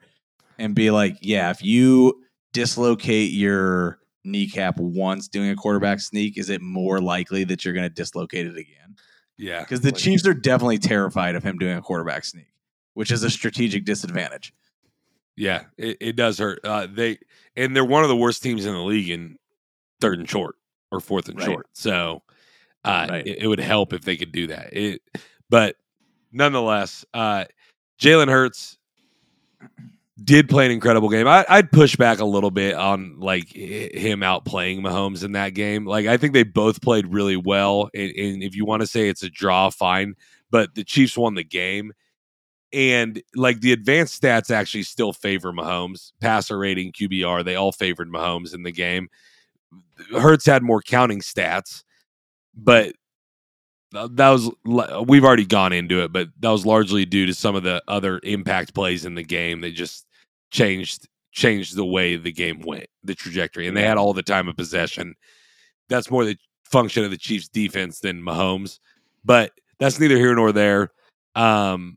and 0.59 0.75
be 0.75 0.91
like, 0.91 1.17
yeah, 1.21 1.51
if 1.51 1.63
you 1.65 2.23
dislocate 2.53 3.33
your 3.33 3.99
kneecap 4.25 4.77
once 4.79 5.29
doing 5.29 5.51
a 5.51 5.57
quarterback 5.57 5.99
sneak, 6.01 6.37
is 6.39 6.51
it 6.51 6.61
more 6.61 7.01
likely 7.01 7.43
that 7.45 7.65
you're 7.65 7.75
going 7.75 7.89
to 7.89 8.03
dislocate 8.03 8.47
it 8.47 8.57
again? 8.57 8.95
Yeah, 9.37 9.61
Because 9.61 9.81
the 9.81 9.89
like- 9.89 9.97
Chiefs 9.97 10.27
are 10.27 10.35
definitely 10.35 10.79
terrified 10.79 11.35
of 11.35 11.43
him 11.43 11.59
doing 11.59 11.77
a 11.77 11.81
quarterback 11.83 12.25
sneak, 12.25 12.53
which 12.95 13.11
is 13.11 13.23
a 13.23 13.31
strategic 13.31 13.85
disadvantage. 13.85 14.53
Yeah, 15.37 15.65
it, 15.79 15.97
it 16.01 16.17
does 16.17 16.39
hurt. 16.39 16.61
Uh, 16.63 16.87
they 16.93 17.19
and 17.57 17.75
they're 17.75 17.85
one 17.85 18.03
of 18.03 18.11
the 18.11 18.17
worst 18.17 18.43
teams 18.43 18.67
in 18.67 18.75
the 18.75 18.81
league 18.83 19.09
in 19.09 19.39
third 20.01 20.19
and 20.19 20.29
short 20.29 20.57
or 20.93 21.01
fourth 21.01 21.29
and 21.29 21.39
Right. 21.39 21.47
short. 21.47 21.67
So 21.73 22.23
uh, 22.85 23.07
Right. 23.11 23.27
it, 23.27 23.38
it 23.43 23.47
would 23.47 23.61
help 23.61 23.93
if 23.93 24.03
they 24.03 24.16
could 24.16 24.33
do 24.33 24.47
that. 24.49 24.73
It, 24.73 25.03
but 25.49 25.77
nonetheless, 26.33 27.05
uh, 27.14 27.45
Jalen 28.01 28.29
Hurts 28.29 28.79
did 30.23 30.49
play 30.49 30.66
an 30.66 30.73
incredible 30.73 31.09
game. 31.09 31.27
I, 31.27 31.45
I'd 31.49 31.73
push 31.73 31.97
back 31.97 32.19
a 32.19 32.25
little 32.25 32.51
bit 32.51 32.75
on 32.75 33.19
like 33.19 33.49
him 33.55 34.21
outplaying 34.21 34.81
Mahomes 34.81 35.25
in 35.25 35.33
that 35.33 35.55
game. 35.55 35.87
Like 35.87 36.07
I 36.07 36.16
think 36.16 36.35
they 36.35 36.43
both 36.43 36.83
played 36.83 37.07
really 37.07 37.37
well, 37.37 37.90
and, 37.95 38.11
and 38.16 38.43
if 38.43 38.55
you 38.55 38.64
want 38.64 38.81
to 38.83 38.87
say 38.87 39.09
it's 39.09 39.23
a 39.23 39.31
draw, 39.31 39.71
fine. 39.71 40.14
But 40.51 40.75
the 40.75 40.85
Chiefs 40.85 41.16
won 41.16 41.35
the 41.35 41.45
game 41.45 41.93
and 42.73 43.23
like 43.35 43.61
the 43.61 43.73
advanced 43.73 44.21
stats 44.23 44.51
actually 44.51 44.83
still 44.85 45.12
favor 45.12 45.53
Mahomes. 45.53 46.12
Passer 46.21 46.59
rating, 46.59 46.93
QBR, 46.93 47.45
they 47.45 47.57
all 47.57 47.73
favored 47.73 48.09
Mahomes 48.11 48.55
in 48.55 48.62
the 48.62 48.73
game. 48.73 49.09
Hurts 50.12 50.47
had 50.47 50.62
more 50.62 50.83
counting 50.83 51.21
stats, 51.21 51.85
but 52.55 52.95
that 53.93 54.29
was 54.29 54.51
we've 55.07 55.25
already 55.25 55.47
gone 55.47 55.73
into 55.73 56.03
it, 56.03 56.13
but 56.13 56.29
that 56.41 56.51
was 56.51 56.65
largely 56.65 57.05
due 57.05 57.27
to 57.27 57.35
some 57.35 57.57
of 57.57 57.63
the 57.63 57.83
other 57.89 58.21
impact 58.23 58.75
plays 58.75 59.05
in 59.05 59.15
the 59.15 59.25
game 59.25 59.61
that 59.63 59.73
just 59.73 60.07
changed 60.51 61.09
changed 61.33 61.77
the 61.77 61.85
way 61.85 62.17
the 62.17 62.33
game 62.33 62.61
went, 62.61 62.87
the 63.05 63.15
trajectory, 63.15 63.67
and 63.67 63.77
they 63.77 63.85
had 63.85 63.97
all 63.97 64.13
the 64.13 64.23
time 64.23 64.49
of 64.49 64.57
possession. 64.57 65.15
That's 65.89 66.11
more 66.11 66.25
the 66.25 66.37
function 66.65 67.05
of 67.05 67.11
the 67.11 67.17
Chiefs' 67.17 67.49
defense 67.49 68.01
than 68.01 68.23
Mahomes, 68.23 68.79
but 69.25 69.53
that's 69.79 69.99
neither 69.99 70.17
here 70.17 70.35
nor 70.35 70.53
there. 70.53 70.93
Um, 71.35 71.97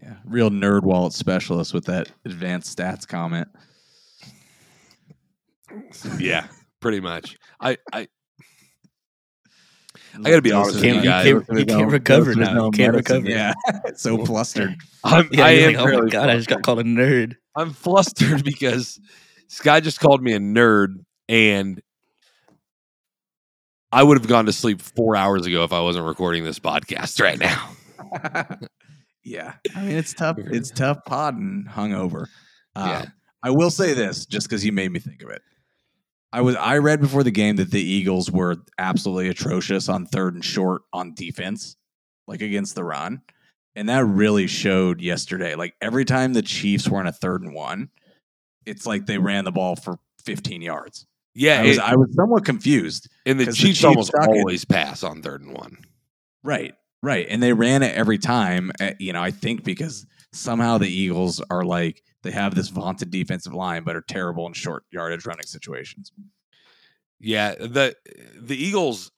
Yeah, 0.00 0.14
real 0.24 0.50
nerd 0.50 0.82
wallet 0.82 1.12
specialist 1.12 1.74
with 1.74 1.84
that 1.86 2.10
advanced 2.24 2.76
stats 2.76 3.06
comment. 3.06 3.48
Yeah, 6.18 6.46
pretty 6.80 7.00
much. 7.00 7.36
I, 7.60 7.76
I 7.92 8.08
I 10.14 10.30
gotta 10.30 10.42
be 10.42 10.52
honest 10.52 10.74
with 10.76 10.84
you 10.84 10.92
Can't- 10.94 11.04
guys. 11.04 11.24
can't- 11.24 11.58
you 11.58 11.66
can't 11.66 11.90
recover 11.90 12.34
now. 12.34 12.64
You 12.66 12.70
can't 12.72 12.94
recover. 12.94 13.28
Yeah, 13.28 13.54
so 13.94 14.24
flustered. 14.24 14.74
I'm, 15.04 15.28
Yeah, 15.32 15.44
I 15.46 15.50
am 15.50 15.66
like, 15.74 15.76
oh 15.80 15.84
my 15.84 15.90
fairly 15.90 16.10
god, 16.10 16.28
I 16.30 16.36
just 16.36 16.48
got 16.48 16.62
called 16.62 16.80
a 16.80 16.84
nerd. 16.84 17.36
I'm 17.56 17.72
flustered 17.72 18.44
because 18.44 18.98
Sky 19.48 19.80
just 19.80 20.00
called 20.00 20.22
me 20.22 20.32
a 20.32 20.38
nerd, 20.40 21.04
and 21.28 21.80
I 23.92 24.02
would 24.02 24.18
have 24.18 24.28
gone 24.28 24.46
to 24.46 24.52
sleep 24.52 24.80
four 24.82 25.16
hours 25.16 25.46
ago 25.46 25.64
if 25.64 25.72
I 25.72 25.80
wasn't 25.80 26.04
recording 26.06 26.44
this 26.44 26.58
podcast 26.58 27.20
right 27.22 27.38
now. 27.38 27.70
yeah, 29.24 29.54
I 29.74 29.80
mean 29.82 29.96
it's 29.96 30.12
tough. 30.14 30.36
It's 30.38 30.70
tough 30.70 30.98
podding 31.06 31.66
hungover. 31.68 32.26
Uh, 32.76 33.02
Yeah. 33.04 33.06
I 33.42 33.50
will 33.50 33.70
say 33.70 33.94
this, 33.94 34.26
just 34.26 34.48
because 34.48 34.64
you 34.64 34.72
made 34.72 34.90
me 34.90 34.98
think 34.98 35.22
of 35.22 35.30
it. 35.30 35.42
I 36.32 36.40
was 36.42 36.56
I 36.56 36.78
read 36.78 37.00
before 37.00 37.22
the 37.22 37.30
game 37.30 37.56
that 37.56 37.70
the 37.70 37.82
Eagles 37.82 38.30
were 38.30 38.56
absolutely 38.78 39.28
atrocious 39.28 39.88
on 39.88 40.06
third 40.06 40.34
and 40.34 40.44
short 40.44 40.82
on 40.92 41.14
defense, 41.14 41.76
like 42.26 42.42
against 42.42 42.74
the 42.74 42.84
run, 42.84 43.22
and 43.74 43.88
that 43.88 44.04
really 44.04 44.46
showed 44.46 45.00
yesterday. 45.00 45.54
Like 45.54 45.74
every 45.80 46.04
time 46.04 46.32
the 46.34 46.42
Chiefs 46.42 46.88
were 46.88 47.00
in 47.00 47.06
a 47.06 47.12
third 47.12 47.42
and 47.42 47.54
one, 47.54 47.88
it's 48.66 48.84
like 48.86 49.06
they 49.06 49.16
ran 49.18 49.44
the 49.44 49.52
ball 49.52 49.74
for 49.76 49.98
15 50.24 50.60
yards. 50.60 51.06
Yeah, 51.34 51.60
I 51.60 51.66
was 51.66 51.76
it- 51.78 51.82
I 51.82 51.94
was 51.96 52.14
somewhat 52.14 52.44
confused. 52.44 53.08
and 53.24 53.40
the 53.40 53.46
Chiefs, 53.46 53.58
Chiefs 53.58 53.84
almost 53.84 54.12
at- 54.20 54.28
always 54.28 54.64
pass 54.66 55.02
on 55.02 55.22
third 55.22 55.40
and 55.42 55.54
one. 55.54 55.78
Right, 56.44 56.74
right, 57.02 57.26
and 57.30 57.42
they 57.42 57.52
ran 57.54 57.82
it 57.82 57.94
every 57.94 58.18
time. 58.18 58.70
uh, 58.80 58.90
You 58.98 59.12
know, 59.14 59.22
I 59.22 59.30
think 59.30 59.64
because 59.64 60.04
somehow 60.32 60.76
the 60.78 60.88
Eagles 60.88 61.40
are 61.50 61.64
like 61.64 62.02
they 62.22 62.30
have 62.30 62.54
this 62.54 62.68
vaunted 62.68 63.10
defensive 63.10 63.54
line, 63.54 63.84
but 63.84 63.96
are 63.96 64.02
terrible 64.02 64.46
in 64.46 64.52
short 64.52 64.84
yardage 64.90 65.26
running 65.26 65.46
situations. 65.46 66.12
Yeah, 67.20 67.54
the 67.54 67.94
the 68.40 68.56
Eagles, 68.56 69.10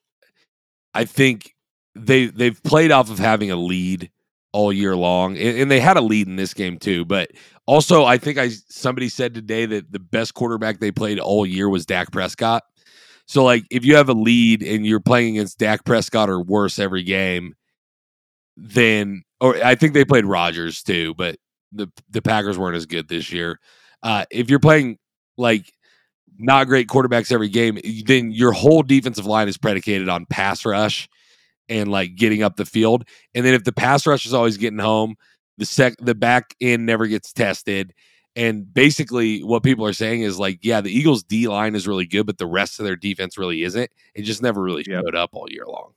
I 0.94 1.04
think 1.04 1.54
they 1.94 2.26
they've 2.26 2.62
played 2.62 2.90
off 2.90 3.10
of 3.10 3.18
having 3.18 3.50
a 3.50 3.56
lead 3.56 4.10
all 4.52 4.72
year 4.72 4.96
long, 4.96 5.36
and, 5.36 5.58
and 5.58 5.70
they 5.70 5.80
had 5.80 5.96
a 5.96 6.02
lead 6.02 6.26
in 6.26 6.36
this 6.36 6.54
game 6.54 6.78
too. 6.78 7.04
But 7.04 7.30
also, 7.66 8.04
I 8.04 8.18
think 8.18 8.38
I 8.38 8.50
somebody 8.68 9.08
said 9.08 9.34
today 9.34 9.66
that 9.66 9.92
the 9.92 9.98
best 9.98 10.34
quarterback 10.34 10.80
they 10.80 10.90
played 10.92 11.18
all 11.18 11.46
year 11.46 11.68
was 11.68 11.86
Dak 11.86 12.10
Prescott. 12.10 12.62
So, 13.26 13.44
like, 13.44 13.64
if 13.70 13.84
you 13.84 13.94
have 13.96 14.08
a 14.08 14.14
lead 14.14 14.62
and 14.62 14.84
you're 14.84 14.98
playing 14.98 15.36
against 15.36 15.58
Dak 15.58 15.84
Prescott 15.84 16.28
or 16.28 16.42
worse 16.42 16.78
every 16.78 17.04
game, 17.04 17.54
then 18.56 19.22
or 19.40 19.56
I 19.64 19.74
think 19.74 19.94
they 19.94 20.04
played 20.04 20.24
Rodgers 20.24 20.82
too, 20.82 21.14
but 21.14 21.36
the 21.72 21.88
the 22.10 22.22
Packers 22.22 22.58
weren't 22.58 22.76
as 22.76 22.86
good 22.86 23.08
this 23.08 23.32
year. 23.32 23.60
Uh, 24.02 24.24
if 24.30 24.50
you're 24.50 24.58
playing 24.60 24.98
like 25.36 25.72
not 26.38 26.66
great 26.66 26.88
quarterbacks 26.88 27.32
every 27.32 27.48
game, 27.48 27.78
then 28.06 28.32
your 28.32 28.52
whole 28.52 28.82
defensive 28.82 29.26
line 29.26 29.48
is 29.48 29.58
predicated 29.58 30.08
on 30.08 30.26
pass 30.26 30.64
rush 30.64 31.08
and 31.68 31.90
like 31.90 32.16
getting 32.16 32.42
up 32.42 32.56
the 32.56 32.64
field. 32.64 33.04
And 33.34 33.44
then 33.44 33.54
if 33.54 33.64
the 33.64 33.72
pass 33.72 34.06
rush 34.06 34.26
is 34.26 34.34
always 34.34 34.56
getting 34.56 34.78
home, 34.78 35.16
the 35.58 35.66
sec 35.66 35.94
the 36.00 36.14
back 36.14 36.54
end 36.60 36.86
never 36.86 37.06
gets 37.06 37.32
tested, 37.32 37.92
And 38.36 38.72
basically, 38.72 39.42
what 39.42 39.62
people 39.62 39.84
are 39.86 39.92
saying 39.92 40.22
is 40.22 40.38
like, 40.38 40.60
yeah, 40.62 40.80
the 40.80 40.90
Eagles' 40.96 41.22
D 41.24 41.48
line 41.48 41.74
is 41.74 41.86
really 41.88 42.06
good, 42.06 42.26
but 42.26 42.38
the 42.38 42.46
rest 42.46 42.78
of 42.80 42.84
their 42.86 42.96
defense 42.96 43.36
really 43.38 43.62
isn't. 43.64 43.90
It 44.14 44.22
just 44.22 44.42
never 44.42 44.62
really 44.62 44.84
Yep. 44.86 45.04
showed 45.04 45.14
up 45.16 45.30
all 45.34 45.46
year 45.50 45.66
long. 45.66 45.92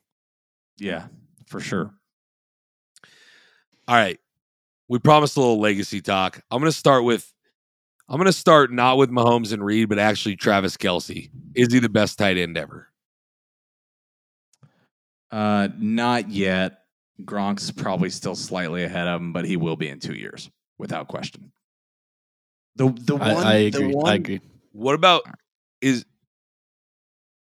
Yeah, 0.78 1.08
for 1.48 1.60
sure. 1.60 1.94
All 3.88 3.96
right. 3.96 4.20
We 4.90 5.00
promised 5.00 5.38
a 5.38 5.40
little 5.40 5.60
legacy 5.60 6.02
talk. 6.02 6.42
I'm 6.52 6.60
going 6.60 6.72
to 6.72 6.78
start 6.78 7.04
with, 7.04 7.32
I'm 8.10 8.18
going 8.18 8.26
to 8.26 8.34
start 8.34 8.72
not 8.72 8.98
with 8.98 9.10
Mahomes 9.10 9.54
and 9.54 9.64
Reid, 9.64 9.90
but 9.90 9.98
actually 10.00 10.36
Travis 10.36 10.78
Kelce. 10.78 11.30
Is 11.56 11.72
he 11.74 11.80
the 11.80 11.90
best 11.90 12.18
tight 12.20 12.38
end 12.38 12.58
ever? 12.58 12.90
Uh, 15.32 15.70
not 15.78 16.30
yet. 16.30 16.80
Gronk's 17.24 17.72
probably 17.72 18.10
still 18.10 18.36
slightly 18.36 18.84
ahead 18.84 19.08
of 19.08 19.22
him, 19.22 19.34
but 19.34 19.46
he 19.46 19.56
will 19.58 19.76
be 19.76 19.88
in 19.88 20.00
two 20.00 20.14
years, 20.14 20.50
without 20.78 21.08
question. 21.08 21.52
The 22.76 22.90
the 22.90 23.16
one, 23.16 23.30
I, 23.30 23.36
I 23.66 23.70
the 23.70 23.78
agree. 23.78 23.94
one- 23.94 24.12
I 24.12 24.16
agree. 24.16 24.42
What 24.72 24.96
about, 24.96 25.22
is, 25.80 26.06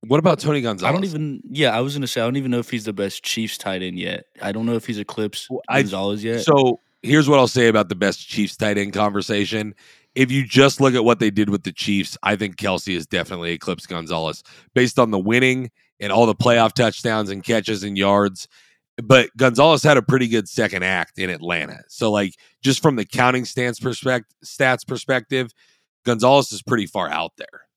what 0.06 0.20
about 0.20 0.40
Tony 0.40 0.62
Gonzalez? 0.62 0.90
I 0.90 0.94
don't 0.94 1.04
even. 1.04 1.42
Yeah, 1.50 1.76
I 1.78 1.82
was 1.82 1.94
gonna 1.94 2.08
say 2.08 2.22
I 2.22 2.24
don't 2.24 2.38
even 2.38 2.50
know 2.50 2.60
if 2.60 2.70
he's 2.70 2.86
the 2.86 2.94
best 2.94 3.24
Chiefs 3.24 3.58
tight 3.58 3.82
end 3.82 4.00
yet. 4.00 4.26
I 4.42 4.54
don't 4.54 4.66
know 4.66 4.76
if 4.76 4.86
he's 4.86 5.00
eclipsed 5.00 5.50
Well, 5.50 5.62
I- 5.68 5.82
Gonzalez 5.82 6.24
yet. 6.24 6.46
So 6.46 6.80
here's 7.02 7.30
what 7.30 7.40
I'll 7.40 7.48
say 7.48 7.68
about 7.68 7.90
the 7.90 7.96
best 7.96 8.28
Chiefs 8.28 8.58
tight 8.58 8.78
end 8.78 8.94
conversation. 8.94 9.74
If 10.16 10.32
you 10.32 10.46
just 10.46 10.82
look 10.82 10.96
at 10.96 11.06
what 11.06 11.20
they 11.20 11.30
did 11.30 11.50
with 11.50 11.64
the 11.64 11.72
Chiefs, 11.72 12.18
I 12.24 12.36
think 12.36 12.56
Kelce 12.56 12.96
is 12.96 13.06
definitely 13.06 13.52
eclipsed 13.52 13.88
Gonzalez 13.88 14.44
based 14.74 14.98
on 14.98 15.12
the 15.12 15.20
winning 15.20 15.70
and 16.00 16.12
all 16.12 16.26
the 16.26 16.36
playoff 16.36 16.74
touchdowns 16.74 17.30
and 17.30 17.44
catches 17.44 17.84
and 17.84 17.98
yards. 17.98 18.48
But 19.04 19.30
Gonzalez 19.38 19.84
had 19.84 19.98
a 19.98 20.02
pretty 20.02 20.28
good 20.28 20.50
second 20.50 20.84
act 20.84 21.20
in 21.20 21.30
Atlanta. 21.30 21.84
So, 21.88 22.12
like, 22.12 22.34
just 22.64 22.82
from 22.82 22.96
the 22.96 23.06
counting 23.06 23.46
stance 23.46 23.80
perspective, 23.80 24.36
stats 24.44 24.88
perspective, 24.88 25.52
Gonzalez 26.04 26.52
is 26.52 26.64
pretty 26.64 26.88
far 26.88 27.10
out 27.10 27.34
there. 27.38 27.68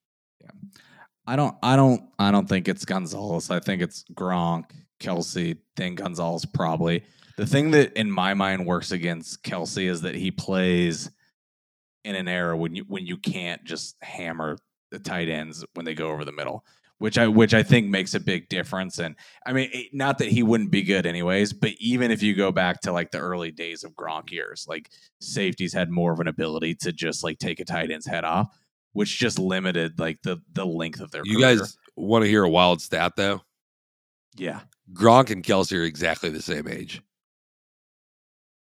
I 1.27 1.37
don't 1.37 1.57
I 1.63 1.77
don't 1.77 2.03
I 2.19 2.31
don't 2.31 2.49
think 2.49 2.69
it's 2.69 2.85
Gonzalez. 2.85 3.51
I 3.51 3.61
think 3.61 3.83
it's 3.83 4.05
Gronk, 4.15 4.65
Kelce, 4.99 5.59
then 5.77 5.95
Gonzalez 5.95 6.45
probably. 6.45 7.05
The 7.41 7.47
thing 7.47 7.71
that 7.71 7.95
in 7.99 8.11
my 8.11 8.35
mind 8.35 8.67
works 8.67 8.91
against 8.93 9.43
Kelce 9.43 9.89
is 9.89 10.03
that 10.03 10.15
he 10.15 10.31
plays 10.31 11.11
in 12.05 12.15
an 12.15 12.29
era 12.29 12.55
when 12.55 12.75
you 12.77 12.85
when 12.87 13.07
you 13.07 13.17
can't 13.17 13.65
just 13.65 13.97
hammer 14.03 14.59
the 14.91 14.99
tight 14.99 15.31
ends 15.31 15.65
when 15.73 15.87
they 15.87 15.95
go 15.95 16.09
over 16.11 16.27
the 16.27 16.33
middle, 16.33 16.67
which 16.99 17.17
I 17.17 17.29
which 17.29 17.55
I 17.55 17.63
think 17.63 17.89
makes 17.89 18.13
a 18.13 18.21
big 18.21 18.51
difference. 18.51 18.99
And 18.99 19.17
I 19.47 19.55
mean, 19.55 19.71
it- 19.73 19.95
not 19.95 20.19
that 20.19 20.29
he 20.29 20.43
wouldn't 20.43 20.71
be 20.71 20.83
good 20.83 21.07
anyways, 21.07 21.55
but 21.55 21.73
even 21.81 22.11
if 22.11 22.23
you 22.23 22.35
go 22.35 22.53
back 22.53 22.83
to 22.83 22.93
like 22.93 23.11
the 23.11 23.21
early 23.21 23.51
days 23.51 23.85
of 23.85 23.93
Gronk 23.95 24.31
years, 24.31 24.67
like 24.69 24.91
safeties 25.23 25.73
had 25.73 25.91
more 25.91 26.13
of 26.13 26.21
an 26.21 26.29
ability 26.29 26.75
to 26.83 26.93
just 26.93 27.25
like 27.25 27.39
take 27.39 27.59
a 27.59 27.65
tight 27.65 27.91
end's 27.91 28.07
head 28.07 28.25
off 28.25 28.49
which 28.93 29.19
just 29.19 29.39
limited 29.39 29.99
like 29.99 30.19
the 30.25 30.43
the 30.53 30.67
length 30.67 31.01
of 31.01 31.11
their 31.11 31.23
You 31.25 31.39
career. 31.39 31.57
guys 31.57 31.79
want 31.97 32.23
to 32.25 32.29
hear 32.29 32.43
a 32.45 32.51
wild 32.51 32.83
stat, 32.83 33.13
though? 33.17 33.41
yeah 34.37 34.61
Gronk 34.93 35.31
and 35.31 35.43
Kelce 35.43 35.79
are 35.79 35.85
exactly 35.85 36.29
the 36.29 36.43
same 36.43 36.69
age. 36.69 37.01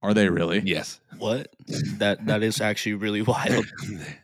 Are 0.05 0.13
they 0.13 0.29
really 0.29 0.59
Yes. 0.65 0.99
what? 1.17 1.47
That 1.97 2.25
that 2.27 2.43
is 2.43 2.61
actually 2.61 2.93
really 2.95 3.21
wild. 3.21 3.65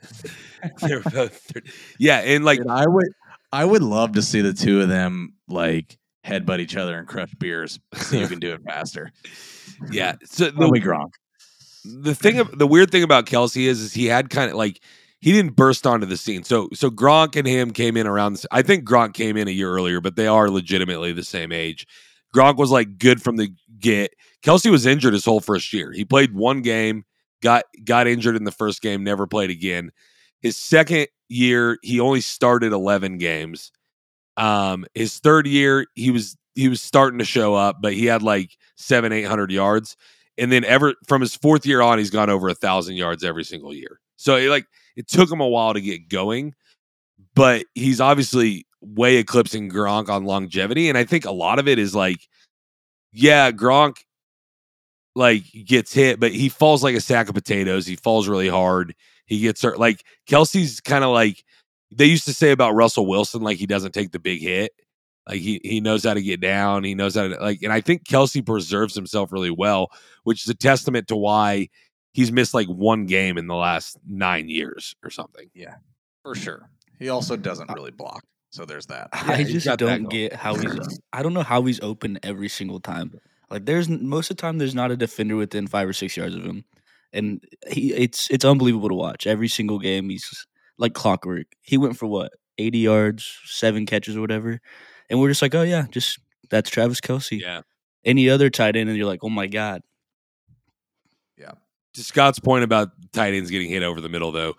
They're 0.82 1.02
both 1.02 1.52
yeah, 1.98 2.20
and 2.20 2.46
like 2.46 2.60
Dude, 2.60 2.68
i 2.68 2.86
would 2.86 3.08
i 3.52 3.66
would 3.66 3.82
love 3.82 4.12
to 4.14 4.22
see 4.22 4.42
the 4.42 4.54
two 4.54 4.82
of 4.82 4.90
them 4.90 5.34
like 5.48 5.98
headbutt 6.26 6.60
each 6.60 6.76
other 6.78 6.98
and 6.98 7.08
crush 7.08 7.34
beers 7.40 7.80
see 7.96 8.20
who 8.22 8.28
can 8.28 8.40
do 8.40 8.54
it 8.54 8.62
faster 8.64 9.12
yeah. 9.92 10.16
So 10.26 10.46
the, 10.46 10.52
probably 10.52 10.80
gronk 10.80 11.10
the 11.84 12.14
thing, 12.14 12.38
of, 12.38 12.56
the 12.60 12.68
weird 12.68 12.92
thing 12.92 13.02
about 13.02 13.26
Kelce 13.26 13.66
is, 13.66 13.82
is 13.82 13.92
he 13.94 14.06
had 14.06 14.30
kind 14.30 14.52
of 14.52 14.56
like 14.56 14.80
he 15.20 15.32
didn't 15.32 15.56
burst 15.56 15.88
onto 15.88 16.06
the 16.06 16.16
scene. 16.18 16.44
So 16.44 16.70
so 16.74 16.92
Gronk 16.92 17.36
and 17.36 17.48
him 17.48 17.72
came 17.72 17.98
in 17.98 18.06
around. 18.06 18.34
the 18.34 18.38
s- 18.40 18.46
I 18.52 18.62
think 18.62 18.88
Gronk 18.88 19.14
came 19.16 19.36
in 19.36 19.48
a 19.48 19.52
year 19.52 19.72
earlier, 19.72 20.00
but 20.00 20.16
they 20.16 20.28
are 20.28 20.48
legitimately 20.52 21.12
the 21.14 21.24
same 21.24 21.52
age. 21.52 21.88
Gronk 22.36 22.58
was 22.58 22.70
like 22.70 23.00
good 23.00 23.20
from 23.24 23.38
the 23.38 23.50
get. 23.80 24.14
Kelce 24.44 24.72
was 24.72 24.86
injured 24.86 25.14
his 25.14 25.26
whole 25.26 25.40
first 25.40 25.72
year. 25.74 25.92
He 25.92 26.06
played 26.06 26.34
one 26.34 26.62
game, 26.62 27.06
got 27.42 27.66
got 27.84 28.08
injured 28.08 28.36
in 28.36 28.44
the 28.44 28.52
first 28.52 28.82
game, 28.82 29.04
never 29.04 29.28
played 29.28 29.50
again. 29.50 29.92
His 30.42 30.58
second 30.58 31.08
year, 31.30 31.78
he 31.84 32.00
only 32.00 32.22
started 32.22 32.74
eleven 32.74 33.18
games. 33.18 33.72
Um, 34.38 34.86
his 34.96 35.20
third 35.20 35.48
year, 35.48 35.86
he 35.96 36.12
was 36.12 36.38
he 36.56 36.68
was 36.68 36.82
starting 36.82 37.20
to 37.20 37.26
show 37.26 37.54
up, 37.54 37.78
but 37.82 37.94
he 37.94 38.06
had 38.06 38.22
like 38.24 38.58
seven, 38.76 39.12
eight 39.12 39.24
hundred 39.24 39.52
yards. 39.52 39.96
And 40.38 40.52
then 40.52 40.64
ever 40.66 40.96
from 41.08 41.22
his 41.22 41.36
fourth 41.36 41.66
year 41.66 41.82
on, 41.82 42.00
he's 42.00 42.10
gone 42.10 42.30
over 42.30 42.50
a 42.50 42.56
thousand 42.56 42.96
yards 42.96 43.24
every 43.24 43.44
single 43.44 43.74
year. 43.74 44.00
So 44.16 44.38
it, 44.38 44.50
like 44.50 44.66
it 44.96 45.08
took 45.08 45.32
him 45.32 45.42
a 45.42 45.48
while 45.48 45.74
to 45.74 45.82
get 45.82 46.10
going, 46.10 46.56
but 47.36 47.66
he's 47.76 48.02
obviously 48.02 48.66
way 48.82 49.18
eclipsing 49.18 49.70
Gronk 49.70 50.10
on 50.10 50.26
longevity. 50.26 50.90
And 50.90 50.98
I 50.98 51.04
think 51.04 51.26
a 51.26 51.32
lot 51.32 51.60
of 51.60 51.68
it 51.68 51.78
is 51.78 51.94
like, 51.94 52.20
yeah, 53.14 53.52
Gronk 53.52 53.98
like 55.16 55.44
gets 55.66 55.94
hit, 55.94 56.20
but 56.20 56.32
he 56.32 56.50
falls 56.50 56.84
like 56.84 56.96
a 56.96 57.02
sack 57.02 57.30
of 57.30 57.36
potatoes. 57.36 57.86
He 57.86 57.96
falls 57.96 58.28
really 58.28 58.50
hard. 58.50 58.96
He 59.26 59.40
gets 59.40 59.62
hurt. 59.62 59.80
Like 59.80 60.04
Kelce's 60.30 60.82
kind 60.82 61.04
of 61.04 61.12
like 61.12 61.44
they 61.92 62.06
used 62.06 62.26
to 62.26 62.34
say 62.34 62.52
about 62.52 62.76
Russell 62.76 63.08
Wilson, 63.08 63.42
like 63.42 63.58
he 63.58 63.66
doesn't 63.68 63.94
take 63.94 64.12
the 64.12 64.20
big 64.20 64.42
hit. 64.42 64.72
Like 65.28 65.40
he 65.40 65.62
he 65.64 65.82
knows 65.82 66.04
how 66.04 66.14
to 66.14 66.22
get 66.22 66.40
down. 66.40 66.84
He 66.84 66.96
knows 66.96 67.16
how 67.16 67.28
to 67.28 67.36
like, 67.36 67.62
and 67.62 67.72
I 67.72 67.82
think 67.82 68.06
Kelce 68.06 68.46
preserves 68.46 68.96
himself 68.96 69.32
really 69.32 69.52
well, 69.52 69.92
which 70.24 70.44
is 70.44 70.50
a 70.50 70.56
testament 70.56 71.08
to 71.10 71.16
why 71.16 71.70
he's 72.14 72.32
missed 72.32 72.54
like 72.54 72.68
one 72.68 73.06
game 73.06 73.38
in 73.38 73.48
the 73.48 73.56
last 73.56 73.98
nine 74.08 74.50
years 74.50 74.96
or 75.04 75.10
something. 75.10 75.50
Yeah, 75.54 75.76
for 76.24 76.36
sure 76.36 76.70
he 77.00 77.10
also 77.10 77.36
doesn't 77.36 77.70
uh, 77.70 77.74
really 77.74 77.92
block 77.92 78.24
so 78.52 78.66
there's 78.66 78.86
that 78.88 79.10
Yeah, 79.14 79.32
I 79.32 79.44
just 79.44 79.78
don't 79.78 80.10
get 80.10 80.34
how 80.34 80.56
he's. 80.56 81.00
I 81.14 81.24
don't 81.24 81.34
know 81.34 81.42
how 81.42 81.64
he's 81.64 81.80
open 81.80 82.20
every 82.22 82.50
single 82.50 82.80
time. 82.80 83.20
Like 83.52 83.66
there's 83.66 83.90
most 83.90 84.32
of 84.32 84.38
the 84.38 84.42
time 84.42 84.58
there's 84.58 84.76
not 84.76 84.92
a 84.92 84.98
defender 84.98 85.36
within 85.36 85.68
five 85.68 85.88
or 85.90 85.94
six 85.94 86.18
yards 86.18 86.36
of 86.36 86.44
him, 86.44 86.66
and 87.14 87.44
he 87.70 87.94
it's 87.94 88.30
it's 88.32 88.46
unbelievable 88.46 88.90
to 88.90 88.96
watch 88.96 89.28
every 89.28 89.50
single 89.50 89.80
game. 89.80 90.10
He's 90.10 90.48
like 90.78 90.94
clockwork. 90.94 91.48
He 91.62 91.78
went 91.78 91.98
for 91.98 92.08
what 92.08 92.32
eighty 92.58 92.80
yards, 92.80 93.40
seven 93.46 93.86
catches 93.86 94.16
or 94.18 94.22
whatever, 94.22 94.60
and 95.10 95.20
we're 95.20 95.30
just 95.30 95.42
like, 95.42 95.56
oh 95.56 95.64
yeah, 95.64 95.86
just 95.92 96.20
that's 96.50 96.70
Travis 96.70 97.02
Kelce. 97.02 97.42
Yeah. 97.42 97.62
Any 98.06 98.30
other 98.30 98.50
tight 98.50 98.76
end, 98.78 98.90
and 98.90 98.98
you're 98.98 99.08
like, 99.08 99.24
oh 99.24 99.30
my 99.30 99.48
god, 99.48 99.82
Yeah. 101.38 101.52
To 101.96 102.04
Scott's 102.04 102.40
point 102.40 102.64
about 102.64 102.90
tight 103.14 103.34
ends 103.34 103.52
getting 103.52 103.70
hit 103.70 103.84
over 103.84 104.02
the 104.02 104.10
middle, 104.10 104.32
though, 104.32 104.56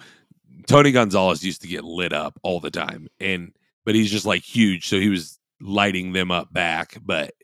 Tony 0.69 0.93
Gonzalez 0.93 1.43
used 1.45 1.63
to 1.63 1.69
get 1.69 1.85
lit 1.85 2.13
up 2.13 2.39
all 2.43 2.61
the 2.61 2.71
time, 2.71 3.09
and 3.21 3.53
but 3.85 3.95
he's 3.95 4.11
just 4.11 4.27
like 4.27 4.43
huge, 4.43 4.87
so 4.89 5.01
he 5.01 5.09
was 5.09 5.39
lighting 5.61 6.13
them 6.13 6.31
up 6.31 6.53
back. 6.53 6.97
But 7.05 7.35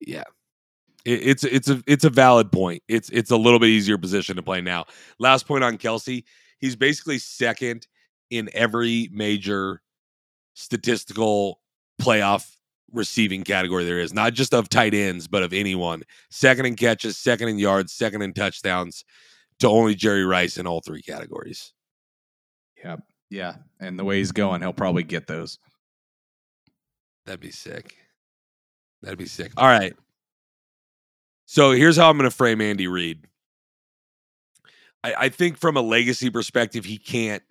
yeah, 0.00 0.24
it, 1.08 1.26
it's 1.26 1.44
it's 1.44 1.68
a 1.68 1.82
it's 1.86 2.04
a 2.04 2.10
valid 2.10 2.52
point. 2.52 2.82
It's 2.88 3.08
it's 3.10 3.30
a 3.30 3.36
little 3.36 3.58
bit 3.58 3.68
easier 3.68 3.98
position 3.98 4.36
to 4.36 4.42
play 4.42 4.60
now. 4.60 4.84
Last 5.18 5.46
point 5.46 5.64
on 5.64 5.78
Kelce, 5.78 6.24
he's 6.58 6.76
basically 6.76 7.18
second 7.18 7.86
in 8.30 8.48
every 8.52 9.08
major 9.12 9.80
statistical 10.54 11.60
playoff 12.00 12.50
receiving 12.92 13.44
category 13.44 13.84
there 13.84 14.00
is, 14.00 14.12
not 14.12 14.32
just 14.34 14.54
of 14.54 14.68
tight 14.68 14.94
ends, 14.94 15.28
but 15.28 15.42
of 15.42 15.52
anyone. 15.52 16.02
Second 16.30 16.66
in 16.66 16.74
catches, 16.74 17.16
second 17.16 17.48
in 17.48 17.58
yards, 17.58 17.92
second 17.92 18.22
in 18.22 18.32
touchdowns, 18.32 19.04
to 19.60 19.68
only 19.68 19.94
Jerry 19.94 20.24
Rice 20.24 20.56
in 20.56 20.66
all 20.66 20.80
three 20.80 21.02
categories. 21.02 21.72
yep 22.82 23.02
yeah 23.30 23.56
and 23.78 23.98
the 23.98 24.04
way 24.04 24.16
he's 24.16 24.32
going 24.32 24.62
he'll 24.62 24.72
probably 24.72 25.02
get 25.02 25.26
those 25.26 25.58
That'd 27.28 27.40
be 27.40 27.50
sick. 27.50 27.94
That'd 29.02 29.18
be 29.18 29.26
sick. 29.26 29.52
All 29.58 29.66
right. 29.66 29.94
So 31.50 31.70
here's 31.70 31.96
how 31.96 32.10
I'm 32.10 32.18
going 32.18 32.28
to 32.28 32.36
frame 32.36 32.60
Andy 32.60 32.88
Reid. 32.88 33.24
I, 35.02 35.14
I 35.16 35.28
think 35.30 35.56
from 35.56 35.78
a 35.78 35.80
legacy 35.80 36.28
perspective, 36.28 36.84
he 36.84 36.98
can't. 36.98 37.42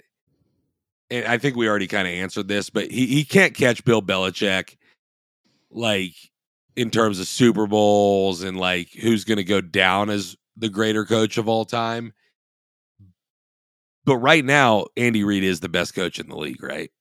And 1.10 1.26
I 1.26 1.40
think 1.40 1.56
we 1.56 1.68
already 1.68 1.88
kind 1.88 2.08
of 2.08 2.14
answered 2.14 2.48
this, 2.48 2.70
but 2.70 2.92
he, 2.92 3.08
he 3.08 3.26
can't 3.26 3.56
catch 3.56 3.84
Bill 3.84 4.04
Belichick, 4.04 4.78
like 5.72 6.14
in 6.76 6.92
terms 6.92 7.20
of 7.20 7.26
Super 7.26 7.66
Bowls 7.66 8.44
and 8.44 8.60
like 8.60 8.90
who's 8.92 9.24
going 9.24 9.38
to 9.38 9.44
go 9.44 9.62
down 9.62 10.12
as 10.12 10.36
the 10.56 10.70
greater 10.70 11.04
coach 11.04 11.40
of 11.40 11.50
all 11.50 11.66
time. 11.66 12.14
But 14.06 14.18
right 14.18 14.46
now, 14.46 14.86
Andy 14.96 15.24
Reid 15.24 15.44
is 15.44 15.60
the 15.60 15.70
best 15.70 15.96
coach 15.96 16.20
in 16.20 16.30
the 16.30 16.38
league, 16.38 16.62
right? 16.62 16.92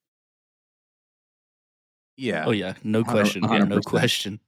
yeah 2.17 2.45
oh 2.47 2.53
yeah, 2.53 2.73
no 2.83 3.05
Hundred- 3.05 3.21
question, 3.21 3.45
yeah, 3.45 3.59
no 3.59 3.81
question. 3.83 4.41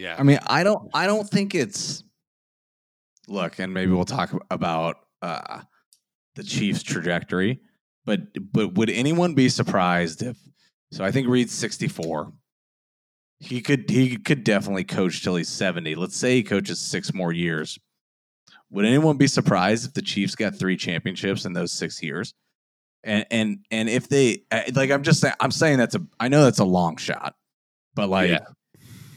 Yeah. 0.00 0.16
I 0.18 0.22
mean, 0.22 0.38
I 0.46 0.64
don't 0.64 0.88
I 0.94 1.06
don't 1.06 1.28
think 1.28 1.54
it's 1.54 2.02
look, 3.28 3.58
and 3.58 3.74
maybe 3.74 3.92
we'll 3.92 4.06
talk 4.06 4.32
about 4.50 4.96
uh 5.20 5.60
the 6.36 6.42
Chiefs 6.42 6.82
trajectory, 6.82 7.60
but 8.06 8.20
but 8.52 8.74
would 8.74 8.88
anyone 8.88 9.34
be 9.34 9.50
surprised 9.50 10.22
if 10.22 10.38
so 10.90 11.04
I 11.04 11.12
think 11.12 11.28
Reid's 11.28 11.52
64. 11.52 12.32
He 13.40 13.60
could 13.60 13.90
he 13.90 14.16
could 14.16 14.42
definitely 14.42 14.84
coach 14.84 15.22
till 15.22 15.36
he's 15.36 15.50
70. 15.50 15.94
Let's 15.94 16.16
say 16.16 16.36
he 16.36 16.42
coaches 16.42 16.78
6 16.80 17.12
more 17.12 17.32
years. 17.32 17.78
Would 18.70 18.86
anyone 18.86 19.18
be 19.18 19.26
surprised 19.26 19.86
if 19.86 19.92
the 19.92 20.02
Chiefs 20.02 20.34
got 20.34 20.54
three 20.54 20.76
championships 20.78 21.44
in 21.44 21.52
those 21.52 21.72
six 21.72 22.02
years? 22.02 22.32
And 23.04 23.26
and 23.30 23.58
and 23.70 23.88
if 23.90 24.08
they 24.08 24.44
uh, 24.50 24.62
like, 24.74 24.90
I'm 24.90 25.02
just 25.02 25.20
saying, 25.20 25.34
I'm 25.40 25.50
saying 25.50 25.78
that's 25.78 25.94
a, 25.94 26.06
I 26.18 26.28
know 26.28 26.44
that's 26.44 26.58
a 26.58 26.64
long 26.64 26.96
shot, 26.96 27.34
but 27.94 28.08
like, 28.08 28.30
Yeah. 28.30 28.38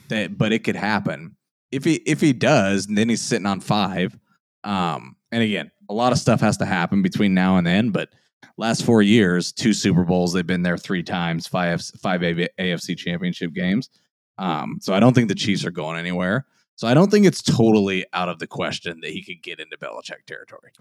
That, 0.09 0.37
but 0.37 0.53
it 0.53 0.63
could 0.63 0.75
happen 0.75 1.35
if 1.73 1.83
he 1.83 1.95
if 2.05 2.21
he 2.21 2.33
does, 2.33 2.85
then 2.85 3.09
he's 3.09 3.21
sitting 3.21 3.47
on 3.47 3.59
five. 3.59 4.17
Um, 4.63 5.15
and 5.31 5.41
again, 5.43 5.71
a 5.89 5.93
lot 5.93 6.11
of 6.11 6.19
stuff 6.19 6.39
has 6.41 6.57
to 6.57 6.65
happen 6.65 7.01
between 7.01 7.33
now 7.33 7.57
and 7.57 7.65
then, 7.65 7.89
but 7.89 8.09
last 8.57 8.85
four 8.85 9.01
years, 9.01 9.51
two 9.51 9.73
Super 9.73 10.03
Bowls, 10.03 10.33
they've 10.33 10.45
been 10.45 10.61
there 10.61 10.77
three 10.77 11.03
times, 11.03 11.47
five 11.47 11.81
five 12.01 12.21
AFC 12.21 12.95
Championship 12.97 13.53
games. 13.53 13.89
Um, 14.37 14.77
so 14.81 14.93
I 14.93 14.99
don't 14.99 15.13
think 15.13 15.27
the 15.27 15.35
Chiefs 15.35 15.65
are 15.65 15.71
going 15.71 15.97
anywhere. 15.97 16.45
So 16.75 16.87
I 16.87 16.93
don't 16.93 17.11
think 17.11 17.25
it's 17.25 17.41
totally 17.41 18.05
out 18.13 18.29
of 18.29 18.39
the 18.39 18.47
question 18.47 19.01
that 19.01 19.11
he 19.11 19.23
could 19.23 19.41
get 19.43 19.59
into 19.59 19.77
Belichick 19.77 20.25
territory. 20.27 20.71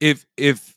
if 0.00 0.26
if 0.36 0.74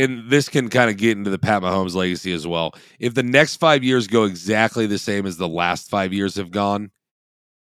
and 0.00 0.30
this 0.30 0.48
can 0.48 0.68
kind 0.68 0.90
of 0.90 0.96
get 0.96 1.16
into 1.16 1.30
the 1.30 1.38
Pat 1.38 1.62
Mahomes 1.62 1.94
legacy 1.94 2.32
as 2.32 2.46
well. 2.46 2.72
If 2.98 3.14
the 3.14 3.22
next 3.22 3.56
five 3.56 3.84
years 3.84 4.06
go 4.06 4.24
exactly 4.24 4.86
the 4.86 4.98
same 4.98 5.26
as 5.26 5.36
the 5.36 5.48
last 5.48 5.90
five 5.90 6.12
years 6.12 6.36
have 6.36 6.50
gone, 6.50 6.90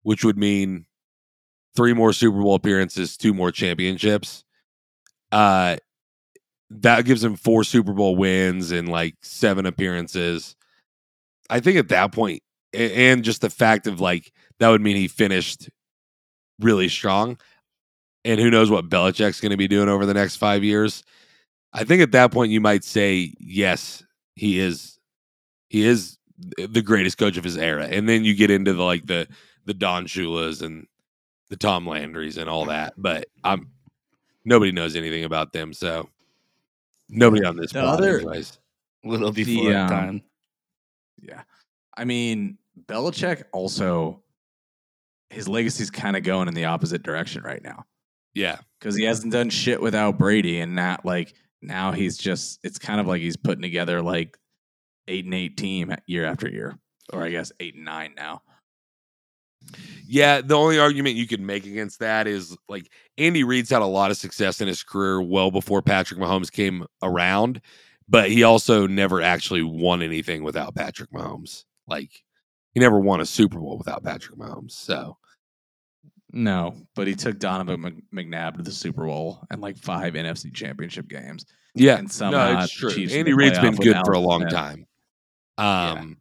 which 0.04 0.24
would 0.24 0.38
mean 0.38 0.86
three 1.76 1.94
more 1.94 2.14
Super 2.14 2.42
Bowl 2.42 2.56
appearances, 2.56 3.18
two 3.18 3.34
more 3.34 3.52
championships, 3.52 4.44
uh, 5.32 5.78
that 6.70 7.06
gives 7.06 7.24
him 7.24 7.36
four 7.36 7.64
Super 7.64 7.94
Bowl 7.94 8.16
wins 8.16 8.72
and 8.72 8.90
like 8.90 9.16
seven 9.22 9.66
appearances. 9.66 10.56
I 11.50 11.60
think 11.60 11.78
at 11.78 11.90
that 11.90 12.14
and 12.74 13.24
just 13.24 13.42
the 13.42 13.50
fact 13.50 13.88
of 13.88 14.02
like 14.02 14.32
that 14.60 14.70
would 14.70 14.82
mean 14.82 14.98
he 14.98 15.08
finished 15.08 15.70
really 16.60 16.90
strong. 16.90 17.38
And 18.26 18.42
who 18.42 18.52
knows 18.52 18.70
what 18.70 18.90
Belichick's 18.90 19.40
going 19.40 19.52
to 19.52 19.58
be 19.58 19.70
doing 19.70 19.88
over 19.88 20.06
the 20.06 20.14
next 20.14 20.36
five 20.36 20.64
years. 20.64 21.04
I 21.74 21.84
think 21.84 22.02
at 22.02 22.12
that 22.14 22.32
point 22.32 22.52
you 22.52 22.62
might 22.62 22.84
say 22.84 23.34
yes, 23.40 24.04
he 24.36 24.60
is 24.60 24.98
he 25.70 25.86
is 25.86 26.18
the 26.58 26.82
greatest 26.82 27.18
coach 27.18 27.38
of 27.38 27.44
his 27.44 27.58
era. 27.58 27.86
And 27.90 28.08
then 28.08 28.24
you 28.24 28.36
get 28.36 28.52
into 28.52 28.74
the 28.74 28.84
like 28.84 29.06
the 29.06 29.28
the 29.66 29.74
Don 29.74 30.06
Shulas 30.06 30.62
and 30.62 30.88
the 31.50 31.58
Tom 31.58 31.86
Landrys 31.86 32.38
and 32.38 32.50
all 32.50 32.66
that. 32.66 32.94
But 32.98 33.28
I'm 33.44 33.70
nobody 34.46 34.72
knows 34.72 34.96
anything 34.96 35.24
about 35.26 35.52
them, 35.54 35.74
so 35.74 36.10
nobody 37.10 37.44
on 37.46 37.58
this 37.58 37.74
The 37.74 37.82
other- 37.84 38.18
anyways. 38.20 38.60
little 39.04 39.32
The, 39.32 39.44
before 39.44 39.76
um, 39.76 39.90
time. 39.90 40.22
Yeah. 41.22 41.42
I 41.96 42.06
mean, 42.06 42.58
Belichick 42.86 43.44
also 43.52 44.22
his 45.30 45.48
legacy's 45.48 45.90
kind 45.90 46.16
of 46.16 46.24
going 46.24 46.48
in 46.48 46.54
the 46.54 46.66
opposite 46.66 47.04
direction 47.04 47.44
right 47.44 47.62
now. 47.64 47.86
Yeah. 48.34 48.60
Because 48.80 48.96
he 48.96 49.04
hasn't 49.04 49.34
done 49.34 49.50
shit 49.50 49.82
without 49.82 50.18
Brady 50.18 50.60
and 50.60 50.76
not 50.76 51.04
like 51.06 51.34
now 51.62 51.92
he's 51.92 52.18
just 52.18 52.60
it's 52.64 52.78
kind 52.78 53.00
of 53.00 53.08
like 53.08 53.22
he's 53.22 53.38
putting 53.38 53.62
together 53.62 54.02
like 54.02 54.38
eight 55.08 55.26
and 55.26 55.34
eight 55.34 55.58
team 55.58 55.94
year 56.06 56.26
after 56.26 56.50
year. 56.50 56.78
Or 57.14 57.24
I 57.24 57.30
guess 57.30 57.52
eight 57.60 57.76
and 57.76 57.86
nine 57.86 58.14
now. 58.18 58.42
Yeah, 60.06 60.42
the 60.42 60.56
only 60.56 60.80
argument 60.80 61.16
you 61.16 61.28
could 61.28 61.42
make 61.42 61.66
against 61.66 62.00
that 62.00 62.28
is 62.28 62.56
like 62.70 62.92
Andy 63.18 63.44
Reid's 63.44 63.70
had 63.70 63.82
a 63.82 63.86
lot 63.86 64.12
of 64.12 64.18
success 64.18 64.62
in 64.62 64.68
his 64.68 64.84
career 64.84 65.22
well 65.22 65.52
before 65.52 65.82
Patrick 65.82 66.20
Mahomes 66.20 66.52
came 66.52 66.86
around, 67.02 67.62
but 68.08 68.30
he 68.30 68.44
also 68.44 68.88
never 68.88 69.22
actually 69.22 69.64
won 69.64 70.02
anything 70.02 70.44
without 70.44 70.76
Patrick 70.76 71.12
Mahomes. 71.12 71.64
Like 71.88 72.24
he 72.74 72.80
never 72.80 73.00
won 73.00 73.22
a 73.22 73.26
Super 73.26 73.60
Bowl 73.60 73.78
without 73.78 74.04
Patrick 74.04 74.38
Mahomes. 74.38 74.72
So 74.72 75.18
No, 76.38 76.76
but 76.96 77.08
he 77.08 77.16
took 77.16 77.40
Donovan 77.40 78.04
McNabb 78.14 78.58
to 78.58 78.62
the 78.64 78.72
Super 78.72 79.08
Bowl 79.08 79.40
and 79.50 79.60
like 79.60 79.76
five 79.76 80.14
NFC 80.14 80.54
championship 80.54 81.08
games. 81.08 81.46
yeah, 81.74 81.98
And 81.98 82.12
somehow 82.12 82.54
no, 82.54 82.60
it's 82.60 82.72
true. 82.72 82.92
Chiefs 82.92 83.14
Andy 83.16 83.34
Reid's 83.34 83.58
been 83.58 83.76
good 83.76 83.98
for 84.06 84.12
a 84.12 84.20
long 84.20 84.42
Smith. 84.42 84.54
time. 84.54 84.86
Um, 85.58 86.18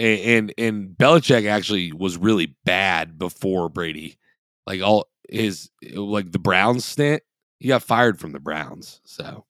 and, 0.00 0.20
and 0.20 0.54
and 0.58 0.88
Belichick 0.98 1.48
actually 1.48 1.92
was 1.92 2.16
really 2.16 2.56
bad 2.64 3.16
before 3.16 3.68
Brady. 3.68 4.18
Like 4.66 4.82
all 4.82 5.06
his 5.28 5.70
like 5.94 6.32
the 6.32 6.40
Browns 6.40 6.84
stint, 6.84 7.22
he 7.60 7.68
got 7.68 7.84
fired 7.84 8.18
from 8.18 8.32
the 8.32 8.40
Browns. 8.40 9.00
So 9.04 9.44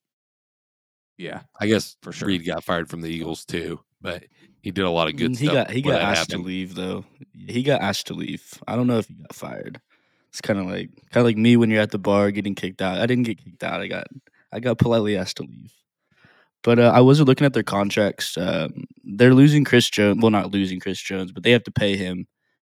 Yeah, 1.17 1.41
I 1.59 1.65
guess 1.65 1.97
for 2.03 2.11
sure. 2.11 2.27
Reid 2.27 2.45
got 2.45 2.63
fired 2.63 2.89
from 2.89 3.01
the 3.01 3.09
Eagles 3.09 3.43
too, 3.45 3.79
but 4.01 4.23
he 4.61 4.69
did 4.69 4.85
a 4.85 4.89
lot 4.91 5.07
of 5.07 5.15
good 5.15 5.31
Mm, 5.31 5.37
he 5.39 5.45
stuff. 5.45 5.53
got 5.55 5.71
he 5.71 5.81
got 5.81 5.99
asked 6.01 6.29
happened. 6.31 6.43
to 6.43 6.47
leave 6.47 6.75
though. 6.75 7.05
He 7.33 7.63
got 7.63 7.81
asked 7.81 8.05
to 8.07 8.13
leave. 8.13 8.43
I 8.67 8.75
don't 8.75 8.85
know 8.85 8.99
if 8.99 9.07
he 9.07 9.15
got 9.15 9.33
fired. 9.33 9.81
It's 10.31 10.41
kind 10.41 10.59
of 10.59 10.65
like 10.65 10.89
kind 11.11 11.21
of 11.21 11.25
like 11.25 11.37
me 11.37 11.57
when 11.57 11.69
you're 11.69 11.81
at 11.81 11.91
the 11.91 11.99
bar 11.99 12.31
getting 12.31 12.55
kicked 12.55 12.81
out. 12.81 12.99
I 12.99 13.05
didn't 13.05 13.23
get 13.25 13.43
kicked 13.43 13.63
out. 13.63 13.81
I 13.81 13.87
got 13.87 14.07
I 14.51 14.59
got 14.59 14.77
politely 14.77 15.17
asked 15.17 15.37
to 15.37 15.43
leave. 15.43 15.73
But 16.63 16.79
uh, 16.79 16.91
I 16.93 17.01
was 17.01 17.19
looking 17.21 17.45
at 17.45 17.53
their 17.53 17.63
contracts. 17.63 18.37
Um, 18.37 18.85
they're 19.03 19.33
losing 19.33 19.63
Chris 19.63 19.89
Jones. 19.89 20.19
Well, 20.21 20.29
not 20.31 20.51
losing 20.51 20.79
Chris 20.79 21.01
Jones, 21.01 21.31
but 21.31 21.43
they 21.43 21.51
have 21.51 21.63
to 21.63 21.71
pay 21.71 21.97
him, 21.97 22.27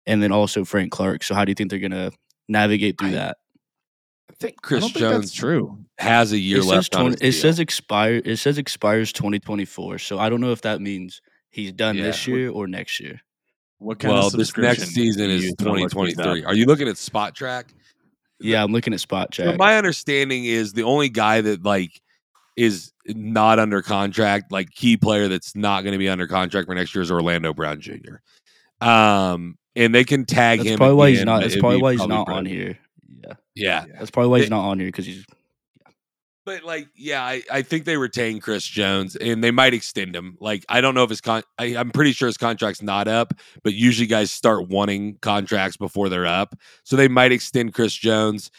and 0.05 0.23
then 0.23 0.31
also 0.31 0.63
Frank 0.65 0.91
Clark. 0.91 1.21
So 1.23 1.35
how 1.35 1.43
do 1.45 1.51
you 1.51 1.55
think 1.55 1.69
they're 1.69 1.79
gonna 1.79 2.11
navigate 2.47 2.97
through 2.97 3.09
I- 3.09 3.13
that? 3.13 3.37
I 4.31 4.33
think 4.39 4.55
I 4.63 4.67
Chris 4.67 4.81
don't 4.81 4.93
think 4.93 5.03
that's 5.03 5.15
Jones 5.31 5.33
true. 5.33 5.85
has 5.99 6.31
a 6.31 6.37
year 6.39 6.59
it 6.59 6.61
says 6.63 6.69
left 6.71 6.95
on 6.95 7.01
20 7.01 7.11
his 7.11 7.19
it 7.21 7.21
deal. 7.21 7.41
says 7.41 7.59
expire. 7.59 8.21
It 8.23 8.37
says 8.37 8.57
expires 8.57 9.11
twenty 9.13 9.39
twenty 9.39 9.65
four. 9.65 9.99
So 9.99 10.17
I 10.17 10.29
don't 10.29 10.41
know 10.41 10.51
if 10.53 10.61
that 10.63 10.81
means 10.81 11.21
he's 11.51 11.71
done 11.71 11.97
this 11.97 12.25
year 12.25 12.49
or 12.49 12.67
next 12.67 12.99
year. 12.99 13.21
What 13.79 13.99
kind 13.99 14.13
well, 14.13 14.27
of 14.27 14.33
this 14.33 14.47
subscription 14.47 14.81
next 14.81 14.93
season 14.93 15.29
is 15.29 15.43
use 15.43 15.53
to 15.55 15.65
look 15.65 15.75
these 15.77 15.91
2023. 15.91 16.45
Are 16.45 16.55
you 16.55 16.65
looking 16.65 16.87
at 16.87 16.95
Spotrac? 16.95 17.65
Yeah, 18.39 18.63
I'm 18.63 18.71
looking 18.71 18.93
at 18.93 18.99
spot 18.99 19.33
So 19.33 19.55
my 19.57 19.77
understanding 19.77 20.45
is 20.45 20.73
the 20.73 20.83
only 20.83 21.09
guy 21.09 21.41
that 21.41 21.63
like 21.63 22.01
is 22.57 22.91
not 23.07 23.57
under 23.57 23.81
contract, 23.81 24.51
like 24.51 24.69
key 24.71 24.97
player 24.97 25.27
that's 25.27 25.55
not 25.55 25.83
going 25.83 25.93
to 25.93 25.97
be 25.97 26.09
under 26.09 26.27
contract 26.27 26.67
for 26.67 26.75
next 26.75 26.93
year 26.93 27.01
is 27.01 27.11
Orlando 27.11 27.53
Brown 27.53 27.79
Jr. 27.79 28.17
Um, 28.85 29.57
and 29.75 29.95
they 29.95 30.03
can 30.03 30.25
tag 30.25 30.59
That's 30.59 30.71
him. 30.71 30.77
probably 30.77 30.95
why 30.95 31.09
he's 31.11 31.23
not. 31.23 31.41
That's 31.41 31.57
probably 31.57 31.81
why 31.81 31.91
he's 31.93 31.99
probably 31.99 32.15
not 32.15 32.29
on 32.29 32.45
here. 32.45 32.77
Yeah, 33.23 33.33
Yeah, 33.55 33.85
that's 33.97 34.11
probably 34.11 34.29
why 34.29 34.39
he's 34.39 34.49
They- 34.49 34.55
not 34.55 34.65
on 34.65 34.79
here 34.79 34.89
because 34.89 35.05
he's. 35.05 35.25
But 36.45 36.63
like, 36.63 36.87
yeah, 36.95 37.23
I, 37.23 37.41
I 37.51 37.61
think 37.61 37.85
they 37.85 37.97
retain 37.97 38.39
Chris 38.39 38.65
Jones 38.65 39.15
and 39.15 39.43
they 39.43 39.51
might 39.51 39.73
extend 39.73 40.15
him. 40.15 40.37
Like, 40.39 40.65
I 40.69 40.81
don't 40.81 40.95
know 40.95 41.03
if 41.03 41.09
his 41.09 41.21
con. 41.21 41.43
I, 41.57 41.75
I'm 41.77 41.91
pretty 41.91 42.11
sure 42.11 42.27
his 42.27 42.37
contract's 42.37 42.81
not 42.81 43.07
up, 43.07 43.33
but 43.63 43.73
usually 43.73 44.07
guys 44.07 44.31
start 44.31 44.67
wanting 44.67 45.17
contracts 45.21 45.77
before 45.77 46.09
they're 46.09 46.25
up, 46.25 46.55
so 46.83 46.95
they 46.95 47.07
might 47.07 47.31
extend 47.31 47.73
Chris 47.73 47.93
Jones. 47.93 48.51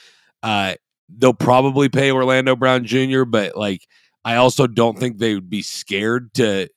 Uh, 0.43 0.75
they'll 1.09 1.35
probably 1.35 1.89
pay 1.89 2.11
Orlando 2.11 2.57
Brown 2.57 2.85
Jr., 2.85 3.25
but 3.25 3.57
like, 3.57 3.87
I 4.25 4.37
also 4.37 4.67
don't 4.67 4.99
think 4.99 5.19
they 5.19 5.35
would 5.35 5.51
be 5.51 5.63
scared 5.63 6.33
to 6.35 6.69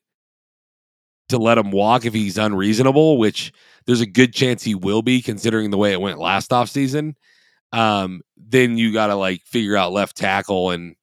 to 1.29 1.37
let 1.37 1.57
him 1.57 1.71
walk 1.71 2.05
if 2.05 2.13
he's 2.13 2.37
unreasonable, 2.37 3.17
which 3.17 3.51
there's 3.85 4.01
a 4.01 4.05
good 4.05 4.33
chance 4.33 4.63
he 4.63 4.75
will 4.75 5.01
be 5.01 5.21
considering 5.21 5.71
the 5.71 5.77
way 5.77 5.91
it 5.91 6.01
went 6.01 6.19
last 6.19 6.51
offseason. 6.51 7.15
Um, 7.73 8.21
then 8.37 8.77
you 8.77 8.93
got 8.93 9.07
to 9.07 9.15
like 9.15 9.41
figure 9.43 9.75
out 9.75 9.91
left 9.91 10.15
tackle 10.15 10.71
and 10.71 10.95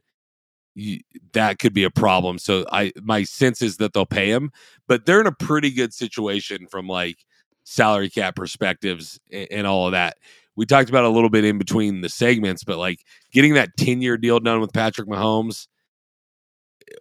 you, 0.74 1.00
that 1.32 1.58
could 1.58 1.72
be 1.72 1.84
a 1.84 1.90
problem. 1.90 2.38
So 2.38 2.64
I 2.70 2.92
my 3.02 3.24
sense 3.24 3.62
is 3.62 3.76
that 3.78 3.92
they'll 3.92 4.06
pay 4.06 4.30
him, 4.30 4.50
but 4.88 5.06
they're 5.06 5.20
in 5.20 5.26
a 5.26 5.32
pretty 5.32 5.70
good 5.70 5.94
situation 5.94 6.66
from 6.66 6.88
like 6.88 7.18
salary 7.64 8.10
cap 8.10 8.36
perspectives 8.36 9.18
and, 9.32 9.48
and 9.50 9.66
all 9.66 9.86
of 9.86 9.92
that. 9.92 10.16
We 10.56 10.66
talked 10.66 10.88
about 10.88 11.04
a 11.04 11.08
little 11.08 11.30
bit 11.30 11.44
in 11.44 11.58
between 11.58 12.00
the 12.00 12.08
segments, 12.08 12.64
but 12.64 12.78
like 12.78 13.00
getting 13.32 13.54
that 13.54 13.76
10 13.76 14.02
year 14.02 14.16
deal 14.16 14.40
done 14.40 14.60
with 14.60 14.72
Patrick 14.72 15.08
Mahomes 15.08 15.66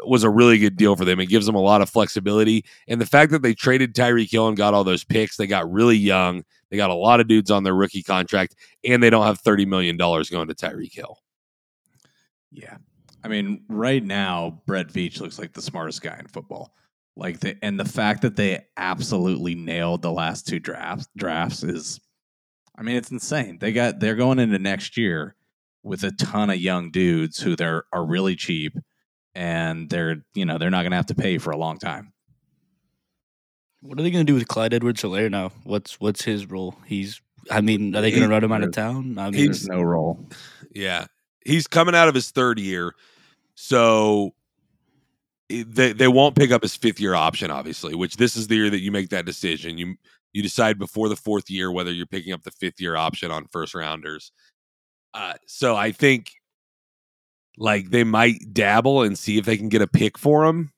was 0.05 0.23
a 0.23 0.29
really 0.29 0.57
good 0.57 0.75
deal 0.75 0.95
for 0.95 1.05
them. 1.05 1.19
It 1.19 1.27
gives 1.27 1.45
them 1.45 1.55
a 1.55 1.61
lot 1.61 1.81
of 1.81 1.89
flexibility. 1.89 2.65
And 2.87 2.99
the 2.99 3.05
fact 3.05 3.31
that 3.31 3.41
they 3.41 3.53
traded 3.53 3.93
Tyreek 3.93 4.31
Hill 4.31 4.47
and 4.47 4.57
got 4.57 4.73
all 4.73 4.83
those 4.83 5.03
picks, 5.03 5.37
they 5.37 5.47
got 5.47 5.71
really 5.71 5.97
young. 5.97 6.43
They 6.69 6.77
got 6.77 6.89
a 6.89 6.95
lot 6.95 7.19
of 7.19 7.27
dudes 7.27 7.51
on 7.51 7.63
their 7.63 7.75
rookie 7.75 8.03
contract, 8.03 8.55
and 8.83 9.03
they 9.03 9.09
don't 9.09 9.25
have 9.25 9.41
$30 9.41 9.67
million 9.67 9.95
going 9.97 10.47
to 10.47 10.55
Tyreek 10.55 10.93
Hill. 10.93 11.19
Yeah. 12.51 12.77
I 13.23 13.27
mean, 13.27 13.63
right 13.69 14.03
now, 14.03 14.61
Brett 14.65 14.87
Veach 14.87 15.21
looks 15.21 15.39
like 15.39 15.53
the 15.53 15.61
smartest 15.61 16.01
guy 16.01 16.17
in 16.19 16.27
football. 16.27 16.73
Like 17.15 17.39
the 17.39 17.55
and 17.63 17.79
the 17.79 17.85
fact 17.85 18.23
that 18.23 18.35
they 18.35 18.65
absolutely 18.75 19.53
nailed 19.53 20.01
the 20.01 20.11
last 20.11 20.47
two 20.47 20.59
drafts 20.59 21.07
drafts 21.15 21.61
is 21.61 21.99
I 22.75 22.81
mean, 22.81 22.95
it's 22.95 23.11
insane. 23.11 23.59
They 23.59 23.71
got 23.71 23.99
they're 23.99 24.15
going 24.15 24.39
into 24.39 24.57
next 24.57 24.97
year 24.97 25.35
with 25.83 26.03
a 26.03 26.11
ton 26.13 26.49
of 26.49 26.57
young 26.57 26.89
dudes 26.89 27.39
who 27.39 27.55
they're 27.55 27.83
are 27.93 28.05
really 28.05 28.35
cheap 28.35 28.75
and 29.35 29.89
they're 29.89 30.23
you 30.33 30.45
know, 30.45 30.57
they're 30.57 30.69
not 30.69 30.83
gonna 30.83 30.95
have 30.95 31.07
to 31.07 31.15
pay 31.15 31.37
for 31.37 31.51
a 31.51 31.57
long 31.57 31.77
time. 31.77 32.13
What 33.81 33.99
are 33.99 34.03
they 34.03 34.11
going 34.11 34.25
to 34.25 34.31
do 34.31 34.35
with 34.35 34.47
Clyde 34.47 34.73
Edwards-Helaire 34.73 35.29
now? 35.29 35.51
What's 35.65 35.99
what's 35.99 36.23
his 36.23 36.45
role? 36.49 36.75
He's. 36.85 37.21
I 37.51 37.59
mean, 37.59 37.93
are 37.93 38.01
they 38.01 38.11
going 38.11 38.23
to 38.23 38.29
run 38.29 38.41
him 38.41 38.53
out 38.53 38.63
of 38.63 38.71
town? 38.71 39.17
I 39.19 39.29
mean, 39.29 39.41
He's- 39.41 39.65
no 39.65 39.81
role. 39.81 40.25
Yeah. 40.73 41.07
He's 41.45 41.67
coming 41.67 41.93
out 41.93 42.07
of 42.07 42.15
his 42.15 42.31
third 42.31 42.57
year. 42.57 42.95
So 43.55 44.31
they 45.49 45.91
they 45.91 46.07
won't 46.07 46.37
pick 46.37 46.51
up 46.51 46.61
his 46.61 46.77
fifth 46.77 47.01
year 47.01 47.13
option, 47.13 47.51
obviously, 47.51 47.93
which 47.93 48.15
this 48.15 48.37
is 48.37 48.47
the 48.47 48.55
year 48.55 48.69
that 48.69 48.79
you 48.79 48.91
make 48.93 49.09
that 49.09 49.25
decision. 49.25 49.77
You 49.77 49.95
you 50.31 50.41
decide 50.41 50.79
before 50.79 51.09
the 51.09 51.17
fourth 51.17 51.49
year 51.49 51.69
whether 51.69 51.91
you're 51.91 52.05
picking 52.05 52.31
up 52.31 52.43
the 52.43 52.51
fifth 52.51 52.79
year 52.79 52.95
option 52.95 53.29
on 53.31 53.47
first 53.51 53.75
rounders. 53.75 54.31
Uh, 55.13 55.33
so 55.45 55.75
I 55.75 55.91
think 55.91 56.31
like 57.57 57.89
they 57.89 58.03
might 58.03 58.53
dabble 58.53 59.03
and 59.03 59.17
see 59.17 59.37
if 59.37 59.45
they 59.45 59.57
can 59.57 59.69
get 59.69 59.81
a 59.81 59.87
pick 59.87 60.17
for 60.17 60.45
him. 60.45 60.71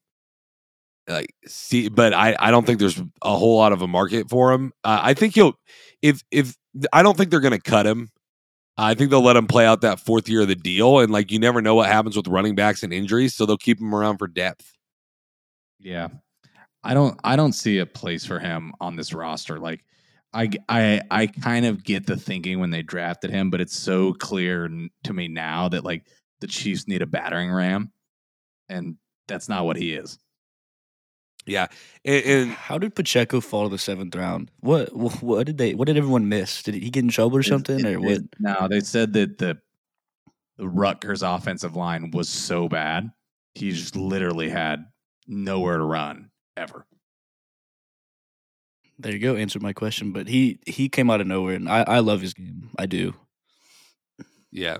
Like 1.07 1.33
see, 1.45 1.89
but 1.89 2.13
I 2.13 2.35
I 2.39 2.51
don't 2.51 2.65
think 2.65 2.79
there's 2.79 3.01
a 3.21 3.37
whole 3.37 3.57
lot 3.57 3.71
of 3.71 3.81
a 3.81 3.87
market 3.87 4.29
for 4.29 4.51
him. 4.51 4.73
Uh, 4.83 4.99
I 5.01 5.13
think 5.13 5.35
he'll 5.35 5.53
if 6.01 6.21
if 6.31 6.55
I 6.91 7.03
don't 7.03 7.15
think 7.15 7.29
they're 7.29 7.39
going 7.39 7.51
to 7.51 7.59
cut 7.59 7.85
him. 7.85 8.09
I 8.77 8.93
think 8.93 9.09
they'll 9.09 9.21
let 9.21 9.37
him 9.37 9.47
play 9.47 9.65
out 9.65 9.81
that 9.81 10.01
fourth 10.01 10.27
year 10.27 10.41
of 10.41 10.49
the 10.49 10.55
deal, 10.55 10.99
and 10.99 11.11
like 11.11 11.31
you 11.31 11.39
never 11.39 11.61
know 11.61 11.75
what 11.75 11.87
happens 11.87 12.17
with 12.17 12.27
running 12.27 12.55
backs 12.55 12.83
and 12.83 12.91
injuries, 12.91 13.33
so 13.33 13.45
they'll 13.45 13.57
keep 13.57 13.79
him 13.79 13.95
around 13.95 14.17
for 14.17 14.27
depth. 14.27 14.73
Yeah. 15.79 16.09
I 16.85 16.93
don't 16.93 17.19
I 17.23 17.35
don't 17.35 17.53
see 17.53 17.79
a 17.79 17.85
place 17.85 18.25
for 18.25 18.39
him 18.39 18.73
on 18.79 18.95
this 18.95 19.13
roster. 19.13 19.59
Like 19.59 19.83
I 20.33 20.51
I 20.69 21.01
I 21.09 21.27
kind 21.27 21.65
of 21.65 21.83
get 21.83 22.05
the 22.05 22.15
thinking 22.15 22.59
when 22.59 22.69
they 22.69 22.83
drafted 22.83 23.31
him, 23.31 23.49
but 23.49 23.59
it's 23.59 23.77
so 23.77 24.13
clear 24.13 24.69
to 25.03 25.13
me 25.13 25.27
now 25.27 25.67
that 25.69 25.83
like 25.83 26.05
the 26.41 26.47
Chiefs 26.47 26.87
need 26.87 27.01
a 27.01 27.05
battering 27.05 27.51
ram 27.51 27.91
and 28.69 28.97
that's 29.27 29.47
not 29.49 29.65
what 29.65 29.77
he 29.77 29.93
is. 29.93 30.19
Yeah, 31.47 31.67
and, 32.03 32.25
and 32.25 32.51
How 32.51 32.77
did 32.79 32.95
Pacheco 32.95 33.39
fall 33.39 33.63
to 33.65 33.69
the 33.69 33.77
seventh 33.77 34.15
round? 34.15 34.49
What 34.61 34.95
what 34.95 35.45
did 35.45 35.59
they? 35.59 35.75
What 35.75 35.85
did 35.85 35.95
everyone 35.97 36.27
miss? 36.27 36.63
Did 36.63 36.73
he 36.73 36.89
get 36.89 37.03
in 37.03 37.09
trouble 37.09 37.37
or 37.37 37.43
something, 37.43 37.79
It- 37.85 37.93
or 37.95 37.99
what? 37.99 38.11
it- 38.13 38.23
no, 38.39 38.67
they 38.67 38.79
said 38.79 39.13
that 39.13 39.37
the 39.37 39.59
the 40.57 40.67
Rutgers 40.67 41.21
offensive 41.21 41.75
line 41.75 42.09
was 42.11 42.29
so 42.29 42.67
bad, 42.67 43.11
he 43.53 43.71
just 43.71 43.95
literally 43.95 44.49
had 44.49 44.85
nowhere 45.27 45.77
to 45.77 45.83
run 45.83 46.31
ever. 46.57 46.85
There 48.97 49.11
you 49.11 49.19
go. 49.19 49.35
Answered 49.35 49.61
my 49.61 49.73
question. 49.73 50.13
But 50.13 50.27
he 50.27 50.59
he 50.65 50.89
came 50.89 51.09
out 51.11 51.21
of 51.21 51.27
nowhere, 51.27 51.55
and 51.55 51.69
I 51.69 51.81
I 51.83 51.99
love 51.99 52.21
his 52.21 52.33
game. 52.33 52.69
I 52.79 52.85
do. 52.85 53.13
Yeah. 54.51 54.77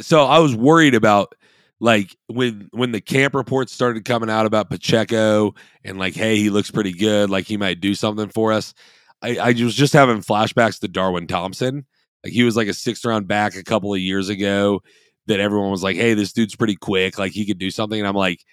So 0.00 0.24
I 0.24 0.38
was 0.38 0.54
worried 0.54 0.94
about 0.94 1.34
like 1.80 2.16
when 2.28 2.68
when 2.72 2.92
the 2.92 3.00
camp 3.00 3.34
reports 3.34 3.72
started 3.72 4.04
coming 4.04 4.30
out 4.30 4.46
about 4.46 4.70
Pacheco 4.70 5.54
and 5.84 5.98
like, 5.98 6.14
hey, 6.14 6.36
he 6.36 6.50
looks 6.50 6.70
pretty 6.70 6.92
good, 6.92 7.30
like 7.30 7.46
he 7.46 7.56
might 7.56 7.80
do 7.80 7.94
something 7.94 8.28
for 8.28 8.52
us. 8.52 8.74
I, 9.22 9.36
I 9.38 9.52
was 9.52 9.74
just 9.74 9.92
having 9.92 10.20
flashbacks 10.22 10.80
to 10.80 10.88
Darwin 10.88 11.26
Thompson. 11.26 11.86
Like 12.22 12.32
he 12.32 12.42
was 12.42 12.56
like 12.56 12.68
a 12.68 12.74
sixth 12.74 13.04
round 13.04 13.26
back 13.26 13.56
a 13.56 13.64
couple 13.64 13.92
of 13.92 14.00
years 14.00 14.28
ago 14.28 14.82
that 15.26 15.40
everyone 15.40 15.70
was 15.70 15.82
like, 15.82 15.96
hey, 15.96 16.14
this 16.14 16.32
dude's 16.32 16.56
pretty 16.56 16.76
quick, 16.76 17.18
like 17.18 17.32
he 17.32 17.46
could 17.46 17.58
do 17.58 17.70
something. 17.70 17.98
And 17.98 18.08
I'm 18.08 18.14
like, 18.14 18.44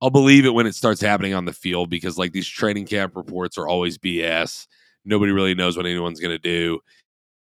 I'll 0.00 0.10
believe 0.10 0.46
it 0.46 0.54
when 0.54 0.66
it 0.66 0.74
starts 0.74 1.00
happening 1.00 1.34
on 1.34 1.44
the 1.44 1.52
field 1.52 1.90
because 1.90 2.16
like 2.16 2.32
these 2.32 2.48
training 2.48 2.86
camp 2.86 3.16
reports 3.16 3.58
are 3.58 3.68
always 3.68 3.98
BS. 3.98 4.66
Nobody 5.04 5.32
really 5.32 5.54
knows 5.54 5.76
what 5.76 5.86
anyone's 5.86 6.20
gonna 6.20 6.38
do. 6.38 6.80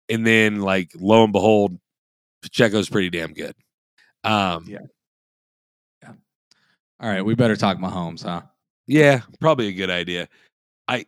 And 0.10 0.26
then 0.26 0.62
like 0.62 0.92
lo 0.96 1.24
and 1.24 1.34
behold, 1.34 1.78
Pacheco's 2.42 2.90
pretty 2.90 3.10
damn 3.10 3.34
good. 3.34 3.56
Um, 4.24 4.66
Yeah. 4.68 4.80
All 7.00 7.10
right, 7.10 7.26
we 7.26 7.34
better 7.34 7.56
talk 7.56 7.78
Mahomes, 7.78 8.24
huh? 8.24 8.44
yeah, 8.86 9.22
probably 9.40 9.68
a 9.68 9.74
good 9.74 9.90
idea. 9.90 10.28
I 10.88 11.06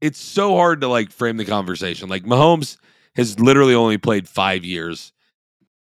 it's 0.00 0.20
so 0.20 0.54
hard 0.54 0.82
to 0.82 0.88
like 0.88 1.10
frame 1.10 1.36
the 1.36 1.44
conversation. 1.44 2.08
Like 2.08 2.24
Mahomes 2.24 2.76
has 3.16 3.40
literally 3.40 3.74
only 3.74 3.98
played 3.98 4.28
5 4.28 4.64
years. 4.64 5.12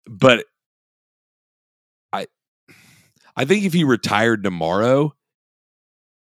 But 0.06 0.44
I 2.12 2.26
I 3.36 3.44
think 3.46 3.64
if 3.64 3.72
he 3.72 3.84
retired 3.84 4.42
tomorrow, 4.42 5.14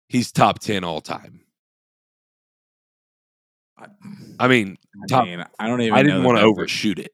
he's 0.08 0.32
top 0.32 0.60
10 0.60 0.84
all 0.86 1.01
time. 1.01 1.41
I, 3.78 3.88
I 4.39 4.47
mean, 4.47 4.78
top, 5.10 5.26
mean, 5.26 5.43
I 5.60 5.68
don't 5.68 5.82
even. 5.82 5.93
I 5.93 6.04
didn't 6.04 6.24
want 6.24 6.38
to 6.38 6.43
overshoot 6.43 6.99
it. 6.99 7.12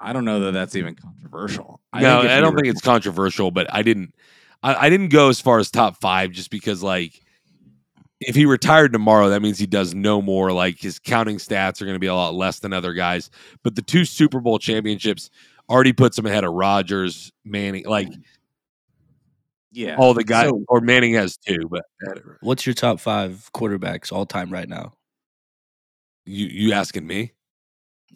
I 0.00 0.12
don't 0.12 0.24
know 0.24 0.40
that 0.40 0.52
that's 0.52 0.76
even 0.76 0.94
controversial. 0.94 1.80
no, 1.94 2.22
if 2.22 2.30
I 2.30 2.40
don't 2.40 2.54
re- 2.54 2.62
think 2.62 2.72
it's 2.74 2.80
controversial, 2.80 3.50
but 3.50 3.66
I 3.74 3.82
didn't 3.82 4.14
I, 4.62 4.86
I 4.86 4.90
didn't 4.90 5.08
go 5.08 5.28
as 5.28 5.40
far 5.40 5.58
as 5.58 5.70
top 5.70 6.00
5 6.00 6.30
just 6.32 6.50
because 6.50 6.82
like 6.82 7.20
if 8.20 8.34
he 8.34 8.46
retired 8.46 8.92
tomorrow, 8.92 9.28
that 9.28 9.42
means 9.42 9.58
he 9.58 9.66
does 9.66 9.94
no 9.94 10.20
more. 10.20 10.50
Like 10.52 10.78
his 10.80 10.98
counting 10.98 11.36
stats 11.36 11.80
are 11.80 11.84
going 11.84 11.94
to 11.94 12.00
be 12.00 12.08
a 12.08 12.14
lot 12.14 12.34
less 12.34 12.58
than 12.58 12.72
other 12.72 12.92
guys. 12.92 13.30
But 13.62 13.76
the 13.76 13.82
two 13.82 14.04
Super 14.04 14.40
Bowl 14.40 14.58
championships 14.58 15.30
already 15.70 15.92
puts 15.92 16.18
him 16.18 16.26
ahead 16.26 16.42
of 16.44 16.52
Rodgers, 16.52 17.30
Manning, 17.44 17.84
like 17.86 18.08
Yeah. 19.70 19.96
all 19.98 20.14
the 20.14 20.24
guys. 20.24 20.48
So- 20.48 20.64
or 20.68 20.80
Manning 20.80 21.14
has 21.14 21.36
two, 21.36 21.60
but 21.70 21.84
What's 22.40 22.66
your 22.66 22.74
top 22.74 22.98
five 23.00 23.50
quarterbacks 23.54 24.10
all 24.12 24.26
time 24.26 24.50
right 24.52 24.68
now? 24.68 24.94
you 26.24 26.46
you 26.46 26.72
asking 26.72 27.06
me? 27.06 27.32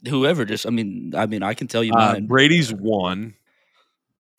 Whoever, 0.09 0.45
just 0.45 0.66
I 0.66 0.70
mean, 0.70 1.12
I 1.16 1.26
mean, 1.26 1.43
I 1.43 1.55
can 1.55 1.68
tell 1.68 1.84
you 1.84 1.93
Uh, 1.93 2.12
mine. 2.12 2.26
Brady's 2.26 2.72
one. 2.72 3.34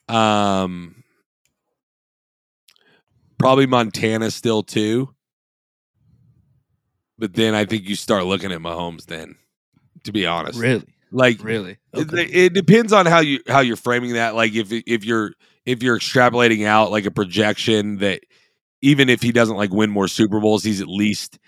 Um, 0.10 1.04
probably 3.38 3.66
Montana 3.66 4.32
still 4.32 4.64
two. 4.64 5.14
But 7.18 7.34
then 7.34 7.54
I 7.56 7.66
think 7.66 7.88
you 7.88 7.96
start 7.96 8.26
looking 8.26 8.52
at 8.52 8.60
Mahomes. 8.60 9.06
Then, 9.06 9.36
to 10.04 10.12
be 10.12 10.26
honest, 10.26 10.60
really, 10.60 10.86
like 11.12 11.42
really. 11.44 11.78
It- 11.94 12.12
It, 12.36 12.54
depends 12.54 12.92
on 12.92 13.06
how 13.06 13.20
you 13.20 13.40
how 13.48 13.60
you're 13.62 13.76
framing 13.78 14.14
that. 14.14 14.36
Like 14.36 14.54
if 14.54 14.68
if 14.72 15.06
you're 15.06 15.32
if 15.66 15.82
you're 15.84 15.98
extrapolating 15.98 16.66
out 16.66 16.92
like 16.92 17.06
a 17.06 17.12
projection 17.12 17.98
that 18.00 18.22
even 18.82 19.08
if 19.10 19.22
he 19.22 19.32
doesn't 19.32 19.56
like 19.56 19.72
win 19.72 19.90
more 19.90 20.08
Super 20.10 20.42
Bowls, 20.42 20.64
he's 20.64 20.82
at 20.82 20.88
least 20.90 21.40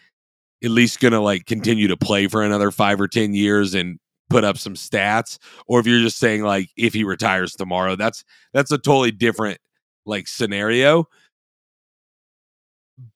at 0.65 0.71
least 0.71 0.99
gonna 0.99 1.21
like 1.21 1.45
continue 1.45 1.87
to 1.87 1.97
play 1.97 2.27
for 2.27 2.43
another 2.43 2.71
five 2.71 2.99
or 2.99 3.07
ten 3.07 3.33
years 3.33 3.73
and 3.73 3.99
put 4.29 4.43
up 4.43 4.57
some 4.57 4.73
stats. 4.73 5.37
Or 5.67 5.79
if 5.79 5.87
you're 5.87 6.01
just 6.01 6.17
saying 6.17 6.43
like 6.43 6.69
if 6.75 6.93
he 6.93 7.03
retires 7.03 7.53
tomorrow, 7.53 7.95
that's 7.95 8.23
that's 8.53 8.71
a 8.71 8.77
totally 8.77 9.11
different 9.11 9.59
like 10.05 10.27
scenario. 10.27 11.07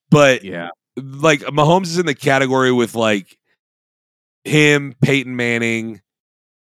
But 0.10 0.44
yeah. 0.44 0.70
like 0.96 1.42
Mahomes 1.42 1.86
is 1.86 2.00
in 2.00 2.06
the 2.06 2.16
category 2.16 2.72
with 2.72 2.96
like 2.96 3.38
him, 4.44 4.96
Peyton 5.02 5.36
Manning, 5.36 6.02